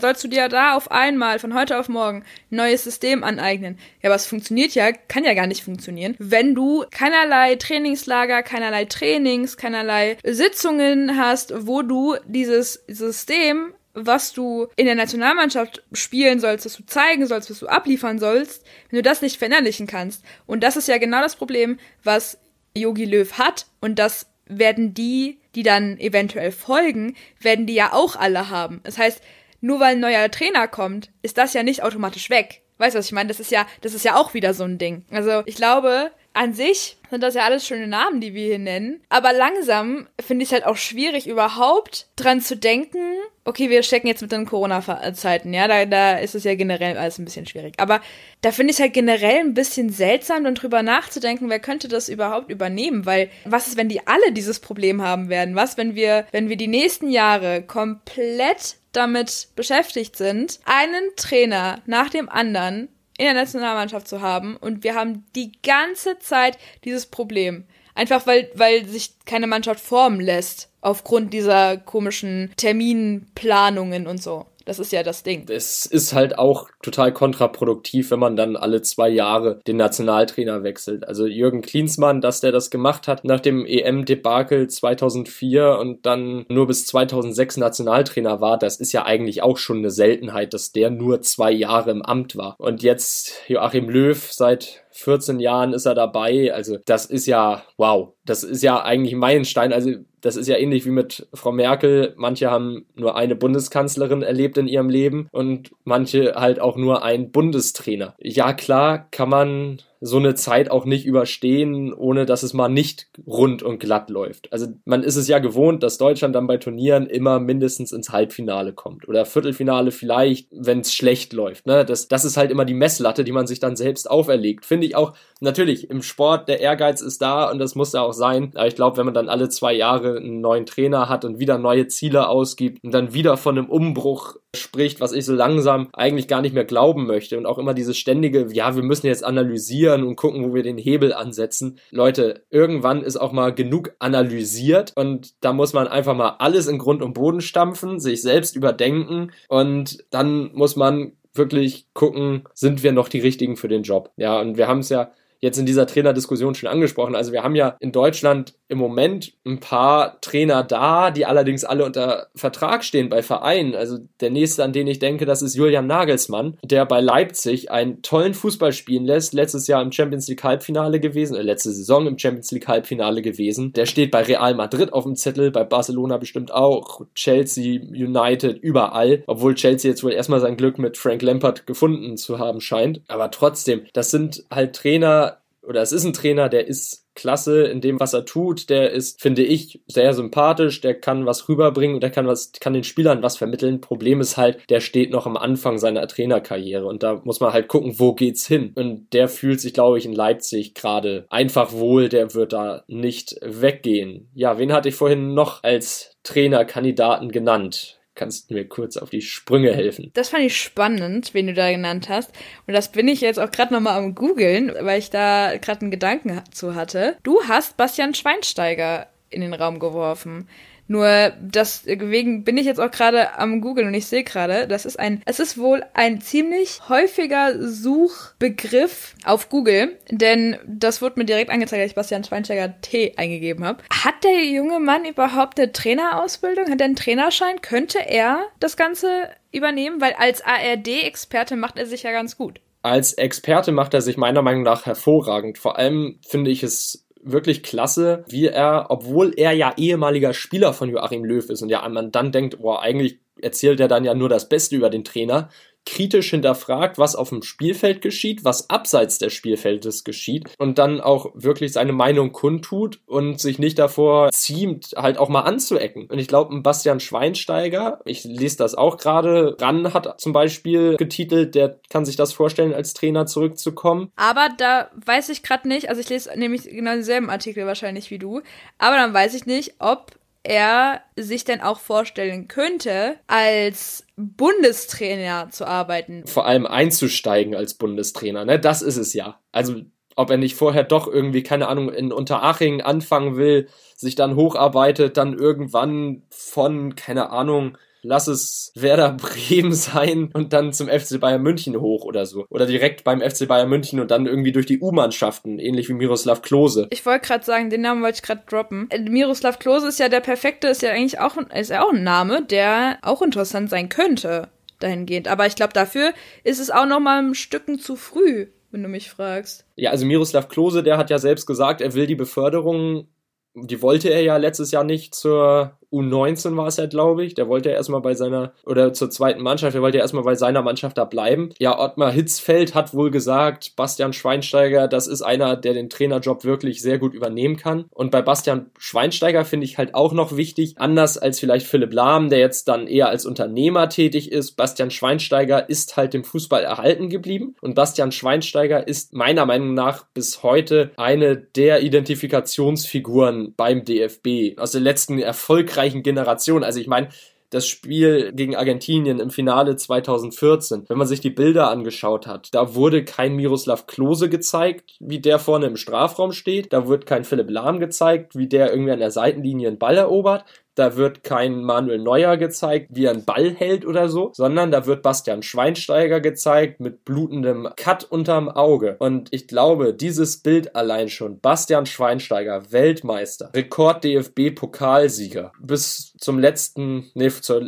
sollst 0.00 0.22
du 0.24 0.28
dir 0.28 0.48
da 0.48 0.74
auf 0.74 0.90
einmal 0.90 1.38
von 1.38 1.54
heute 1.54 1.78
auf 1.78 1.88
morgen 1.88 2.24
ein 2.50 2.56
neues 2.56 2.84
System 2.84 3.24
aneignen. 3.24 3.78
Ja, 4.02 4.10
was 4.10 4.26
funktioniert 4.26 4.74
ja, 4.74 4.92
kann 4.92 5.24
ja 5.24 5.34
gar 5.34 5.46
nicht 5.46 5.64
funktionieren, 5.64 6.14
wenn 6.18 6.54
du 6.54 6.84
keinerlei 6.90 7.56
Trainingslager, 7.56 8.42
keinerlei 8.42 8.84
Trainings, 8.86 9.56
keinerlei 9.56 10.16
Sitzungen 10.24 11.16
hast, 11.16 11.66
wo 11.66 11.82
du 11.82 12.16
dieses 12.26 12.84
System 12.88 13.72
was 13.98 14.34
du 14.34 14.66
in 14.76 14.84
der 14.84 14.94
Nationalmannschaft 14.94 15.82
spielen 15.92 16.38
sollst, 16.38 16.66
was 16.66 16.76
du 16.76 16.84
zeigen 16.84 17.26
sollst, 17.26 17.50
was 17.50 17.60
du 17.60 17.66
abliefern 17.66 18.18
sollst, 18.18 18.62
wenn 18.90 18.98
du 18.98 19.02
das 19.02 19.22
nicht 19.22 19.38
verinnerlichen 19.38 19.86
kannst. 19.86 20.22
Und 20.44 20.62
das 20.62 20.76
ist 20.76 20.86
ja 20.86 20.98
genau 20.98 21.22
das 21.22 21.34
Problem, 21.34 21.78
was 22.04 22.38
Yogi 22.76 23.04
Löw 23.04 23.32
hat 23.38 23.66
und 23.80 23.98
das 23.98 24.26
werden 24.46 24.94
die, 24.94 25.40
die 25.54 25.62
dann 25.62 25.98
eventuell 25.98 26.52
folgen, 26.52 27.16
werden 27.40 27.66
die 27.66 27.74
ja 27.74 27.92
auch 27.92 28.16
alle 28.16 28.48
haben. 28.50 28.80
Das 28.84 28.98
heißt, 28.98 29.20
nur 29.60 29.80
weil 29.80 29.96
ein 29.96 30.00
neuer 30.00 30.30
Trainer 30.30 30.68
kommt, 30.68 31.10
ist 31.22 31.38
das 31.38 31.54
ja 31.54 31.62
nicht 31.62 31.82
automatisch 31.82 32.30
weg. 32.30 32.62
Weißt 32.78 32.94
du, 32.94 32.98
was 32.98 33.06
ich 33.06 33.12
meine? 33.12 33.28
Das 33.28 33.40
ist 33.40 33.50
ja, 33.50 33.66
das 33.80 33.94
ist 33.94 34.04
ja 34.04 34.16
auch 34.16 34.34
wieder 34.34 34.52
so 34.52 34.64
ein 34.64 34.78
Ding. 34.78 35.04
Also, 35.10 35.42
ich 35.46 35.56
glaube, 35.56 36.12
an 36.36 36.52
sich 36.52 36.98
sind 37.10 37.22
das 37.22 37.34
ja 37.34 37.44
alles 37.44 37.66
schöne 37.66 37.86
Namen, 37.86 38.20
die 38.20 38.34
wir 38.34 38.44
hier 38.44 38.58
nennen. 38.58 39.00
Aber 39.08 39.32
langsam 39.32 40.08
finde 40.20 40.42
ich 40.42 40.50
es 40.50 40.52
halt 40.52 40.66
auch 40.66 40.76
schwierig, 40.76 41.26
überhaupt 41.26 42.08
dran 42.16 42.40
zu 42.40 42.56
denken, 42.56 42.98
okay, 43.44 43.70
wir 43.70 43.82
stecken 43.82 44.08
jetzt 44.08 44.22
mit 44.22 44.32
den 44.32 44.44
Corona-Zeiten, 44.44 45.54
ja, 45.54 45.68
da, 45.68 45.86
da 45.86 46.18
ist 46.18 46.34
es 46.34 46.44
ja 46.44 46.54
generell 46.54 46.98
alles 46.98 47.18
ein 47.18 47.24
bisschen 47.24 47.46
schwierig. 47.46 47.74
Aber 47.78 48.00
da 48.42 48.50
finde 48.50 48.72
ich 48.72 48.76
es 48.76 48.82
halt 48.82 48.92
generell 48.92 49.40
ein 49.40 49.54
bisschen 49.54 49.90
seltsam, 49.90 50.44
dann 50.44 50.56
drüber 50.56 50.82
nachzudenken, 50.82 51.48
wer 51.48 51.60
könnte 51.60 51.88
das 51.88 52.08
überhaupt 52.08 52.50
übernehmen? 52.50 53.06
Weil, 53.06 53.30
was 53.44 53.68
ist, 53.68 53.76
wenn 53.76 53.88
die 53.88 54.06
alle 54.06 54.32
dieses 54.32 54.60
Problem 54.60 55.00
haben 55.00 55.28
werden? 55.28 55.54
Was, 55.54 55.76
wenn 55.76 55.94
wir, 55.94 56.26
wenn 56.32 56.48
wir 56.48 56.56
die 56.56 56.68
nächsten 56.68 57.08
Jahre 57.08 57.62
komplett 57.62 58.76
damit 58.92 59.48
beschäftigt 59.54 60.16
sind, 60.16 60.58
einen 60.64 61.14
Trainer 61.16 61.80
nach 61.86 62.10
dem 62.10 62.28
anderen 62.28 62.88
in 63.18 63.24
der 63.24 63.34
Nationalmannschaft 63.34 64.08
zu 64.08 64.20
haben 64.20 64.56
und 64.56 64.84
wir 64.84 64.94
haben 64.94 65.24
die 65.34 65.52
ganze 65.62 66.18
Zeit 66.18 66.58
dieses 66.84 67.06
Problem. 67.06 67.64
Einfach 67.94 68.26
weil, 68.26 68.50
weil 68.54 68.84
sich 68.84 69.14
keine 69.24 69.46
Mannschaft 69.46 69.80
formen 69.80 70.20
lässt 70.20 70.68
aufgrund 70.82 71.32
dieser 71.32 71.78
komischen 71.78 72.52
Terminplanungen 72.56 74.06
und 74.06 74.22
so. 74.22 74.46
Das 74.66 74.80
ist 74.80 74.92
ja 74.92 75.04
das 75.04 75.22
Ding. 75.22 75.46
Es 75.48 75.86
ist 75.86 76.12
halt 76.12 76.38
auch 76.38 76.68
total 76.82 77.12
kontraproduktiv, 77.12 78.10
wenn 78.10 78.18
man 78.18 78.34
dann 78.34 78.56
alle 78.56 78.82
zwei 78.82 79.08
Jahre 79.08 79.60
den 79.66 79.76
Nationaltrainer 79.76 80.64
wechselt. 80.64 81.06
Also 81.06 81.24
Jürgen 81.26 81.62
Klinsmann, 81.62 82.20
dass 82.20 82.40
der 82.40 82.50
das 82.50 82.70
gemacht 82.70 83.06
hat 83.06 83.24
nach 83.24 83.38
dem 83.38 83.64
EM-Debakel 83.64 84.68
2004 84.68 85.78
und 85.78 86.04
dann 86.04 86.46
nur 86.48 86.66
bis 86.66 86.84
2006 86.86 87.58
Nationaltrainer 87.58 88.40
war, 88.40 88.58
das 88.58 88.80
ist 88.80 88.92
ja 88.92 89.04
eigentlich 89.04 89.40
auch 89.40 89.56
schon 89.56 89.78
eine 89.78 89.92
Seltenheit, 89.92 90.52
dass 90.52 90.72
der 90.72 90.90
nur 90.90 91.22
zwei 91.22 91.52
Jahre 91.52 91.92
im 91.92 92.02
Amt 92.02 92.36
war. 92.36 92.56
Und 92.58 92.82
jetzt 92.82 93.34
Joachim 93.46 93.88
Löw 93.88 94.20
seit 94.32 94.84
14 94.96 95.38
Jahren 95.38 95.74
ist 95.74 95.86
er 95.86 95.94
dabei. 95.94 96.52
Also 96.52 96.78
das 96.86 97.06
ist 97.06 97.26
ja, 97.26 97.62
wow, 97.76 98.14
das 98.24 98.42
ist 98.42 98.62
ja 98.62 98.82
eigentlich 98.82 99.14
Meilenstein. 99.14 99.72
Also 99.72 99.90
das 100.26 100.36
ist 100.36 100.48
ja 100.48 100.56
ähnlich 100.56 100.84
wie 100.84 100.90
mit 100.90 101.28
Frau 101.32 101.52
Merkel. 101.52 102.12
Manche 102.16 102.50
haben 102.50 102.86
nur 102.96 103.16
eine 103.16 103.36
Bundeskanzlerin 103.36 104.22
erlebt 104.22 104.58
in 104.58 104.66
ihrem 104.66 104.90
Leben 104.90 105.28
und 105.30 105.70
manche 105.84 106.34
halt 106.34 106.58
auch 106.60 106.76
nur 106.76 107.04
einen 107.04 107.30
Bundestrainer. 107.30 108.14
Ja, 108.18 108.52
klar 108.52 109.06
kann 109.12 109.28
man 109.28 109.82
so 110.00 110.18
eine 110.18 110.34
Zeit 110.34 110.70
auch 110.70 110.84
nicht 110.84 111.06
überstehen, 111.06 111.92
ohne 111.92 112.26
dass 112.26 112.42
es 112.42 112.52
mal 112.52 112.68
nicht 112.68 113.08
rund 113.26 113.62
und 113.62 113.78
glatt 113.78 114.10
läuft. 114.10 114.52
Also 114.52 114.66
man 114.84 115.02
ist 115.02 115.16
es 115.16 115.28
ja 115.28 115.38
gewohnt, 115.38 115.82
dass 115.82 115.98
Deutschland 115.98 116.34
dann 116.34 116.46
bei 116.46 116.58
Turnieren 116.58 117.06
immer 117.06 117.40
mindestens 117.40 117.92
ins 117.92 118.10
Halbfinale 118.10 118.72
kommt 118.72 119.08
oder 119.08 119.24
Viertelfinale 119.24 119.90
vielleicht, 119.90 120.48
wenn 120.52 120.80
es 120.80 120.92
schlecht 120.92 121.32
läuft. 121.32 121.66
Ne? 121.66 121.84
Das, 121.84 122.08
das 122.08 122.24
ist 122.24 122.36
halt 122.36 122.50
immer 122.50 122.64
die 122.64 122.74
Messlatte, 122.74 123.24
die 123.24 123.32
man 123.32 123.46
sich 123.46 123.60
dann 123.60 123.76
selbst 123.76 124.10
auferlegt. 124.10 124.66
Finde 124.66 124.86
ich 124.86 124.96
auch, 124.96 125.14
natürlich, 125.40 125.90
im 125.90 126.02
Sport, 126.02 126.48
der 126.48 126.60
Ehrgeiz 126.60 127.00
ist 127.00 127.22
da 127.22 127.50
und 127.50 127.58
das 127.58 127.74
muss 127.74 127.92
ja 127.92 128.02
auch 128.02 128.12
sein. 128.12 128.52
Aber 128.54 128.66
ich 128.66 128.76
glaube, 128.76 128.96
wenn 128.98 129.06
man 129.06 129.14
dann 129.14 129.28
alle 129.28 129.48
zwei 129.48 129.72
Jahre 129.72 130.16
einen 130.16 130.40
neuen 130.40 130.66
Trainer 130.66 131.08
hat 131.08 131.24
und 131.24 131.38
wieder 131.38 131.58
neue 131.58 131.88
Ziele 131.88 132.28
ausgibt 132.28 132.84
und 132.84 132.92
dann 132.92 133.14
wieder 133.14 133.36
von 133.36 133.58
einem 133.58 133.68
Umbruch 133.68 134.36
spricht, 134.58 135.00
was 135.00 135.12
ich 135.12 135.24
so 135.24 135.34
langsam 135.34 135.88
eigentlich 135.92 136.28
gar 136.28 136.42
nicht 136.42 136.54
mehr 136.54 136.64
glauben 136.64 137.06
möchte 137.06 137.38
und 137.38 137.46
auch 137.46 137.58
immer 137.58 137.74
dieses 137.74 137.96
ständige, 137.96 138.46
ja, 138.52 138.74
wir 138.76 138.82
müssen 138.82 139.06
jetzt 139.06 139.24
analysieren 139.24 140.04
und 140.04 140.16
gucken, 140.16 140.44
wo 140.44 140.54
wir 140.54 140.62
den 140.62 140.78
Hebel 140.78 141.12
ansetzen. 141.12 141.78
Leute, 141.90 142.44
irgendwann 142.50 143.02
ist 143.02 143.16
auch 143.16 143.32
mal 143.32 143.54
genug 143.54 143.94
analysiert 143.98 144.92
und 144.96 145.34
da 145.44 145.52
muss 145.52 145.72
man 145.72 145.88
einfach 145.88 146.16
mal 146.16 146.36
alles 146.38 146.66
in 146.66 146.78
Grund 146.78 147.02
und 147.02 147.14
Boden 147.14 147.40
stampfen, 147.40 148.00
sich 148.00 148.22
selbst 148.22 148.56
überdenken 148.56 149.32
und 149.48 150.04
dann 150.10 150.50
muss 150.52 150.76
man 150.76 151.12
wirklich 151.34 151.86
gucken, 151.92 152.44
sind 152.54 152.82
wir 152.82 152.92
noch 152.92 153.08
die 153.08 153.20
richtigen 153.20 153.56
für 153.56 153.68
den 153.68 153.82
Job. 153.82 154.10
Ja, 154.16 154.40
und 154.40 154.56
wir 154.56 154.68
haben 154.68 154.80
es 154.80 154.88
ja 154.88 155.12
jetzt 155.40 155.58
in 155.58 155.66
dieser 155.66 155.86
Trainerdiskussion 155.86 156.54
schon 156.54 156.68
angesprochen. 156.68 157.14
Also 157.14 157.32
wir 157.32 157.42
haben 157.42 157.54
ja 157.54 157.76
in 157.80 157.92
Deutschland 157.92 158.54
im 158.68 158.78
Moment 158.78 159.32
ein 159.44 159.60
paar 159.60 160.20
Trainer 160.20 160.64
da, 160.64 161.10
die 161.10 161.24
allerdings 161.24 161.64
alle 161.64 161.84
unter 161.84 162.26
Vertrag 162.34 162.84
stehen 162.84 163.08
bei 163.08 163.22
Vereinen. 163.22 163.74
Also 163.74 163.98
der 164.20 164.30
nächste, 164.30 164.64
an 164.64 164.72
den 164.72 164.86
ich 164.86 164.98
denke, 164.98 165.24
das 165.24 165.42
ist 165.42 165.54
Julian 165.54 165.86
Nagelsmann, 165.86 166.58
der 166.64 166.84
bei 166.84 167.00
Leipzig 167.00 167.70
einen 167.70 168.02
tollen 168.02 168.34
Fußball 168.34 168.72
spielen 168.72 169.04
lässt, 169.04 169.34
letztes 169.34 169.68
Jahr 169.68 169.82
im 169.82 169.92
Champions 169.92 170.26
League 170.28 170.42
Halbfinale 170.42 170.98
gewesen, 170.98 171.36
äh, 171.36 171.42
letzte 171.42 171.70
Saison 171.70 172.06
im 172.06 172.18
Champions 172.18 172.50
League 172.50 172.66
Halbfinale 172.66 173.22
gewesen. 173.22 173.72
Der 173.72 173.86
steht 173.86 174.10
bei 174.10 174.22
Real 174.22 174.54
Madrid 174.54 174.92
auf 174.92 175.04
dem 175.04 175.14
Zettel, 175.14 175.50
bei 175.50 175.64
Barcelona 175.64 176.16
bestimmt 176.16 176.52
auch, 176.52 177.02
Chelsea, 177.14 177.80
United, 177.80 178.58
überall, 178.58 179.22
obwohl 179.26 179.54
Chelsea 179.54 179.90
jetzt 179.90 180.02
wohl 180.02 180.12
erstmal 180.12 180.40
sein 180.40 180.56
Glück 180.56 180.78
mit 180.78 180.96
Frank 180.96 181.22
Lampard 181.22 181.66
gefunden 181.66 182.16
zu 182.16 182.38
haben 182.38 182.60
scheint. 182.60 183.00
Aber 183.06 183.30
trotzdem, 183.30 183.82
das 183.92 184.10
sind 184.10 184.44
halt 184.50 184.74
Trainer, 184.74 185.38
oder 185.66 185.82
es 185.82 185.92
ist 185.92 186.04
ein 186.04 186.12
Trainer, 186.12 186.48
der 186.48 186.66
ist 186.66 187.06
klasse 187.16 187.64
in 187.64 187.80
dem, 187.80 187.98
was 187.98 188.12
er 188.12 188.24
tut. 188.24 188.70
Der 188.70 188.90
ist, 188.90 189.20
finde 189.20 189.42
ich, 189.42 189.80
sehr 189.88 190.12
sympathisch. 190.12 190.80
Der 190.80 190.94
kann 190.94 191.26
was 191.26 191.48
rüberbringen 191.48 191.96
und 191.96 192.02
der 192.02 192.10
kann 192.10 192.26
was, 192.26 192.52
kann 192.52 192.74
den 192.74 192.84
Spielern 192.84 193.22
was 193.22 193.36
vermitteln. 193.36 193.80
Problem 193.80 194.20
ist 194.20 194.36
halt, 194.36 194.58
der 194.70 194.80
steht 194.80 195.10
noch 195.10 195.26
am 195.26 195.36
Anfang 195.36 195.78
seiner 195.78 196.06
Trainerkarriere 196.06 196.86
und 196.86 197.02
da 197.02 197.20
muss 197.24 197.40
man 197.40 197.52
halt 197.52 197.68
gucken, 197.68 197.98
wo 197.98 198.14
geht's 198.14 198.46
hin. 198.46 198.72
Und 198.76 199.12
der 199.12 199.28
fühlt 199.28 199.60
sich, 199.60 199.74
glaube 199.74 199.98
ich, 199.98 200.06
in 200.06 200.12
Leipzig 200.12 200.74
gerade 200.74 201.26
einfach 201.30 201.72
wohl. 201.72 202.08
Der 202.08 202.34
wird 202.34 202.52
da 202.52 202.84
nicht 202.86 203.36
weggehen. 203.42 204.28
Ja, 204.34 204.58
wen 204.58 204.72
hatte 204.72 204.90
ich 204.90 204.94
vorhin 204.94 205.34
noch 205.34 205.64
als 205.64 206.16
Trainerkandidaten 206.22 207.32
genannt? 207.32 207.95
Kannst 208.16 208.50
du 208.50 208.54
mir 208.54 208.66
kurz 208.66 208.96
auf 208.96 209.10
die 209.10 209.22
Sprünge 209.22 209.72
helfen. 209.72 210.10
Das 210.14 210.30
fand 210.30 210.42
ich 210.42 210.60
spannend, 210.60 211.34
wen 211.34 211.46
du 211.46 211.54
da 211.54 211.70
genannt 211.70 212.08
hast. 212.08 212.32
Und 212.66 212.74
das 212.74 212.90
bin 212.90 213.06
ich 213.06 213.20
jetzt 213.20 213.38
auch 213.38 213.50
gerade 213.50 213.72
nochmal 213.72 213.96
am 213.98 214.14
googeln, 214.14 214.72
weil 214.80 214.98
ich 214.98 215.10
da 215.10 215.56
gerade 215.58 215.82
einen 215.82 215.90
Gedanken 215.90 216.42
zu 216.50 216.74
hatte. 216.74 217.16
Du 217.22 217.42
hast 217.44 217.76
Bastian 217.76 218.14
Schweinsteiger 218.14 219.06
in 219.30 219.42
den 219.42 219.54
Raum 219.54 219.78
geworfen. 219.78 220.48
Nur 220.88 221.32
deswegen 221.40 222.44
bin 222.44 222.56
ich 222.56 222.66
jetzt 222.66 222.80
auch 222.80 222.90
gerade 222.90 223.38
am 223.38 223.60
Google 223.60 223.86
und 223.86 223.94
ich 223.94 224.06
sehe 224.06 224.24
gerade, 224.24 224.68
das 224.68 224.86
ist 224.86 224.98
ein, 224.98 225.22
es 225.26 225.40
ist 225.40 225.58
wohl 225.58 225.84
ein 225.94 226.20
ziemlich 226.20 226.80
häufiger 226.88 227.54
Suchbegriff 227.60 229.14
auf 229.24 229.48
Google, 229.48 229.98
denn 230.10 230.56
das 230.66 231.02
wurde 231.02 231.18
mir 231.18 231.24
direkt 231.24 231.50
angezeigt, 231.50 231.82
als 231.82 231.90
ich 231.90 231.96
Bastian 231.96 232.24
Schweinsteiger 232.24 232.80
T 232.80 233.14
eingegeben 233.16 233.64
habe. 233.64 233.82
Hat 233.90 234.22
der 234.22 234.44
junge 234.44 234.78
Mann 234.78 235.04
überhaupt 235.04 235.58
eine 235.58 235.72
Trainerausbildung? 235.72 236.70
Hat 236.70 236.80
er 236.80 236.86
einen 236.86 236.96
Trainerschein? 236.96 237.60
Könnte 237.60 237.98
er 238.06 238.44
das 238.60 238.76
Ganze 238.76 239.28
übernehmen? 239.52 240.00
Weil 240.00 240.14
als 240.18 240.42
ARD-Experte 240.44 241.56
macht 241.56 241.78
er 241.78 241.86
sich 241.86 242.04
ja 242.04 242.12
ganz 242.12 242.36
gut. 242.36 242.60
Als 242.82 243.14
Experte 243.14 243.72
macht 243.72 243.94
er 243.94 244.00
sich 244.00 244.16
meiner 244.16 244.42
Meinung 244.42 244.62
nach 244.62 244.86
hervorragend. 244.86 245.58
Vor 245.58 245.76
allem 245.76 246.20
finde 246.26 246.52
ich 246.52 246.62
es 246.62 247.05
wirklich 247.26 247.62
klasse, 247.62 248.24
wie 248.28 248.46
er, 248.46 248.86
obwohl 248.88 249.32
er 249.36 249.52
ja 249.52 249.74
ehemaliger 249.76 250.32
Spieler 250.32 250.72
von 250.72 250.88
Joachim 250.88 251.24
Löw 251.24 251.48
ist 251.50 251.62
und 251.62 251.68
ja 251.68 251.86
man 251.88 252.12
dann 252.12 252.32
denkt, 252.32 252.58
boah, 252.58 252.80
eigentlich 252.80 253.18
erzählt 253.42 253.80
er 253.80 253.88
dann 253.88 254.04
ja 254.04 254.14
nur 254.14 254.28
das 254.28 254.48
Beste 254.48 254.76
über 254.76 254.90
den 254.90 255.04
Trainer, 255.04 255.50
kritisch 255.86 256.30
hinterfragt, 256.30 256.98
was 256.98 257.14
auf 257.14 257.30
dem 257.30 257.42
Spielfeld 257.42 258.02
geschieht, 258.02 258.44
was 258.44 258.68
abseits 258.68 259.18
des 259.18 259.32
Spielfeldes 259.32 260.04
geschieht 260.04 260.44
und 260.58 260.78
dann 260.78 261.00
auch 261.00 261.30
wirklich 261.34 261.72
seine 261.72 261.92
Meinung 261.92 262.32
kundtut 262.32 263.00
und 263.06 263.40
sich 263.40 263.58
nicht 263.58 263.78
davor 263.78 264.30
ziemt, 264.32 264.92
halt 264.96 265.16
auch 265.16 265.28
mal 265.28 265.42
anzuecken. 265.42 266.06
Und 266.06 266.18
ich 266.18 266.28
glaube, 266.28 266.54
ein 266.54 266.62
Bastian 266.62 267.00
Schweinsteiger, 267.00 268.00
ich 268.04 268.24
lese 268.24 268.58
das 268.58 268.74
auch 268.74 268.98
gerade, 268.98 269.56
Ran 269.60 269.94
hat 269.94 270.20
zum 270.20 270.32
Beispiel 270.32 270.96
getitelt, 270.96 271.54
der 271.54 271.78
kann 271.88 272.04
sich 272.04 272.16
das 272.16 272.32
vorstellen, 272.32 272.74
als 272.74 272.92
Trainer 272.92 273.26
zurückzukommen. 273.26 274.10
Aber 274.16 274.48
da 274.58 274.90
weiß 275.06 275.28
ich 275.28 275.42
gerade 275.42 275.68
nicht, 275.68 275.88
also 275.88 276.00
ich 276.00 276.08
lese 276.08 276.30
nämlich 276.36 276.64
genau 276.64 276.92
denselben 276.92 277.30
Artikel 277.30 277.66
wahrscheinlich 277.66 278.10
wie 278.10 278.18
du, 278.18 278.42
aber 278.78 278.96
dann 278.96 279.14
weiß 279.14 279.34
ich 279.34 279.46
nicht, 279.46 279.74
ob 279.78 280.12
er 280.48 281.02
sich 281.16 281.44
denn 281.44 281.60
auch 281.60 281.78
vorstellen 281.80 282.48
könnte, 282.48 283.16
als 283.26 284.06
Bundestrainer 284.16 285.50
zu 285.50 285.66
arbeiten. 285.66 286.26
Vor 286.26 286.46
allem 286.46 286.66
einzusteigen 286.66 287.54
als 287.54 287.74
Bundestrainer, 287.74 288.44
ne? 288.44 288.58
Das 288.58 288.82
ist 288.82 288.96
es 288.96 289.12
ja. 289.12 289.40
Also 289.52 289.82
ob 290.16 290.30
er 290.30 290.38
nicht 290.38 290.56
vorher 290.56 290.82
doch 290.82 291.06
irgendwie, 291.06 291.42
keine 291.42 291.68
Ahnung, 291.68 291.92
in 291.92 292.10
Unteraching 292.10 292.80
anfangen 292.80 293.36
will, 293.36 293.68
sich 293.94 294.14
dann 294.14 294.34
hocharbeitet, 294.34 295.18
dann 295.18 295.34
irgendwann 295.34 296.22
von, 296.30 296.96
keine 296.96 297.30
Ahnung, 297.30 297.76
lass 298.06 298.28
es 298.28 298.72
Werder 298.74 299.12
Bremen 299.20 299.72
sein 299.72 300.30
und 300.32 300.52
dann 300.52 300.72
zum 300.72 300.88
FC 300.88 301.20
Bayern 301.20 301.42
München 301.42 301.80
hoch 301.80 302.04
oder 302.04 302.26
so. 302.26 302.46
Oder 302.48 302.66
direkt 302.66 303.04
beim 303.04 303.20
FC 303.20 303.48
Bayern 303.48 303.68
München 303.68 304.00
und 304.00 304.10
dann 304.10 304.26
irgendwie 304.26 304.52
durch 304.52 304.66
die 304.66 304.80
U-Mannschaften, 304.80 305.58
ähnlich 305.58 305.88
wie 305.88 305.94
Miroslav 305.94 306.42
Klose. 306.42 306.86
Ich 306.90 307.04
wollte 307.04 307.26
gerade 307.26 307.44
sagen, 307.44 307.70
den 307.70 307.82
Namen 307.82 308.02
wollte 308.02 308.16
ich 308.16 308.22
gerade 308.22 308.42
droppen. 308.48 308.88
Äh, 308.90 309.00
Miroslav 309.00 309.58
Klose 309.58 309.88
ist 309.88 309.98
ja 309.98 310.08
der 310.08 310.20
perfekte, 310.20 310.68
ist 310.68 310.82
ja 310.82 310.90
eigentlich 310.90 311.18
auch, 311.18 311.36
ist 311.54 311.70
ja 311.70 311.84
auch 311.84 311.92
ein 311.92 312.04
Name, 312.04 312.42
der 312.42 312.98
auch 313.02 313.22
interessant 313.22 313.70
sein 313.70 313.88
könnte 313.88 314.48
dahingehend. 314.78 315.28
Aber 315.28 315.46
ich 315.46 315.56
glaube, 315.56 315.72
dafür 315.72 316.12
ist 316.44 316.60
es 316.60 316.70
auch 316.70 316.86
noch 316.86 317.00
mal 317.00 317.22
ein 317.22 317.34
Stücken 317.34 317.78
zu 317.78 317.96
früh, 317.96 318.48
wenn 318.70 318.82
du 318.82 318.88
mich 318.88 319.10
fragst. 319.10 319.64
Ja, 319.76 319.90
also 319.90 320.06
Miroslav 320.06 320.48
Klose, 320.48 320.82
der 320.82 320.98
hat 320.98 321.10
ja 321.10 321.18
selbst 321.18 321.46
gesagt, 321.46 321.80
er 321.80 321.94
will 321.94 322.06
die 322.06 322.14
Beförderung 322.14 323.08
die 323.56 323.80
wollte 323.80 324.10
er 324.10 324.22
ja 324.22 324.36
letztes 324.36 324.70
Jahr 324.70 324.84
nicht 324.84 325.14
zur 325.14 325.78
U19 325.96 326.56
war 326.56 326.66
es 326.66 326.76
ja, 326.76 326.86
glaube 326.86 327.24
ich. 327.24 327.34
Der 327.34 327.48
wollte 327.48 327.70
ja 327.70 327.76
erstmal 327.76 328.00
bei 328.00 328.14
seiner, 328.14 328.52
oder 328.64 328.92
zur 328.92 329.10
zweiten 329.10 329.42
Mannschaft, 329.42 329.74
der 329.74 329.82
wollte 329.82 329.98
ja 329.98 330.04
erstmal 330.04 330.24
bei 330.24 330.34
seiner 330.34 330.62
Mannschaft 330.62 330.98
da 330.98 331.04
bleiben. 331.04 331.50
Ja, 331.58 331.78
Ottmar 331.78 332.12
Hitzfeld 332.12 332.74
hat 332.74 332.94
wohl 332.94 333.10
gesagt, 333.10 333.74
Bastian 333.76 334.12
Schweinsteiger, 334.12 334.88
das 334.88 335.06
ist 335.06 335.22
einer, 335.22 335.56
der 335.56 335.74
den 335.74 335.90
Trainerjob 335.90 336.44
wirklich 336.44 336.82
sehr 336.82 336.98
gut 336.98 337.14
übernehmen 337.14 337.56
kann. 337.56 337.86
Und 337.92 338.10
bei 338.10 338.22
Bastian 338.22 338.70
Schweinsteiger 338.78 339.44
finde 339.44 339.64
ich 339.64 339.78
halt 339.78 339.94
auch 339.94 340.12
noch 340.12 340.36
wichtig, 340.36 340.74
anders 340.76 341.18
als 341.18 341.40
vielleicht 341.40 341.66
Philipp 341.66 341.92
Lahm, 341.92 342.28
der 342.28 342.38
jetzt 342.38 342.68
dann 342.68 342.86
eher 342.86 343.08
als 343.08 343.26
Unternehmer 343.26 343.88
tätig 343.88 344.32
ist. 344.32 344.52
Bastian 344.52 344.90
Schweinsteiger 344.90 345.68
ist 345.68 345.96
halt 345.96 346.14
dem 346.14 346.24
Fußball 346.24 346.62
erhalten 346.62 347.08
geblieben. 347.08 347.56
Und 347.60 347.74
Bastian 347.74 348.12
Schweinsteiger 348.12 348.86
ist 348.86 349.14
meiner 349.14 349.46
Meinung 349.46 349.74
nach 349.74 350.04
bis 350.14 350.42
heute 350.42 350.90
eine 350.96 351.36
der 351.36 351.82
Identifikationsfiguren 351.82 353.54
beim 353.56 353.84
DFB. 353.84 354.58
Aus 354.58 354.72
der 354.72 354.80
letzten 354.80 355.18
erfolgreichen 355.18 355.85
erfolgreichen 355.86 356.02
Generation. 356.02 356.64
Also 356.64 356.80
ich 356.80 356.86
meine, 356.86 357.08
das 357.50 357.66
Spiel 357.68 358.32
gegen 358.32 358.56
Argentinien 358.56 359.20
im 359.20 359.30
Finale 359.30 359.76
2014, 359.76 360.84
wenn 360.88 360.98
man 360.98 361.06
sich 361.06 361.20
die 361.20 361.30
Bilder 361.30 361.70
angeschaut 361.70 362.26
hat, 362.26 362.52
da 362.52 362.74
wurde 362.74 363.04
kein 363.04 363.36
Miroslav 363.36 363.86
Klose 363.86 364.28
gezeigt, 364.28 364.96
wie 364.98 365.20
der 365.20 365.38
vorne 365.38 365.66
im 365.66 365.76
Strafraum 365.76 366.32
steht, 366.32 366.72
da 366.72 366.88
wird 366.88 367.06
kein 367.06 367.22
Philipp 367.22 367.48
Lahm 367.48 367.78
gezeigt, 367.78 368.34
wie 368.34 368.48
der 368.48 368.70
irgendwie 368.70 368.90
an 368.90 368.98
der 368.98 369.12
Seitenlinie 369.12 369.68
einen 369.68 369.78
Ball 369.78 369.96
erobert, 369.96 370.44
da 370.76 370.96
wird 370.96 371.24
kein 371.24 371.62
Manuel 371.62 371.98
Neuer 371.98 372.36
gezeigt, 372.36 372.90
wie 372.90 373.06
er 373.06 373.12
einen 373.12 373.24
Ball 373.24 373.50
hält 373.50 373.84
oder 373.84 374.08
so, 374.08 374.30
sondern 374.34 374.70
da 374.70 374.86
wird 374.86 375.02
Bastian 375.02 375.42
Schweinsteiger 375.42 376.20
gezeigt 376.20 376.80
mit 376.80 377.04
blutendem 377.04 377.68
Cut 377.76 378.04
unterm 378.04 378.48
Auge. 378.48 378.96
Und 378.98 379.28
ich 379.32 379.48
glaube, 379.48 379.94
dieses 379.94 380.38
Bild 380.38 380.76
allein 380.76 381.08
schon, 381.08 381.40
Bastian 381.40 381.86
Schweinsteiger, 381.86 382.70
Weltmeister, 382.70 383.50
Rekord-DFB-Pokalsieger, 383.54 385.52
bis 385.60 386.14
zum 386.18 386.38
letzten, 386.38 387.10
nee, 387.14 387.30
zur 387.30 387.62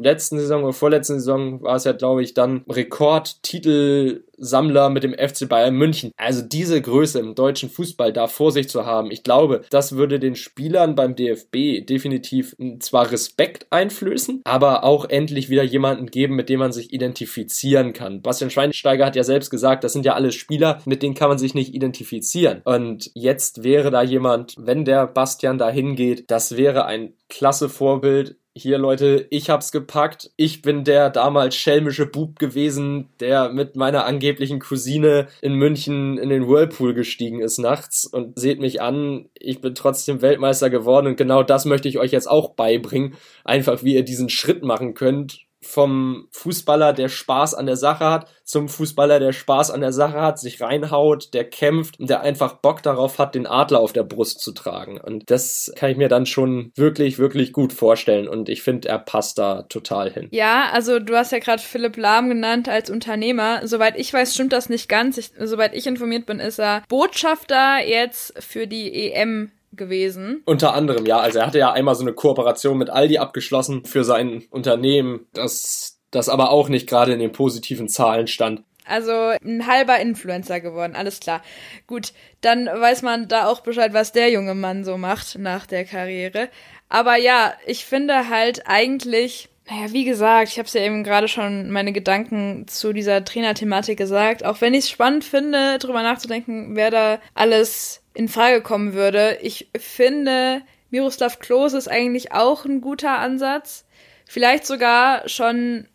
letzten 0.00 0.38
Saison 0.38 0.64
oder 0.64 0.72
vorletzten 0.72 1.20
Saison 1.20 1.62
war 1.62 1.76
es 1.76 1.84
ja, 1.84 1.92
glaube 1.92 2.22
ich, 2.22 2.32
dann 2.34 2.64
Rekordtitelsammler 2.68 4.90
mit 4.90 5.04
dem 5.04 5.14
FC 5.14 5.48
Bayern 5.48 5.74
München. 5.74 6.12
Also 6.16 6.42
diese 6.42 6.80
Größe 6.80 7.18
im 7.18 7.34
deutschen 7.34 7.70
Fußball 7.70 8.12
da 8.12 8.26
vor 8.26 8.52
sich 8.52 8.68
zu 8.68 8.84
haben, 8.86 9.10
ich 9.10 9.22
glaube, 9.22 9.62
das 9.70 9.96
würde 9.96 10.18
den 10.18 10.36
Spielern 10.36 10.94
beim 10.94 11.16
DFB 11.16 11.86
definitiv 11.86 12.54
zwar 12.80 13.10
Respekt 13.10 13.66
einflößen, 13.70 14.42
aber 14.44 14.84
auch 14.84 15.06
endlich 15.06 15.50
wieder 15.50 15.62
jemanden 15.62 16.06
geben, 16.06 16.36
mit 16.36 16.48
dem 16.48 16.60
man 16.60 16.72
sich 16.72 16.92
identifizieren 16.92 17.92
kann. 17.92 18.22
Bastian 18.22 18.50
Schweinsteiger 18.50 19.06
hat 19.06 19.16
ja 19.16 19.24
selbst 19.24 19.50
gesagt, 19.50 19.84
das 19.84 19.92
sind 19.92 20.06
ja 20.06 20.14
alles 20.14 20.34
Spieler, 20.34 20.80
mit 20.84 21.02
denen 21.02 21.14
kann 21.14 21.28
man 21.28 21.38
sich 21.38 21.54
nicht 21.54 21.74
identifizieren. 21.74 22.62
Und 22.64 23.10
jetzt 23.14 23.64
wäre 23.64 23.90
da 23.90 24.02
jemand, 24.02 24.54
wenn 24.58 24.84
der 24.84 25.06
Bastian 25.06 25.58
da 25.58 25.70
hingeht, 25.70 26.30
das 26.30 26.56
wäre 26.56 26.86
ein 26.86 27.14
klasse 27.28 27.68
Vorbild 27.68 28.36
hier 28.60 28.78
Leute, 28.78 29.26
ich 29.30 29.50
hab's 29.50 29.72
gepackt. 29.72 30.30
Ich 30.36 30.62
bin 30.62 30.84
der 30.84 31.10
damals 31.10 31.56
schelmische 31.56 32.06
Bub 32.06 32.38
gewesen, 32.38 33.08
der 33.20 33.50
mit 33.50 33.76
meiner 33.76 34.04
angeblichen 34.04 34.58
Cousine 34.58 35.28
in 35.40 35.54
München 35.54 36.18
in 36.18 36.28
den 36.28 36.48
Whirlpool 36.48 36.94
gestiegen 36.94 37.40
ist 37.40 37.58
nachts 37.58 38.04
und 38.04 38.38
seht 38.38 38.60
mich 38.60 38.82
an, 38.82 39.28
ich 39.34 39.60
bin 39.60 39.74
trotzdem 39.74 40.22
Weltmeister 40.22 40.70
geworden 40.70 41.06
und 41.06 41.16
genau 41.16 41.42
das 41.42 41.64
möchte 41.64 41.88
ich 41.88 41.98
euch 41.98 42.12
jetzt 42.12 42.28
auch 42.28 42.54
beibringen. 42.54 43.14
Einfach 43.44 43.82
wie 43.82 43.94
ihr 43.94 44.04
diesen 44.04 44.28
Schritt 44.28 44.62
machen 44.62 44.94
könnt 44.94 45.47
vom 45.60 46.28
Fußballer, 46.30 46.92
der 46.92 47.08
Spaß 47.08 47.54
an 47.54 47.66
der 47.66 47.76
Sache 47.76 48.04
hat, 48.04 48.28
zum 48.44 48.68
Fußballer, 48.68 49.18
der 49.18 49.32
Spaß 49.32 49.70
an 49.70 49.80
der 49.80 49.92
Sache 49.92 50.20
hat, 50.20 50.38
sich 50.38 50.60
reinhaut, 50.60 51.34
der 51.34 51.44
kämpft 51.44 51.98
und 52.00 52.08
der 52.08 52.20
einfach 52.20 52.54
Bock 52.54 52.82
darauf 52.82 53.18
hat, 53.18 53.34
den 53.34 53.46
Adler 53.46 53.80
auf 53.80 53.92
der 53.92 54.04
Brust 54.04 54.40
zu 54.40 54.52
tragen. 54.52 54.98
Und 55.00 55.30
das 55.30 55.72
kann 55.76 55.90
ich 55.90 55.96
mir 55.96 56.08
dann 56.08 56.26
schon 56.26 56.72
wirklich, 56.76 57.18
wirklich 57.18 57.52
gut 57.52 57.72
vorstellen. 57.72 58.28
Und 58.28 58.48
ich 58.48 58.62
finde, 58.62 58.88
er 58.88 58.98
passt 58.98 59.38
da 59.38 59.62
total 59.62 60.10
hin. 60.10 60.28
Ja, 60.30 60.70
also 60.72 60.98
du 60.98 61.16
hast 61.16 61.32
ja 61.32 61.40
gerade 61.40 61.62
Philipp 61.62 61.96
Lahm 61.96 62.28
genannt 62.28 62.68
als 62.68 62.88
Unternehmer. 62.88 63.66
Soweit 63.66 63.98
ich 63.98 64.12
weiß, 64.12 64.34
stimmt 64.34 64.52
das 64.52 64.68
nicht 64.68 64.88
ganz. 64.88 65.18
Ich, 65.18 65.32
soweit 65.38 65.74
ich 65.74 65.86
informiert 65.86 66.26
bin, 66.26 66.40
ist 66.40 66.58
er 66.58 66.82
Botschafter 66.88 67.84
jetzt 67.84 68.32
für 68.42 68.66
die 68.66 69.12
EM 69.12 69.50
gewesen. 69.72 70.42
Unter 70.44 70.74
anderem, 70.74 71.06
ja. 71.06 71.18
Also 71.18 71.40
er 71.40 71.46
hatte 71.46 71.58
ja 71.58 71.72
einmal 71.72 71.94
so 71.94 72.02
eine 72.02 72.12
Kooperation 72.12 72.78
mit 72.78 72.90
Aldi 72.90 73.18
abgeschlossen 73.18 73.84
für 73.84 74.04
sein 74.04 74.44
Unternehmen, 74.50 75.26
das, 75.32 75.98
das 76.10 76.28
aber 76.28 76.50
auch 76.50 76.68
nicht 76.68 76.88
gerade 76.88 77.12
in 77.12 77.20
den 77.20 77.32
positiven 77.32 77.88
Zahlen 77.88 78.26
stand. 78.26 78.62
Also 78.88 79.12
ein 79.12 79.66
halber 79.66 80.00
Influencer 80.00 80.60
geworden, 80.60 80.96
alles 80.96 81.20
klar. 81.20 81.42
Gut, 81.86 82.12
dann 82.40 82.66
weiß 82.66 83.02
man 83.02 83.28
da 83.28 83.46
auch 83.46 83.60
Bescheid, 83.60 83.92
was 83.92 84.12
der 84.12 84.30
junge 84.30 84.54
Mann 84.54 84.82
so 84.84 84.96
macht 84.96 85.38
nach 85.38 85.66
der 85.66 85.84
Karriere. 85.84 86.48
Aber 86.88 87.16
ja, 87.16 87.52
ich 87.66 87.84
finde 87.84 88.30
halt 88.30 88.62
eigentlich, 88.66 89.50
naja, 89.70 89.92
wie 89.92 90.04
gesagt, 90.04 90.50
ich 90.50 90.58
habe 90.58 90.66
es 90.66 90.72
ja 90.72 90.80
eben 90.80 91.04
gerade 91.04 91.28
schon 91.28 91.70
meine 91.70 91.92
Gedanken 91.92 92.66
zu 92.68 92.92
dieser 92.92 93.24
Trainerthematik 93.24 93.98
gesagt. 93.98 94.44
Auch 94.44 94.60
wenn 94.60 94.72
ich 94.72 94.84
es 94.84 94.90
spannend 94.90 95.24
finde, 95.24 95.78
drüber 95.78 96.02
nachzudenken, 96.02 96.74
wer 96.74 96.90
da 96.90 97.20
alles 97.34 98.02
in 98.14 98.28
Frage 98.28 98.62
kommen 98.62 98.94
würde. 98.94 99.38
Ich 99.42 99.68
finde, 99.78 100.62
Miroslav 100.90 101.38
Klose 101.38 101.76
ist 101.76 101.88
eigentlich 101.88 102.32
auch 102.32 102.64
ein 102.64 102.80
guter 102.80 103.18
Ansatz. 103.18 103.84
Vielleicht 104.26 104.66
sogar 104.66 105.28
schon, 105.28 105.86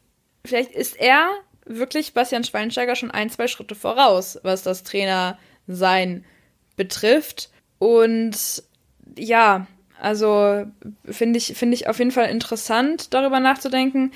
vielleicht 0.46 0.72
ist 0.72 1.00
er 1.00 1.30
wirklich 1.66 2.14
Bastian 2.14 2.44
Schweinsteiger 2.44 2.96
schon 2.96 3.12
ein, 3.12 3.30
zwei 3.32 3.48
Schritte 3.48 3.76
voraus, 3.76 4.40
was 4.44 4.62
das 4.62 4.84
Trainer 4.84 5.40
sein 5.66 6.26
betrifft. 6.76 7.50
Und 7.80 8.64
ja, 9.18 9.68
also 10.04 10.66
finde 11.10 11.38
ich, 11.38 11.54
finde 11.56 11.76
ich 11.76 11.88
auf 11.88 11.98
jeden 11.98 12.12
Fall 12.12 12.30
interessant, 12.30 13.14
darüber 13.14 13.40
nachzudenken. 13.40 14.12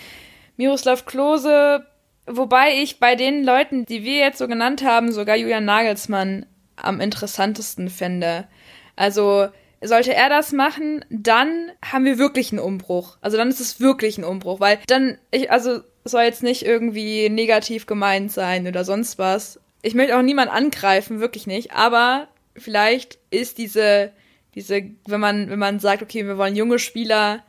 Miroslav 0.57 1.05
Klose, 1.05 1.85
wobei 2.25 2.73
ich 2.81 2.99
bei 2.99 3.15
den 3.15 3.45
Leuten, 3.45 3.85
die 3.85 4.03
wir 4.03 4.17
jetzt 4.17 4.37
so 4.37 4.49
genannt 4.49 4.83
haben, 4.83 5.13
sogar 5.13 5.37
Julian 5.37 5.63
Nagelsmann 5.63 6.45
am 6.75 6.99
interessantesten 6.99 7.89
fände. 7.89 8.49
Also 8.97 9.47
sollte 9.81 10.13
er 10.13 10.27
das 10.27 10.51
machen, 10.51 11.05
dann 11.09 11.71
haben 11.85 12.03
wir 12.03 12.17
wirklich 12.17 12.51
einen 12.51 12.59
Umbruch. 12.59 13.17
Also 13.21 13.37
dann 13.37 13.47
ist 13.47 13.61
es 13.61 13.79
wirklich 13.79 14.17
ein 14.17 14.25
Umbruch, 14.25 14.59
weil 14.59 14.79
dann, 14.87 15.17
ich, 15.31 15.51
also 15.51 15.79
soll 16.03 16.23
jetzt 16.23 16.43
nicht 16.43 16.65
irgendwie 16.65 17.29
negativ 17.29 17.85
gemeint 17.85 18.31
sein 18.33 18.67
oder 18.67 18.83
sonst 18.83 19.19
was. 19.19 19.61
Ich 19.83 19.95
möchte 19.95 20.17
auch 20.17 20.21
niemand 20.21 20.51
angreifen, 20.51 21.21
wirklich 21.21 21.47
nicht. 21.47 21.71
Aber 21.71 22.27
vielleicht 22.57 23.19
ist 23.29 23.57
diese, 23.57 24.11
diese, 24.57 24.81
wenn 25.05 25.19
man, 25.19 25.51
wenn 25.51 25.59
man 25.59 25.79
sagt, 25.79 26.01
okay, 26.01 26.25
wir 26.25 26.39
wollen 26.39 26.55
junge 26.55 26.79
Spieler, 26.79 27.43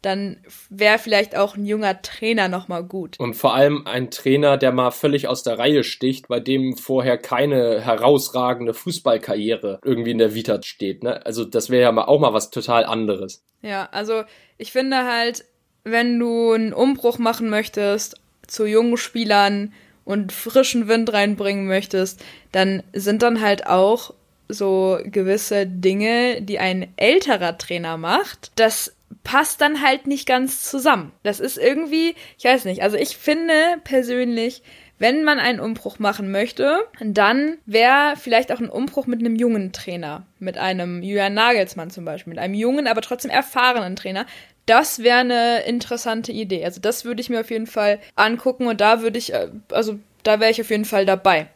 dann 0.00 0.36
wäre 0.70 1.00
vielleicht 1.00 1.36
auch 1.36 1.56
ein 1.56 1.66
junger 1.66 2.02
Trainer 2.02 2.46
nochmal 2.46 2.84
gut. 2.84 3.18
Und 3.18 3.34
vor 3.34 3.54
allem 3.54 3.84
ein 3.84 4.12
Trainer, 4.12 4.56
der 4.58 4.70
mal 4.70 4.92
völlig 4.92 5.26
aus 5.26 5.42
der 5.42 5.58
Reihe 5.58 5.82
sticht, 5.82 6.28
bei 6.28 6.38
dem 6.38 6.76
vorher 6.76 7.18
keine 7.18 7.80
herausragende 7.80 8.74
Fußballkarriere 8.74 9.80
irgendwie 9.84 10.12
in 10.12 10.18
der 10.18 10.34
Vita 10.36 10.62
steht. 10.62 11.02
Ne? 11.02 11.26
Also 11.26 11.44
das 11.44 11.68
wäre 11.68 11.82
ja 11.82 12.06
auch 12.06 12.20
mal 12.20 12.32
was 12.32 12.50
total 12.50 12.84
anderes. 12.84 13.42
Ja, 13.60 13.88
also 13.90 14.22
ich 14.56 14.70
finde 14.70 14.98
halt, 15.04 15.44
wenn 15.82 16.16
du 16.20 16.52
einen 16.52 16.72
Umbruch 16.72 17.18
machen 17.18 17.50
möchtest 17.50 18.20
zu 18.46 18.66
jungen 18.66 18.96
Spielern 18.96 19.72
und 20.04 20.30
frischen 20.30 20.86
Wind 20.86 21.12
reinbringen 21.12 21.66
möchtest, 21.66 22.24
dann 22.52 22.84
sind 22.92 23.22
dann 23.22 23.40
halt 23.40 23.66
auch 23.66 24.14
so 24.48 24.98
gewisse 25.04 25.66
Dinge, 25.66 26.42
die 26.42 26.58
ein 26.58 26.92
älterer 26.96 27.58
Trainer 27.58 27.96
macht, 27.96 28.52
das 28.56 28.94
passt 29.24 29.60
dann 29.60 29.82
halt 29.82 30.06
nicht 30.06 30.26
ganz 30.26 30.68
zusammen. 30.68 31.12
Das 31.22 31.40
ist 31.40 31.58
irgendwie, 31.58 32.14
ich 32.38 32.44
weiß 32.44 32.64
nicht, 32.64 32.82
also 32.82 32.96
ich 32.96 33.16
finde 33.16 33.54
persönlich, 33.84 34.62
wenn 34.98 35.24
man 35.24 35.38
einen 35.38 35.60
Umbruch 35.60 35.98
machen 35.98 36.30
möchte, 36.30 36.78
dann 37.00 37.58
wäre 37.66 38.14
vielleicht 38.16 38.52
auch 38.52 38.60
ein 38.60 38.68
Umbruch 38.68 39.06
mit 39.06 39.20
einem 39.20 39.34
jungen 39.36 39.72
Trainer, 39.72 40.26
mit 40.38 40.58
einem 40.58 41.02
Julian 41.02 41.34
Nagelsmann 41.34 41.90
zum 41.90 42.04
Beispiel, 42.04 42.30
mit 42.32 42.38
einem 42.38 42.54
jungen, 42.54 42.86
aber 42.86 43.00
trotzdem 43.00 43.30
erfahrenen 43.30 43.96
Trainer, 43.96 44.26
das 44.66 45.02
wäre 45.02 45.18
eine 45.18 45.64
interessante 45.64 46.30
Idee. 46.30 46.64
Also 46.64 46.80
das 46.80 47.04
würde 47.04 47.20
ich 47.20 47.30
mir 47.30 47.40
auf 47.40 47.50
jeden 47.50 47.66
Fall 47.66 47.98
angucken 48.14 48.68
und 48.68 48.80
da 48.80 49.02
würde 49.02 49.18
ich, 49.18 49.32
äh, 49.32 49.48
also 49.72 49.98
da 50.22 50.38
wäre 50.38 50.50
ich 50.52 50.60
auf 50.60 50.70
jeden 50.70 50.84
Fall 50.84 51.04
dabei. 51.04 51.48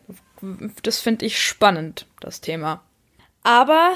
Das 0.82 1.01
finde 1.01 1.26
ich 1.26 1.41
spannend, 1.41 2.07
das 2.20 2.41
Thema. 2.41 2.82
Aber, 3.43 3.93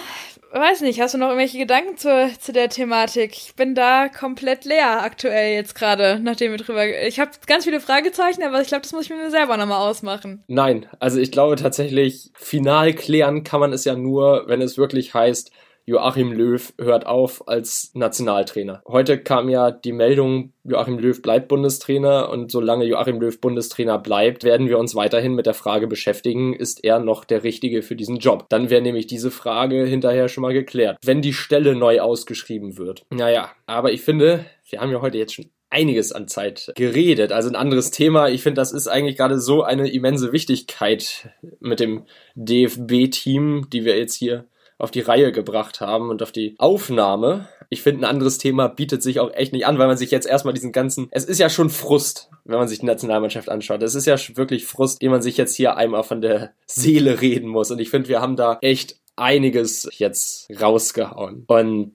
weiß 0.52 0.82
nicht, 0.82 1.00
hast 1.00 1.14
du 1.14 1.18
noch 1.18 1.26
irgendwelche 1.26 1.58
Gedanken 1.58 1.96
zu, 1.96 2.32
zu 2.38 2.52
der 2.52 2.68
Thematik? 2.68 3.32
Ich 3.32 3.56
bin 3.56 3.74
da 3.74 4.08
komplett 4.08 4.64
leer 4.64 5.02
aktuell 5.02 5.54
jetzt 5.54 5.74
gerade, 5.74 6.20
nachdem 6.22 6.52
wir 6.52 6.58
drüber. 6.58 6.86
Ich 7.04 7.18
habe 7.18 7.32
ganz 7.48 7.64
viele 7.64 7.80
Fragezeichen, 7.80 8.44
aber 8.44 8.60
ich 8.60 8.68
glaube, 8.68 8.82
das 8.82 8.92
muss 8.92 9.06
ich 9.06 9.10
mir 9.10 9.28
selber 9.28 9.56
nochmal 9.56 9.80
ausmachen. 9.88 10.44
Nein, 10.46 10.86
also 11.00 11.18
ich 11.18 11.32
glaube 11.32 11.56
tatsächlich, 11.56 12.30
final 12.34 12.94
klären 12.94 13.42
kann 13.42 13.58
man 13.58 13.72
es 13.72 13.84
ja 13.84 13.96
nur, 13.96 14.44
wenn 14.46 14.62
es 14.62 14.78
wirklich 14.78 15.14
heißt, 15.14 15.50
Joachim 15.90 16.30
Löw 16.30 16.72
hört 16.80 17.04
auf 17.06 17.48
als 17.48 17.90
Nationaltrainer. 17.94 18.80
Heute 18.86 19.18
kam 19.18 19.48
ja 19.48 19.72
die 19.72 19.90
Meldung, 19.90 20.52
Joachim 20.62 21.00
Löw 21.00 21.20
bleibt 21.20 21.48
Bundestrainer 21.48 22.28
und 22.28 22.52
solange 22.52 22.84
Joachim 22.84 23.20
Löw 23.20 23.40
Bundestrainer 23.40 23.98
bleibt, 23.98 24.44
werden 24.44 24.68
wir 24.68 24.78
uns 24.78 24.94
weiterhin 24.94 25.34
mit 25.34 25.46
der 25.46 25.54
Frage 25.54 25.88
beschäftigen, 25.88 26.54
ist 26.54 26.84
er 26.84 27.00
noch 27.00 27.24
der 27.24 27.42
Richtige 27.42 27.82
für 27.82 27.96
diesen 27.96 28.18
Job? 28.18 28.46
Dann 28.50 28.70
wäre 28.70 28.82
nämlich 28.82 29.08
diese 29.08 29.32
Frage 29.32 29.84
hinterher 29.84 30.28
schon 30.28 30.42
mal 30.42 30.52
geklärt, 30.52 30.96
wenn 31.04 31.22
die 31.22 31.32
Stelle 31.32 31.74
neu 31.74 32.00
ausgeschrieben 32.00 32.78
wird. 32.78 33.02
Naja, 33.10 33.50
aber 33.66 33.90
ich 33.90 34.02
finde, 34.02 34.46
wir 34.68 34.80
haben 34.80 34.92
ja 34.92 35.00
heute 35.00 35.18
jetzt 35.18 35.34
schon 35.34 35.50
einiges 35.70 36.12
an 36.12 36.28
Zeit 36.28 36.70
geredet. 36.76 37.32
Also 37.32 37.48
ein 37.48 37.56
anderes 37.56 37.90
Thema. 37.90 38.28
Ich 38.28 38.44
finde, 38.44 38.60
das 38.60 38.70
ist 38.70 38.86
eigentlich 38.86 39.16
gerade 39.16 39.40
so 39.40 39.64
eine 39.64 39.90
immense 39.90 40.32
Wichtigkeit 40.32 41.30
mit 41.58 41.80
dem 41.80 42.04
DFB-Team, 42.36 43.70
die 43.72 43.84
wir 43.84 43.98
jetzt 43.98 44.14
hier 44.14 44.46
auf 44.80 44.90
die 44.90 45.00
Reihe 45.00 45.32
gebracht 45.32 45.80
haben 45.80 46.10
und 46.10 46.22
auf 46.22 46.32
die 46.32 46.54
Aufnahme. 46.58 47.48
Ich 47.68 47.82
finde, 47.82 48.02
ein 48.02 48.10
anderes 48.10 48.38
Thema 48.38 48.68
bietet 48.68 49.02
sich 49.02 49.20
auch 49.20 49.32
echt 49.32 49.52
nicht 49.52 49.66
an, 49.66 49.78
weil 49.78 49.86
man 49.86 49.96
sich 49.96 50.10
jetzt 50.10 50.26
erstmal 50.26 50.54
diesen 50.54 50.72
ganzen, 50.72 51.08
es 51.10 51.24
ist 51.24 51.38
ja 51.38 51.48
schon 51.48 51.70
Frust, 51.70 52.30
wenn 52.44 52.58
man 52.58 52.68
sich 52.68 52.80
die 52.80 52.86
Nationalmannschaft 52.86 53.48
anschaut. 53.48 53.82
Es 53.82 53.94
ist 53.94 54.06
ja 54.06 54.16
wirklich 54.36 54.66
Frust, 54.66 55.02
den 55.02 55.10
man 55.10 55.22
sich 55.22 55.36
jetzt 55.36 55.54
hier 55.54 55.76
einmal 55.76 56.02
von 56.02 56.20
der 56.20 56.52
Seele 56.66 57.20
reden 57.20 57.48
muss. 57.48 57.70
Und 57.70 57.78
ich 57.78 57.90
finde, 57.90 58.08
wir 58.08 58.20
haben 58.20 58.36
da 58.36 58.58
echt 58.62 58.96
einiges 59.16 59.88
jetzt 59.98 60.48
rausgehauen. 60.60 61.44
Und 61.46 61.94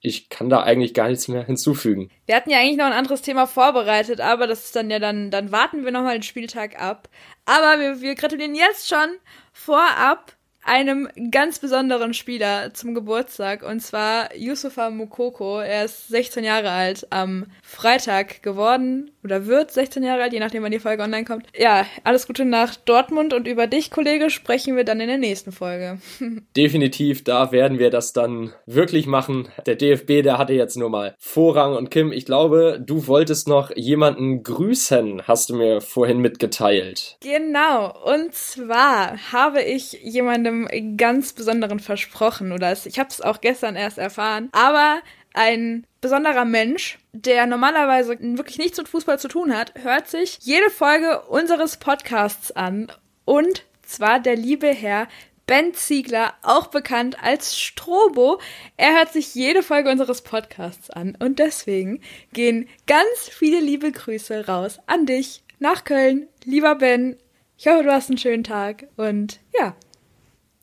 ich 0.00 0.28
kann 0.28 0.48
da 0.48 0.62
eigentlich 0.62 0.94
gar 0.94 1.08
nichts 1.08 1.28
mehr 1.28 1.44
hinzufügen. 1.44 2.10
Wir 2.26 2.36
hatten 2.36 2.50
ja 2.50 2.58
eigentlich 2.58 2.76
noch 2.76 2.86
ein 2.86 2.92
anderes 2.92 3.22
Thema 3.22 3.46
vorbereitet, 3.46 4.20
aber 4.20 4.46
das 4.46 4.66
ist 4.66 4.76
dann 4.76 4.90
ja 4.90 4.98
dann, 4.98 5.30
dann 5.30 5.52
warten 5.52 5.84
wir 5.84 5.92
nochmal 5.92 6.14
den 6.14 6.22
Spieltag 6.22 6.80
ab. 6.80 7.08
Aber 7.44 7.80
wir, 7.80 8.00
wir 8.00 8.14
gratulieren 8.14 8.54
jetzt 8.54 8.88
schon 8.88 9.16
vorab 9.52 10.36
einem 10.66 11.08
ganz 11.30 11.60
besonderen 11.60 12.12
Spieler 12.12 12.74
zum 12.74 12.94
Geburtstag 12.94 13.62
und 13.62 13.80
zwar 13.80 14.34
Yusufa 14.34 14.90
Mukoko. 14.90 15.60
Er 15.60 15.84
ist 15.84 16.08
16 16.08 16.42
Jahre 16.42 16.70
alt 16.70 17.06
am 17.10 17.46
Freitag 17.62 18.42
geworden 18.42 19.12
oder 19.22 19.46
wird 19.46 19.70
16 19.70 20.02
Jahre 20.02 20.24
alt, 20.24 20.32
je 20.32 20.40
nachdem 20.40 20.64
wann 20.64 20.72
die 20.72 20.80
Folge 20.80 21.04
online 21.04 21.24
kommt. 21.24 21.46
Ja, 21.56 21.86
alles 22.02 22.26
Gute 22.26 22.44
nach 22.44 22.74
Dortmund 22.74 23.32
und 23.32 23.46
über 23.46 23.68
dich, 23.68 23.92
Kollege, 23.92 24.28
sprechen 24.28 24.76
wir 24.76 24.84
dann 24.84 25.00
in 25.00 25.08
der 25.08 25.18
nächsten 25.18 25.52
Folge. 25.52 25.98
Definitiv, 26.56 27.22
da 27.22 27.52
werden 27.52 27.78
wir 27.78 27.90
das 27.90 28.12
dann 28.12 28.52
wirklich 28.66 29.06
machen. 29.06 29.48
Der 29.66 29.76
DFB, 29.76 30.22
der 30.22 30.38
hatte 30.38 30.52
jetzt 30.52 30.76
nur 30.76 30.90
mal 30.90 31.14
Vorrang 31.18 31.76
und 31.76 31.90
Kim, 31.92 32.10
ich 32.10 32.26
glaube, 32.26 32.82
du 32.84 33.06
wolltest 33.06 33.46
noch 33.46 33.70
jemanden 33.76 34.42
grüßen, 34.42 35.22
hast 35.28 35.50
du 35.50 35.54
mir 35.54 35.80
vorhin 35.80 36.18
mitgeteilt. 36.18 37.18
Genau, 37.22 37.94
und 38.04 38.34
zwar 38.34 39.16
habe 39.32 39.62
ich 39.62 39.92
jemandem 40.02 40.55
einem 40.64 40.96
ganz 40.96 41.32
besonderen 41.32 41.80
versprochen 41.80 42.52
oder 42.52 42.72
ich 42.72 42.98
habe 42.98 43.10
es 43.10 43.20
auch 43.20 43.40
gestern 43.40 43.76
erst 43.76 43.98
erfahren. 43.98 44.48
Aber 44.52 45.00
ein 45.34 45.86
besonderer 46.00 46.44
Mensch, 46.44 46.98
der 47.12 47.46
normalerweise 47.46 48.18
wirklich 48.20 48.58
nichts 48.58 48.78
mit 48.78 48.88
Fußball 48.88 49.18
zu 49.18 49.28
tun 49.28 49.54
hat, 49.54 49.74
hört 49.82 50.08
sich 50.08 50.38
jede 50.40 50.70
Folge 50.70 51.20
unseres 51.22 51.76
Podcasts 51.76 52.52
an. 52.52 52.90
Und 53.24 53.64
zwar 53.82 54.18
der 54.18 54.36
liebe 54.36 54.68
Herr 54.68 55.08
Ben 55.46 55.74
Ziegler, 55.74 56.34
auch 56.42 56.68
bekannt 56.68 57.22
als 57.22 57.56
Strobo. 57.56 58.40
Er 58.76 58.94
hört 58.94 59.12
sich 59.12 59.34
jede 59.34 59.62
Folge 59.62 59.90
unseres 59.90 60.22
Podcasts 60.22 60.90
an. 60.90 61.16
Und 61.20 61.38
deswegen 61.38 62.00
gehen 62.32 62.68
ganz 62.86 63.28
viele 63.30 63.60
liebe 63.60 63.92
Grüße 63.92 64.48
raus 64.48 64.80
an 64.86 65.06
dich 65.06 65.44
nach 65.60 65.84
Köln. 65.84 66.26
Lieber 66.44 66.74
Ben, 66.74 67.16
ich 67.58 67.68
hoffe, 67.68 67.84
du 67.84 67.92
hast 67.92 68.10
einen 68.10 68.18
schönen 68.18 68.42
Tag. 68.42 68.88
Und 68.96 69.38
ja, 69.56 69.76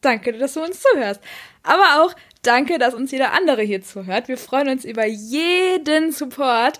Danke, 0.04 0.34
dass 0.34 0.54
du 0.54 0.64
uns 0.64 0.82
zuhörst. 0.82 1.22
Aber 1.64 2.04
auch 2.04 2.14
danke, 2.44 2.78
dass 2.78 2.94
uns 2.94 3.12
jeder 3.12 3.32
andere 3.34 3.64
hier 3.64 3.82
zuhört. 3.82 4.28
Wir 4.28 4.38
freuen 4.38 4.68
uns 4.68 4.86
über 4.86 5.06
jeden 5.06 6.12
Support. 6.12 6.80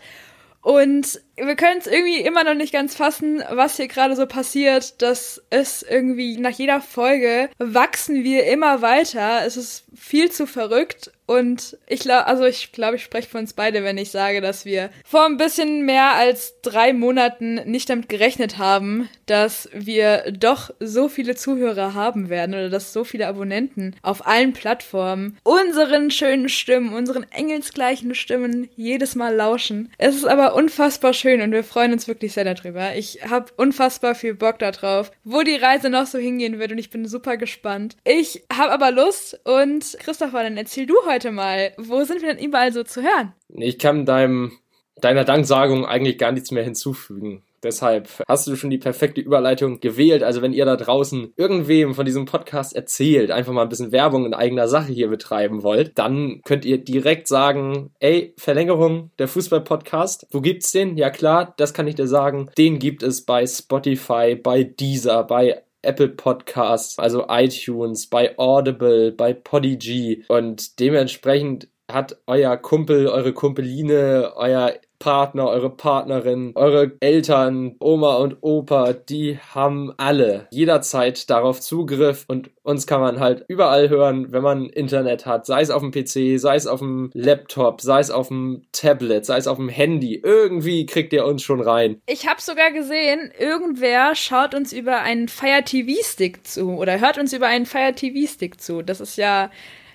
Und 0.62 1.22
wir 1.36 1.56
können 1.56 1.80
es 1.80 1.88
irgendwie 1.88 2.22
immer 2.22 2.44
noch 2.44 2.54
nicht 2.54 2.74
ganz 2.74 2.96
fassen, 2.96 3.44
was 3.50 3.78
hier 3.78 3.88
gerade 3.88 4.16
so 4.16 4.28
passiert, 4.28 5.02
dass 5.02 5.42
es 5.50 5.82
irgendwie 5.82 6.38
nach 6.38 6.52
jeder 6.52 6.82
Folge 6.82 7.50
wachsen 7.58 8.24
wir 8.24 8.46
immer 8.46 8.82
weiter. 8.82 9.46
Es 9.46 9.58
ist 9.58 9.86
viel 9.96 10.32
zu 10.32 10.46
verrückt 10.46 11.12
und 11.26 11.78
ich 11.88 12.02
glaube, 12.02 12.28
also 12.28 12.44
ich 12.44 12.74
glaube, 12.74 12.98
ich 12.98 13.04
spreche 13.04 13.30
für 13.30 13.38
uns 13.38 13.54
beide, 13.54 13.84
wenn 13.84 13.98
ich 13.98 14.12
sage, 14.12 14.42
dass 14.42 14.66
wir 14.66 14.90
vor 15.06 15.26
ein 15.26 15.38
bisschen 15.38 15.86
mehr 15.86 16.14
als 16.16 16.60
drei 16.62 16.92
Monaten 16.92 17.56
nicht 17.66 17.90
damit 17.90 18.10
gerechnet 18.10 18.58
haben, 18.58 19.08
dass 19.26 19.70
wir 19.74 20.32
doch 20.32 20.72
so 20.82 21.08
viele 21.08 21.36
Zuhörer 21.36 21.94
haben 21.94 22.30
werden 22.30 22.54
oder 22.54 22.70
dass 22.70 22.92
so 22.92 23.06
viele 23.06 23.28
Abonnenten 23.28 23.96
auf 24.02 24.28
allen 24.28 24.52
Plattformen 24.52 25.38
unseren 25.44 26.12
schönen 26.12 26.50
Stimmen, 26.50 26.94
unseren 26.94 27.26
engelsgleichen 27.32 28.16
Stimmen 28.16 28.70
jedes 28.76 29.16
Mal 29.16 29.34
lauschen. 29.34 29.92
Es 29.98 30.16
ist 30.16 30.26
aber 30.26 30.56
unfassbar 30.56 31.14
schön 31.24 31.42
und 31.42 31.54
wir 31.54 31.64
freuen 31.64 31.94
uns 31.94 32.10
wirklich 32.10 32.34
sehr 32.34 32.44
darüber. 32.44 32.98
Ich 32.98 33.20
habe 33.30 33.46
unfassbar 33.56 34.14
viel 34.14 34.36
Bock 34.36 34.60
darauf, 34.60 35.10
wo 35.24 35.42
die 35.42 35.56
Reise 35.56 35.90
noch 35.90 36.06
so 36.06 36.18
hingehen 36.18 36.60
wird 36.60 36.74
und 36.74 36.78
ich 36.78 36.90
bin 36.90 37.06
super 37.06 37.38
gespannt. 37.38 37.96
Ich 38.04 38.44
habe 38.52 38.74
aber 38.74 38.92
Lust 38.92 39.40
und 39.46 39.96
Christopher, 40.00 40.44
dann 40.44 40.58
erzähl 40.58 40.86
du 40.86 40.96
heute 41.08 41.32
mal, 41.32 41.72
wo 41.78 42.04
sind 42.04 42.22
wir 42.22 42.36
denn 42.36 42.46
überall 42.46 42.74
so 42.74 42.84
zu 42.84 43.02
hören? 43.02 43.32
Ich 43.48 43.80
kann 43.80 44.06
deinem, 44.06 44.52
deiner 44.98 45.24
Danksagung 45.24 45.86
eigentlich 45.86 46.18
gar 46.18 46.34
nichts 46.34 46.52
mehr 46.52 46.66
hinzufügen. 46.66 47.42
Deshalb 47.64 48.10
hast 48.28 48.48
du 48.48 48.56
schon 48.56 48.70
die 48.70 48.78
perfekte 48.78 49.22
Überleitung 49.22 49.80
gewählt. 49.80 50.24
Also 50.24 50.42
wenn 50.42 50.54
ihr 50.54 50.66
da 50.66 50.76
draußen 50.76 51.34
irgendwem 51.38 51.94
von 51.94 52.06
diesem 52.06 52.26
Podcast 52.26 52.76
erzählt, 52.76 53.32
einfach 53.32 53.54
mal 53.54 53.64
ein 53.64 53.70
bisschen 53.70 53.92
Werbung 53.92 54.26
in 54.26 54.34
eigener 54.34 54.68
Sache 54.68 54.92
hier 54.92 55.08
betreiben 55.08 55.64
wollt, 55.64 55.98
dann 55.98 56.42
könnt 56.44 56.66
ihr 56.66 56.78
direkt 56.78 57.28
sagen, 57.28 57.92
ey, 58.00 58.34
Verlängerung 58.38 59.12
der 59.20 59.28
Fußball-Podcast. 59.28 60.28
Wo 60.32 60.42
gibt's 60.42 60.72
den? 60.72 60.98
Ja 60.98 61.10
klar, 61.10 61.54
das 61.58 61.74
kann 61.74 61.88
ich 61.88 61.96
dir 61.96 62.08
sagen. 62.08 62.50
Den 62.58 62.80
gibt 62.80 63.04
es 63.04 63.24
bei 63.24 63.46
Spotify, 63.46 64.36
bei 64.36 64.64
Deezer, 64.64 65.24
bei 65.24 65.64
Apple 65.84 66.10
Podcasts, 66.10 66.98
also 66.98 67.26
iTunes, 67.30 68.08
bei 68.08 68.38
Audible, 68.38 69.12
bei 69.12 69.34
Podigy 69.34 70.24
und 70.30 70.80
dementsprechend 70.80 71.68
hat 71.92 72.18
euer 72.28 72.58
Kumpel, 72.58 73.08
eure 73.08 73.34
Kumpeline, 73.34 74.34
euer 74.36 74.74
Partner, 75.04 75.50
eure 75.50 75.70
Partnerin, 75.70 76.54
eure 76.56 76.94
Eltern, 77.02 77.76
Oma 77.82 78.16
und 78.16 78.38
Opa, 78.40 78.94
die 78.94 79.38
haben 79.54 79.92
alle 79.98 80.48
jederzeit 80.50 81.30
darauf 81.30 81.60
Zugriff 81.60 82.24
und 82.30 82.52
uns 82.64 82.88
kann 82.88 83.02
man 83.02 83.20
halt 83.20 83.44
überall 83.50 83.90
hören, 83.90 84.32
wenn 84.32 84.44
man 84.44 84.70
Internet 84.70 85.26
hat, 85.26 85.46
sei 85.46 85.60
es 85.60 85.72
auf 85.72 85.82
dem 85.82 85.92
PC, 85.92 86.40
sei 86.40 86.56
es 86.56 86.68
auf 86.68 86.80
dem 86.80 87.10
Laptop, 87.14 87.82
sei 87.82 88.00
es 88.00 88.12
auf 88.12 88.30
dem 88.30 88.62
Tablet, 88.72 89.26
sei 89.26 89.36
es 89.36 89.48
auf 89.48 89.58
dem 89.58 89.68
Handy. 89.68 90.22
Irgendwie 90.24 90.86
kriegt 90.86 91.12
ihr 91.12 91.26
uns 91.26 91.44
schon 91.44 91.60
rein. 91.60 92.02
Ich 92.06 92.26
habe 92.26 92.40
sogar 92.40 92.72
gesehen, 92.72 93.30
irgendwer 93.38 94.16
schaut 94.16 94.56
uns 94.56 94.72
über 94.72 95.02
einen 95.02 95.28
Fire 95.28 95.64
TV 95.66 96.02
Stick 96.02 96.48
zu 96.48 96.78
oder 96.78 97.02
hört 97.02 97.18
uns 97.18 97.34
über 97.34 97.48
einen 97.48 97.66
Fire 97.66 97.94
TV 97.94 98.26
Stick 98.32 98.62
zu. 98.62 98.82
Das 98.82 99.02
ist 99.02 99.18
ja 99.18 99.50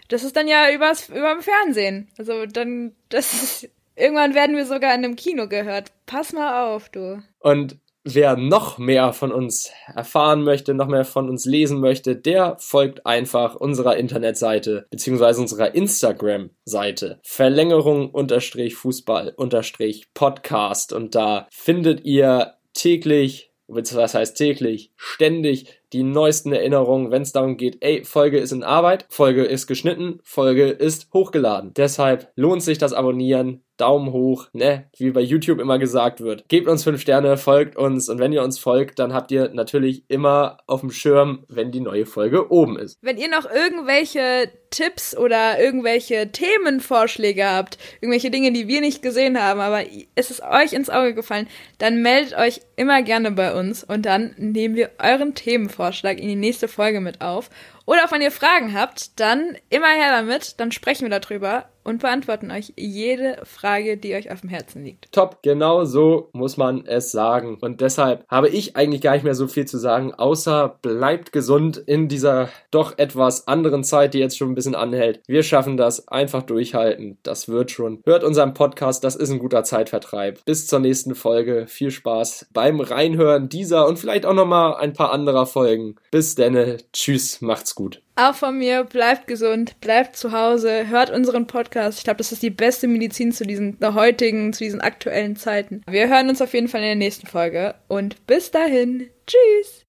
das 0.09 0.25
ist 0.25 0.37
dann 0.37 0.49
ja 0.49 0.71
übers, 0.73 1.09
überm 1.11 1.43
Fernsehen. 1.43 2.09
Also 2.19 2.47
dann, 2.47 2.93
das 3.09 3.33
ist 3.33 3.71
Irgendwann 3.99 4.35
werden 4.35 4.57
wir 4.57 4.65
sogar 4.65 4.95
in 4.95 5.05
einem 5.05 5.17
Kino 5.17 5.49
gehört. 5.49 5.91
Pass 6.07 6.33
mal 6.33 6.73
auf, 6.73 6.89
du. 6.89 7.23
Und 7.41 7.79
wer 8.05 8.37
noch 8.37 8.79
mehr 8.79 9.13
von 9.13 9.33
uns 9.33 9.71
erfahren 9.95 10.45
möchte, 10.45 10.73
noch 10.73 10.87
mehr 10.87 11.05
von 11.05 11.29
uns 11.29 11.45
lesen 11.45 11.81
möchte, 11.81 12.17
der 12.17 12.57
folgt 12.59 13.07
einfach 13.07 13.57
unserer 13.57 13.97
Internetseite 13.97 14.87
beziehungsweise 14.91 15.41
unserer 15.41 15.75
Instagram-Seite. 15.75 17.19
Verlängerung 17.23 18.11
unterstrich 18.11 18.77
Fußball 18.77 19.35
unterstrich 19.37 20.07
Podcast 20.15 20.93
und 20.93 21.15
da 21.15 21.49
findet 21.51 22.05
ihr 22.05 22.55
täglich, 22.75 23.53
was 23.67 24.15
heißt 24.15 24.37
täglich, 24.37 24.93
ständig 24.97 25.83
die 25.93 26.03
neuesten 26.03 26.53
Erinnerungen, 26.53 27.11
wenn 27.11 27.23
es 27.23 27.33
darum 27.33 27.57
geht, 27.57 27.79
ey, 27.81 28.05
Folge 28.05 28.39
ist 28.39 28.53
in 28.53 28.63
Arbeit, 28.63 29.07
Folge 29.09 29.45
ist 29.45 29.67
geschnitten, 29.67 30.21
Folge 30.23 30.69
ist 30.69 31.09
hochgeladen. 31.13 31.73
Deshalb 31.75 32.31
lohnt 32.37 32.63
sich 32.63 32.79
das 32.79 32.93
Abonnieren, 32.93 33.63
Daumen 33.77 34.13
hoch, 34.13 34.49
ne, 34.53 34.87
wie 34.97 35.13
bei 35.13 35.21
YouTube 35.21 35.61
immer 35.61 35.79
gesagt 35.79 36.21
wird. 36.21 36.49
Gebt 36.49 36.67
uns 36.67 36.83
fünf 36.83 37.01
Sterne, 37.01 37.37
folgt 37.37 37.77
uns 37.77 38.09
und 38.09 38.19
wenn 38.19 38.33
ihr 38.33 38.43
uns 38.43 38.59
folgt, 38.59 38.99
dann 38.99 39.15
habt 39.15 39.31
ihr 39.31 39.51
natürlich 39.55 40.03
immer 40.09 40.59
auf 40.67 40.81
dem 40.81 40.91
Schirm, 40.91 41.45
wenn 41.49 41.71
die 41.71 41.79
neue 41.79 42.05
Folge 42.05 42.51
oben 42.51 42.77
ist. 42.77 42.99
Wenn 43.03 43.19
ihr 43.19 43.31
noch 43.31 43.49
irgendwelche 43.49 44.51
Tipps 44.71 45.17
oder 45.17 45.61
irgendwelche 45.61 46.33
Themenvorschläge 46.33 47.49
habt, 47.49 47.79
irgendwelche 48.01 48.33
Dinge, 48.33 48.53
die 48.53 48.67
wir 48.67 48.81
nicht 48.81 49.01
gesehen 49.01 49.41
haben, 49.41 49.61
aber 49.61 49.85
es 50.17 50.33
ist 50.33 50.43
euch 50.43 50.73
ins 50.73 50.91
Auge 50.91 51.15
gefallen, 51.15 51.47
dann 51.79 52.03
meldet 52.03 52.37
euch 52.37 52.61
immer 52.75 53.03
gerne 53.03 53.31
bei 53.31 53.55
uns 53.55 53.85
und 53.85 54.07
dann 54.07 54.35
nehmen 54.39 54.75
wir 54.75 54.91
euren 54.99 55.37
Themenvorschlag 55.37 55.78
in 56.21 56.29
die 56.29 56.37
nächste 56.37 56.69
Folge 56.69 57.01
mit 57.01 57.21
auf. 57.21 57.51
Oder 57.89 58.05
auch 58.05 58.13
wenn 58.13 58.21
ihr 58.21 58.31
Fragen 58.31 58.75
habt, 58.79 59.19
dann 59.19 59.57
immer 59.71 59.89
her 59.89 60.11
damit, 60.11 60.61
dann 60.61 60.73
sprechen 60.73 61.09
wir 61.11 61.21
darüber 61.21 61.65
und 61.89 62.03
beantworten 62.03 62.51
euch 62.51 62.75
jede 62.77 63.39
Frage, 63.45 63.97
die 63.97 64.15
euch 64.15 64.31
auf 64.31 64.43
dem 64.43 64.51
Herzen 64.51 64.85
liegt. 64.85 65.11
Top, 65.11 65.39
genau 65.43 65.87
so 65.87 66.29
muss 66.33 66.59
man 66.59 66.85
es 66.85 67.13
sagen. 67.13 67.57
Und 67.63 67.81
deshalb 67.81 68.27
habe 68.29 68.51
ich 68.51 68.77
eigentlich 68.77 69.01
gar 69.01 69.15
nicht 69.15 69.25
mehr 69.25 69.35
so 69.35 69.49
viel 69.49 69.65
zu 69.65 69.79
sagen, 69.79 70.13
außer 70.13 70.77
bleibt 70.83 71.33
gesund 71.33 71.79
in 71.79 72.09
dieser 72.09 72.51
doch 72.71 72.99
etwas 72.99 73.49
anderen 73.49 73.85
Zeit, 73.85 74.13
die 74.13 74.19
jetzt 74.19 74.37
schon 74.37 74.51
ein 74.51 74.55
bisschen 74.55 74.75
anhält. 74.75 75.23
Wir 75.27 75.43
schaffen 75.43 75.79
das, 75.79 76.09
einfach 76.09 76.43
durchhalten. 76.43 77.17
Das 77.23 77.49
wird 77.49 77.71
schon. 77.71 78.03
Hört 78.05 78.23
unseren 78.23 78.53
Podcast, 78.53 79.03
das 79.03 79.17
ist 79.17 79.31
ein 79.31 79.39
guter 79.39 79.65
Zeitvertreib. 79.65 80.45
Bis 80.45 80.67
zur 80.67 80.81
nächsten 80.81 81.15
Folge. 81.15 81.67
Viel 81.69 81.91
Spaß 81.91 82.49
beim 82.53 82.81
Reinhören 82.81 83.49
dieser 83.49 83.87
und 83.87 83.99
vielleicht 83.99 84.27
auch 84.27 84.35
nochmal 84.35 84.75
ein 84.75 84.93
paar 84.93 85.11
anderer 85.11 85.47
Folgen. 85.47 85.97
Bis 86.11 86.35
denne. 86.35 86.77
Tschüss, 86.93 87.41
macht's 87.41 87.75
gut. 87.79 88.03
Auch 88.17 88.35
von 88.35 88.59
mir, 88.59 88.83
bleibt 88.83 89.29
gesund, 89.29 89.81
bleibt 89.81 90.17
zu 90.17 90.33
Hause, 90.33 90.89
hört 90.89 91.11
unseren 91.11 91.47
Podcast. 91.47 91.99
Ich 91.99 92.05
glaube, 92.05 92.19
das 92.19 92.33
ist 92.33 92.43
die 92.43 92.51
beste 92.51 92.89
Medizin 92.89 93.31
zu 93.31 93.45
diesen 93.45 93.79
heutigen, 93.81 94.53
zu 94.53 94.65
diesen 94.65 94.81
aktuellen 94.81 95.37
Zeiten. 95.37 95.83
Wir 95.89 96.09
hören 96.09 96.29
uns 96.29 96.43
auf 96.43 96.55
jeden 96.55 96.67
Fall 96.67 96.81
in 96.81 96.89
der 96.89 96.97
nächsten 96.97 97.29
Folge 97.29 97.77
und 97.87 98.27
bis 98.27 98.51
dahin, 98.51 99.09
tschüss! 99.29 99.77